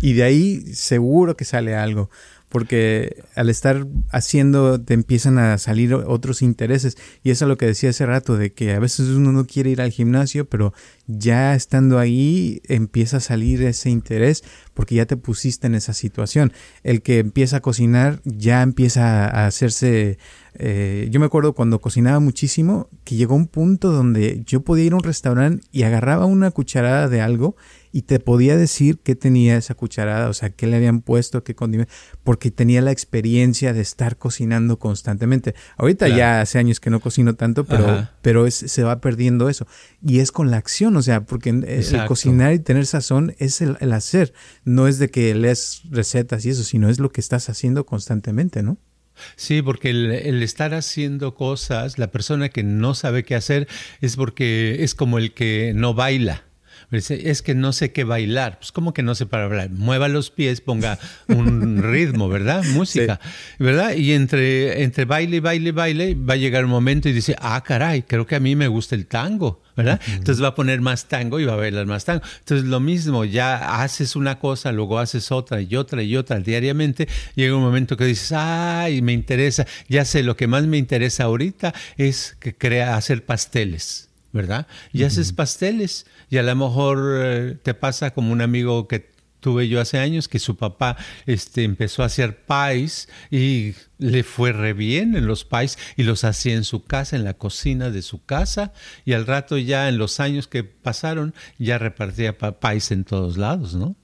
Y 0.00 0.12
de 0.12 0.24
ahí 0.24 0.60
seguro 0.74 1.36
que 1.36 1.44
sale 1.44 1.74
algo 1.74 2.10
porque 2.56 3.22
al 3.34 3.50
estar 3.50 3.86
haciendo 4.12 4.80
te 4.80 4.94
empiezan 4.94 5.36
a 5.36 5.58
salir 5.58 5.92
otros 5.92 6.40
intereses. 6.40 6.96
Y 7.22 7.28
eso 7.28 7.44
es 7.44 7.50
lo 7.50 7.58
que 7.58 7.66
decía 7.66 7.90
hace 7.90 8.06
rato 8.06 8.38
de 8.38 8.54
que 8.54 8.72
a 8.72 8.78
veces 8.78 9.08
uno 9.08 9.30
no 9.30 9.46
quiere 9.46 9.68
ir 9.68 9.82
al 9.82 9.90
gimnasio 9.90 10.46
pero 10.48 10.72
ya 11.06 11.54
estando 11.54 11.98
ahí 11.98 12.62
empieza 12.64 13.18
a 13.18 13.20
salir 13.20 13.62
ese 13.62 13.90
interés 13.90 14.42
porque 14.72 14.94
ya 14.94 15.04
te 15.04 15.18
pusiste 15.18 15.66
en 15.66 15.74
esa 15.74 15.92
situación. 15.92 16.54
El 16.82 17.02
que 17.02 17.18
empieza 17.18 17.58
a 17.58 17.60
cocinar 17.60 18.22
ya 18.24 18.62
empieza 18.62 19.26
a 19.26 19.46
hacerse 19.46 20.16
eh, 20.58 21.08
yo 21.10 21.20
me 21.20 21.26
acuerdo 21.26 21.52
cuando 21.52 21.82
cocinaba 21.82 22.18
muchísimo 22.18 22.88
que 23.04 23.16
llegó 23.16 23.34
un 23.34 23.48
punto 23.48 23.92
donde 23.92 24.42
yo 24.46 24.62
podía 24.62 24.86
ir 24.86 24.94
a 24.94 24.96
un 24.96 25.02
restaurante 25.02 25.66
y 25.72 25.82
agarraba 25.82 26.24
una 26.24 26.50
cucharada 26.50 27.08
de 27.08 27.20
algo 27.20 27.56
y 27.96 28.02
te 28.02 28.20
podía 28.20 28.58
decir 28.58 28.98
qué 29.02 29.14
tenía 29.14 29.56
esa 29.56 29.72
cucharada, 29.72 30.28
o 30.28 30.34
sea, 30.34 30.50
qué 30.50 30.66
le 30.66 30.76
habían 30.76 31.00
puesto, 31.00 31.42
qué 31.42 31.54
condimento, 31.54 31.90
porque 32.24 32.50
tenía 32.50 32.82
la 32.82 32.90
experiencia 32.90 33.72
de 33.72 33.80
estar 33.80 34.18
cocinando 34.18 34.78
constantemente. 34.78 35.54
Ahorita 35.78 36.06
ya 36.08 36.42
hace 36.42 36.58
años 36.58 36.78
que 36.78 36.90
no 36.90 37.00
cocino 37.00 37.36
tanto, 37.36 37.64
pero, 37.64 38.06
pero 38.20 38.50
se 38.50 38.82
va 38.82 39.00
perdiendo 39.00 39.48
eso. 39.48 39.66
Y 40.06 40.18
es 40.18 40.30
con 40.30 40.50
la 40.50 40.58
acción, 40.58 40.94
o 40.98 41.00
sea, 41.00 41.24
porque 41.24 41.48
el 41.48 42.04
cocinar 42.06 42.52
y 42.52 42.58
tener 42.58 42.84
sazón 42.84 43.34
es 43.38 43.62
el, 43.62 43.78
hacer, 43.94 44.34
no 44.66 44.88
es 44.88 44.98
de 44.98 45.08
que 45.08 45.34
lees 45.34 45.80
recetas 45.88 46.44
y 46.44 46.50
eso, 46.50 46.64
sino 46.64 46.90
es 46.90 47.00
lo 47.00 47.10
que 47.12 47.22
estás 47.22 47.48
haciendo 47.48 47.86
constantemente, 47.86 48.62
¿no? 48.62 48.76
Sí, 49.36 49.62
porque 49.62 49.88
el, 49.88 50.42
estar 50.42 50.74
haciendo 50.74 51.34
cosas, 51.34 51.98
la 51.98 52.10
persona 52.10 52.50
que 52.50 52.62
no 52.62 52.92
sabe 52.92 53.24
qué 53.24 53.36
hacer 53.36 53.66
es 54.02 54.16
porque 54.16 54.84
es 54.84 54.94
como 54.94 55.16
el 55.16 55.32
que 55.32 55.72
no 55.74 55.94
baila 55.94 56.45
es 56.90 57.42
que 57.42 57.54
no 57.54 57.72
sé 57.72 57.92
qué 57.92 58.04
bailar. 58.04 58.58
Pues 58.58 58.72
como 58.72 58.94
que 58.94 59.02
no 59.02 59.14
sé 59.14 59.26
para 59.26 59.48
bailar. 59.48 59.70
Mueva 59.70 60.08
los 60.08 60.30
pies, 60.30 60.60
ponga 60.60 60.98
un 61.28 61.82
ritmo, 61.92 62.28
¿verdad? 62.28 62.64
Música, 62.64 63.20
¿verdad? 63.58 63.94
Y 63.94 64.12
entre, 64.12 64.82
entre 64.82 65.04
baile, 65.04 65.40
baile, 65.40 65.72
baile, 65.72 66.14
va 66.14 66.34
a 66.34 66.36
llegar 66.36 66.64
un 66.64 66.70
momento 66.70 67.08
y 67.08 67.12
dice, 67.12 67.36
ah, 67.40 67.62
caray, 67.64 68.02
creo 68.02 68.26
que 68.26 68.36
a 68.36 68.40
mí 68.40 68.56
me 68.56 68.68
gusta 68.68 68.94
el 68.94 69.06
tango. 69.06 69.62
¿verdad? 69.76 70.00
Entonces 70.06 70.42
va 70.42 70.48
a 70.48 70.54
poner 70.54 70.80
más 70.80 71.06
tango 71.06 71.38
y 71.38 71.44
va 71.44 71.52
a 71.52 71.56
bailar 71.56 71.84
más 71.84 72.06
tango. 72.06 72.22
Entonces 72.38 72.66
lo 72.66 72.80
mismo, 72.80 73.26
ya 73.26 73.82
haces 73.82 74.16
una 74.16 74.38
cosa, 74.38 74.72
luego 74.72 74.98
haces 74.98 75.30
otra 75.30 75.60
y 75.60 75.76
otra 75.76 76.02
y 76.02 76.16
otra 76.16 76.40
diariamente, 76.40 77.06
llega 77.34 77.54
un 77.54 77.62
momento 77.62 77.96
que 77.96 78.06
dices, 78.06 78.32
ay, 78.32 79.02
me 79.02 79.12
interesa, 79.12 79.66
ya 79.88 80.06
sé, 80.06 80.22
lo 80.22 80.34
que 80.34 80.46
más 80.46 80.64
me 80.64 80.78
interesa 80.78 81.24
ahorita 81.24 81.74
es 81.98 82.36
que 82.40 82.56
crea, 82.56 82.96
hacer 82.96 83.26
pasteles. 83.26 84.08
¿Verdad? 84.36 84.66
Y 84.92 85.04
haces 85.04 85.32
pasteles 85.32 86.06
y 86.30 86.36
a 86.36 86.42
lo 86.42 86.54
mejor 86.54 87.18
eh, 87.20 87.56
te 87.62 87.74
pasa 87.74 88.12
como 88.12 88.30
un 88.32 88.42
amigo 88.42 88.86
que 88.86 89.16
tuve 89.40 89.68
yo 89.68 89.80
hace 89.80 89.98
años 89.98 90.28
que 90.28 90.38
su 90.38 90.56
papá 90.56 90.96
este, 91.24 91.64
empezó 91.64 92.02
a 92.02 92.06
hacer 92.06 92.44
pies 92.44 93.08
y 93.30 93.74
le 93.98 94.24
fue 94.24 94.52
re 94.52 94.72
bien 94.72 95.16
en 95.16 95.26
los 95.26 95.44
pies 95.44 95.78
y 95.96 96.02
los 96.02 96.24
hacía 96.24 96.54
en 96.54 96.64
su 96.64 96.84
casa, 96.84 97.16
en 97.16 97.24
la 97.24 97.34
cocina 97.34 97.90
de 97.90 98.02
su 98.02 98.24
casa 98.24 98.72
y 99.04 99.12
al 99.12 99.26
rato 99.26 99.56
ya 99.56 99.88
en 99.88 99.98
los 99.98 100.20
años 100.20 100.48
que 100.48 100.64
pasaron 100.64 101.34
ya 101.58 101.78
repartía 101.78 102.36
pies 102.36 102.90
en 102.90 103.04
todos 103.04 103.36
lados, 103.36 103.74
¿no? 103.74 103.96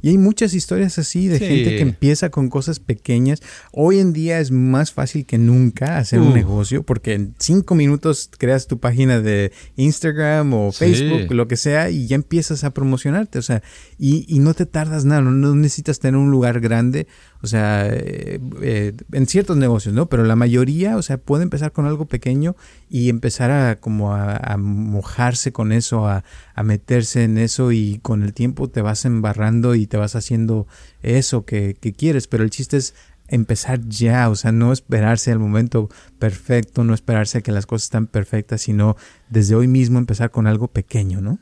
Y 0.00 0.10
hay 0.10 0.18
muchas 0.18 0.54
historias 0.54 0.98
así 0.98 1.28
de 1.28 1.38
gente 1.38 1.76
que 1.76 1.80
empieza 1.80 2.30
con 2.30 2.48
cosas 2.48 2.80
pequeñas. 2.80 3.42
Hoy 3.72 3.98
en 3.98 4.12
día 4.12 4.40
es 4.40 4.50
más 4.50 4.92
fácil 4.92 5.26
que 5.26 5.38
nunca 5.38 5.98
hacer 5.98 6.20
un 6.20 6.34
negocio 6.34 6.82
porque 6.82 7.14
en 7.14 7.34
cinco 7.38 7.74
minutos 7.74 8.30
creas 8.38 8.66
tu 8.66 8.78
página 8.78 9.20
de 9.20 9.52
Instagram 9.76 10.52
o 10.54 10.72
Facebook, 10.72 11.32
lo 11.32 11.48
que 11.48 11.56
sea, 11.56 11.90
y 11.90 12.06
ya 12.06 12.16
empiezas 12.16 12.64
a 12.64 12.72
promocionarte. 12.72 13.38
O 13.38 13.42
sea, 13.42 13.62
y, 13.98 14.24
y 14.28 14.38
no 14.38 14.54
te 14.54 14.66
tardas 14.66 15.04
nada, 15.04 15.20
no 15.20 15.54
necesitas 15.54 15.98
tener 15.98 16.16
un 16.16 16.30
lugar 16.30 16.60
grande. 16.60 17.06
O 17.42 17.48
sea, 17.48 17.88
eh, 17.88 18.40
eh, 18.62 18.92
en 19.10 19.26
ciertos 19.26 19.56
negocios, 19.56 19.92
¿no? 19.94 20.06
Pero 20.06 20.24
la 20.24 20.36
mayoría, 20.36 20.96
o 20.96 21.02
sea, 21.02 21.18
puede 21.18 21.42
empezar 21.42 21.72
con 21.72 21.86
algo 21.86 22.06
pequeño 22.06 22.54
y 22.88 23.08
empezar 23.08 23.50
a 23.50 23.80
como 23.80 24.14
a, 24.14 24.56
mojarse 24.58 25.52
con 25.52 25.72
eso, 25.72 26.06
a, 26.06 26.22
a, 26.54 26.62
meterse 26.62 27.24
en 27.24 27.38
eso 27.38 27.72
y 27.72 27.98
con 28.02 28.22
el 28.22 28.32
tiempo 28.32 28.68
te 28.68 28.80
vas 28.80 29.04
embarrando 29.04 29.74
y 29.74 29.88
te 29.88 29.96
vas 29.96 30.14
haciendo 30.14 30.68
eso 31.02 31.44
que, 31.44 31.76
que 31.80 31.92
quieres. 31.92 32.28
Pero 32.28 32.44
el 32.44 32.50
chiste 32.50 32.76
es 32.76 32.94
empezar 33.26 33.80
ya, 33.88 34.28
o 34.28 34.36
sea, 34.36 34.52
no 34.52 34.72
esperarse 34.72 35.32
al 35.32 35.38
momento 35.40 35.88
perfecto, 36.18 36.84
no 36.84 36.94
esperarse 36.94 37.38
a 37.38 37.40
que 37.40 37.50
las 37.50 37.66
cosas 37.66 37.84
están 37.84 38.06
perfectas, 38.06 38.60
sino 38.60 38.96
desde 39.30 39.54
hoy 39.56 39.66
mismo 39.66 39.98
empezar 39.98 40.30
con 40.30 40.46
algo 40.46 40.68
pequeño, 40.68 41.20
¿no? 41.20 41.40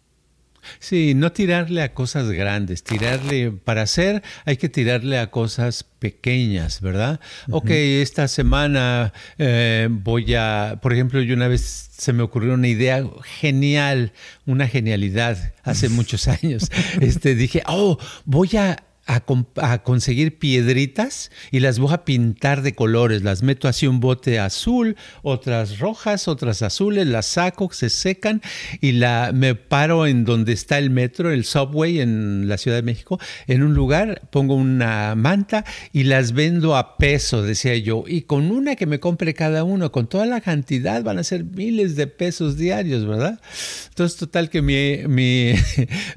Sí, 0.79 1.15
no 1.15 1.33
tirarle 1.33 1.83
a 1.83 1.95
cosas 1.95 2.31
grandes, 2.31 2.83
tirarle, 2.83 3.53
para 3.53 3.83
hacer 3.83 4.23
hay 4.45 4.57
que 4.57 4.69
tirarle 4.69 5.19
a 5.19 5.31
cosas 5.31 5.85
pequeñas, 5.99 6.81
¿verdad? 6.81 7.21
Ok, 7.51 7.71
esta 7.71 8.29
semana 8.29 9.13
eh, 9.39 9.89
voy 9.91 10.35
a, 10.35 10.79
por 10.83 10.93
ejemplo, 10.93 11.21
yo 11.21 11.35
una 11.35 11.49
vez 11.49 11.91
se 11.97 12.13
me 12.13 12.23
ocurrió 12.23 12.55
una 12.55 12.69
idea 12.69 13.05
genial, 13.25 14.13
una 14.47 14.67
genialidad 14.67 15.53
hace 15.63 15.89
muchos 15.91 16.29
años. 16.29 16.71
Este, 17.01 17.35
dije, 17.35 17.63
oh, 17.67 17.99
voy 18.25 18.57
a 18.57 18.77
a, 19.11 19.83
conseguir 19.83 20.39
piedritas 20.39 21.31
y 21.51 21.61
las 21.61 21.79
voy 21.79 21.93
a 21.93 22.05
pintar 22.05 22.63
de 22.63 22.75
colores. 22.75 23.23
Las 23.23 23.43
meto 23.43 23.67
así 23.67 23.87
un 23.87 24.01
bote 24.01 24.39
azul, 24.39 24.97
otras 25.23 25.79
rojas, 25.79 26.29
otras 26.29 26.63
azules, 26.63 27.07
las 27.07 27.27
saco, 27.27 27.71
se 27.73 27.91
secan 27.91 28.41
y 28.81 28.93
la, 28.93 29.33
me 29.35 29.55
paro 29.55 30.07
en 30.07 30.25
donde 30.25 30.53
está 30.53 30.79
el 30.79 30.91
metro, 30.91 31.33
el 31.33 31.45
subway 31.45 32.01
en 32.01 32.49
la 32.49 32.57
Ciudad 32.57 32.77
de 32.77 32.83
México, 32.83 33.19
en 33.47 33.63
un 33.63 33.75
lugar, 33.75 34.23
pongo 34.31 34.55
una 34.55 35.15
manta 35.17 35.65
y 35.93 36.05
las 36.05 36.33
vendo 36.33 36.77
a 36.77 36.97
peso, 36.97 37.43
decía 37.43 37.77
yo. 37.77 38.05
Y 38.07 38.23
con 38.23 38.51
una 38.51 38.77
que 38.77 38.87
me 38.87 39.01
compre 39.01 39.35
cada 39.35 39.65
uno, 39.65 39.91
con 39.91 40.09
toda 40.09 40.27
la 40.27 40.41
cantidad, 40.41 41.03
van 41.03 41.19
a 41.19 41.25
ser 41.25 41.45
miles 41.45 41.97
de 41.97 42.07
pesos 42.07 42.57
diarios, 42.57 43.07
¿verdad? 43.07 43.41
Entonces, 43.89 44.19
total 44.19 44.51
que 44.51 44.63
mi, 44.63 45.09
mi, 45.09 45.55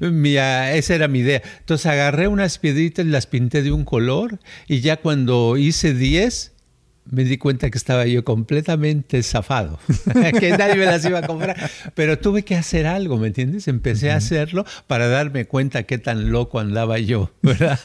mi 0.00 0.36
ah, 0.36 0.74
esa 0.74 0.94
era 0.94 1.08
mi 1.08 1.20
idea. 1.20 1.42
Entonces 1.58 1.86
agarré 1.86 2.28
unas 2.28 2.58
piedritas 2.58 2.83
las 3.04 3.26
pinté 3.26 3.62
de 3.62 3.72
un 3.72 3.84
color 3.84 4.40
y 4.68 4.80
ya 4.80 4.96
cuando 4.96 5.56
hice 5.56 5.94
10 5.94 6.54
me 7.10 7.24
di 7.24 7.36
cuenta 7.36 7.70
que 7.70 7.76
estaba 7.78 8.06
yo 8.06 8.24
completamente 8.24 9.22
zafado, 9.22 9.78
que 10.38 10.56
nadie 10.56 10.76
me 10.76 10.86
las 10.86 11.04
iba 11.04 11.18
a 11.18 11.26
comprar, 11.26 11.70
pero 11.94 12.18
tuve 12.18 12.44
que 12.44 12.56
hacer 12.56 12.86
algo, 12.86 13.18
¿me 13.18 13.26
entiendes? 13.26 13.68
Empecé 13.68 14.10
a 14.10 14.16
hacerlo 14.16 14.64
para 14.86 15.08
darme 15.08 15.44
cuenta 15.44 15.82
qué 15.82 15.98
tan 15.98 16.30
loco 16.30 16.60
andaba 16.60 16.98
yo, 16.98 17.30
¿verdad? 17.42 17.78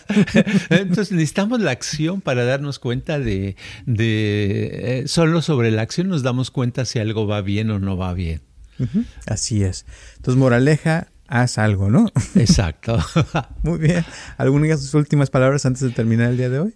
Entonces 0.69 1.11
necesitamos 1.11 1.59
la 1.59 1.71
acción 1.71 2.21
para 2.21 2.45
darnos 2.45 2.79
cuenta 2.79 3.19
de, 3.19 3.55
de 3.85 5.01
eh, 5.01 5.07
solo 5.07 5.41
sobre 5.41 5.71
la 5.71 5.81
acción 5.81 6.07
nos 6.07 6.23
damos 6.23 6.49
cuenta 6.49 6.85
si 6.85 6.99
algo 6.99 7.27
va 7.27 7.41
bien 7.41 7.69
o 7.71 7.79
no 7.79 7.97
va 7.97 8.13
bien. 8.13 8.41
Así 9.25 9.63
es. 9.63 9.85
Entonces, 10.15 10.39
moraleja, 10.39 11.07
haz 11.29 11.57
algo, 11.57 11.89
¿no? 11.89 12.11
Exacto. 12.35 12.97
Muy 13.63 13.79
bien. 13.79 14.03
¿Algunas 14.37 14.93
últimas 14.93 15.29
palabras 15.29 15.65
antes 15.65 15.81
de 15.81 15.91
terminar 15.91 16.31
el 16.31 16.37
día 16.37 16.49
de 16.49 16.59
hoy? 16.59 16.73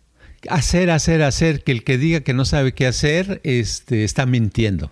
Hacer, 0.49 0.89
hacer, 0.89 1.21
hacer, 1.23 1.63
que 1.63 1.71
el 1.71 1.85
que 1.85 1.97
diga 1.97 2.19
que 2.19 2.33
no 2.33 2.43
sabe 2.43 2.73
qué 2.73 2.85
hacer 2.85 3.39
este, 3.45 4.03
está 4.03 4.25
mintiendo. 4.25 4.91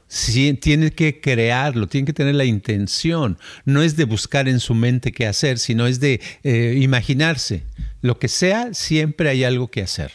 tiene 0.61 0.91
que 0.91 1.19
crearlo, 1.19 1.87
tiene 1.87 2.05
que 2.05 2.13
tener 2.13 2.35
la 2.35 2.45
intención. 2.45 3.37
No 3.65 3.81
es 3.81 3.97
de 3.97 4.05
buscar 4.05 4.47
en 4.47 4.61
su 4.61 4.73
mente 4.73 5.11
qué 5.11 5.27
hacer, 5.27 5.59
sino 5.59 5.87
es 5.87 5.99
de 5.99 6.21
eh, 6.43 6.77
imaginarse. 6.81 7.65
Lo 8.01 8.17
que 8.17 8.29
sea, 8.29 8.73
siempre 8.73 9.29
hay 9.29 9.43
algo 9.43 9.69
que 9.69 9.81
hacer. 9.81 10.11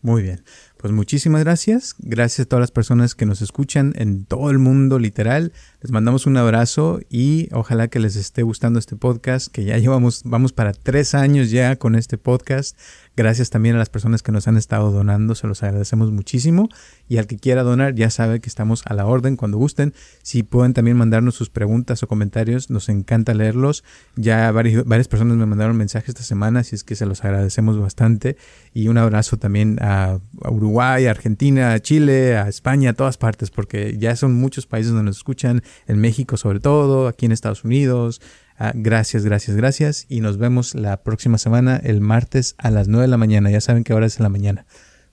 Muy 0.00 0.22
bien. 0.22 0.42
Pues 0.78 0.92
muchísimas 0.92 1.42
gracias. 1.42 1.94
Gracias 1.98 2.46
a 2.46 2.48
todas 2.48 2.60
las 2.60 2.70
personas 2.70 3.14
que 3.14 3.26
nos 3.26 3.42
escuchan 3.42 3.92
en 3.96 4.24
todo 4.24 4.50
el 4.50 4.58
mundo, 4.58 4.98
literal. 4.98 5.52
Les 5.82 5.90
mandamos 5.90 6.24
un 6.26 6.38
abrazo 6.38 7.00
y 7.10 7.48
ojalá 7.52 7.88
que 7.88 7.98
les 7.98 8.16
esté 8.16 8.42
gustando 8.42 8.78
este 8.78 8.96
podcast, 8.96 9.48
que 9.48 9.64
ya 9.64 9.76
llevamos, 9.76 10.22
vamos 10.24 10.54
para 10.54 10.72
tres 10.72 11.14
años 11.14 11.50
ya 11.50 11.76
con 11.76 11.96
este 11.96 12.16
podcast. 12.16 12.78
Gracias 13.16 13.48
también 13.48 13.76
a 13.76 13.78
las 13.78 13.88
personas 13.88 14.22
que 14.22 14.30
nos 14.30 14.46
han 14.46 14.58
estado 14.58 14.90
donando, 14.90 15.34
se 15.34 15.46
los 15.46 15.62
agradecemos 15.62 16.10
muchísimo. 16.12 16.68
Y 17.08 17.16
al 17.16 17.26
que 17.26 17.38
quiera 17.38 17.62
donar, 17.62 17.94
ya 17.94 18.10
sabe 18.10 18.40
que 18.40 18.48
estamos 18.48 18.82
a 18.84 18.92
la 18.92 19.06
orden 19.06 19.36
cuando 19.36 19.56
gusten. 19.56 19.94
Si 20.22 20.42
pueden 20.42 20.74
también 20.74 20.98
mandarnos 20.98 21.34
sus 21.34 21.48
preguntas 21.48 22.02
o 22.02 22.08
comentarios, 22.08 22.68
nos 22.68 22.90
encanta 22.90 23.32
leerlos. 23.32 23.84
Ya 24.16 24.50
varias, 24.52 24.84
varias 24.84 25.08
personas 25.08 25.38
me 25.38 25.46
mandaron 25.46 25.76
mensajes 25.78 26.10
esta 26.10 26.22
semana, 26.22 26.60
así 26.60 26.74
es 26.74 26.84
que 26.84 26.94
se 26.94 27.06
los 27.06 27.24
agradecemos 27.24 27.78
bastante. 27.78 28.36
Y 28.74 28.88
un 28.88 28.98
abrazo 28.98 29.38
también 29.38 29.78
a, 29.80 30.18
Uruguay, 30.50 31.06
a 31.06 31.10
Argentina, 31.10 31.72
a 31.72 31.80
Chile, 31.80 32.36
a 32.36 32.48
España, 32.48 32.90
a 32.90 32.94
todas 32.94 33.16
partes, 33.16 33.50
porque 33.50 33.96
ya 33.98 34.14
son 34.16 34.34
muchos 34.34 34.66
países 34.66 34.92
donde 34.92 35.04
nos 35.04 35.16
escuchan, 35.16 35.62
en 35.86 35.98
México 35.98 36.36
sobre 36.36 36.60
todo, 36.60 37.08
aquí 37.08 37.26
en 37.26 37.32
Estados 37.32 37.64
Unidos, 37.64 38.20
Ah, 38.58 38.72
gracias, 38.74 39.24
gracias, 39.24 39.56
gracias. 39.56 40.06
Y 40.08 40.20
nos 40.20 40.38
vemos 40.38 40.74
la 40.74 41.02
próxima 41.02 41.38
semana, 41.38 41.76
el 41.76 42.00
martes 42.00 42.54
a 42.58 42.70
las 42.70 42.88
9 42.88 43.02
de 43.02 43.08
la 43.08 43.18
mañana. 43.18 43.50
Ya 43.50 43.60
saben 43.60 43.84
que 43.84 43.92
ahora 43.92 44.06
es 44.06 44.18
en 44.18 44.22
la 44.22 44.28
mañana. 44.30 44.66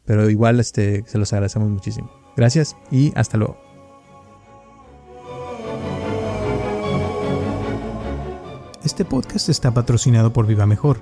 Pero 0.06 0.30
igual 0.30 0.60
este, 0.60 1.04
se 1.08 1.18
los 1.18 1.34
agradecemos 1.34 1.70
muchísimo. 1.70 2.12
Gracias 2.38 2.76
y 2.92 3.12
hasta 3.16 3.38
luego. 3.38 3.58
Este 8.84 9.06
podcast 9.06 9.48
está 9.48 9.74
patrocinado 9.74 10.34
por 10.34 10.46
Viva 10.46 10.66
Mejor. 10.66 11.02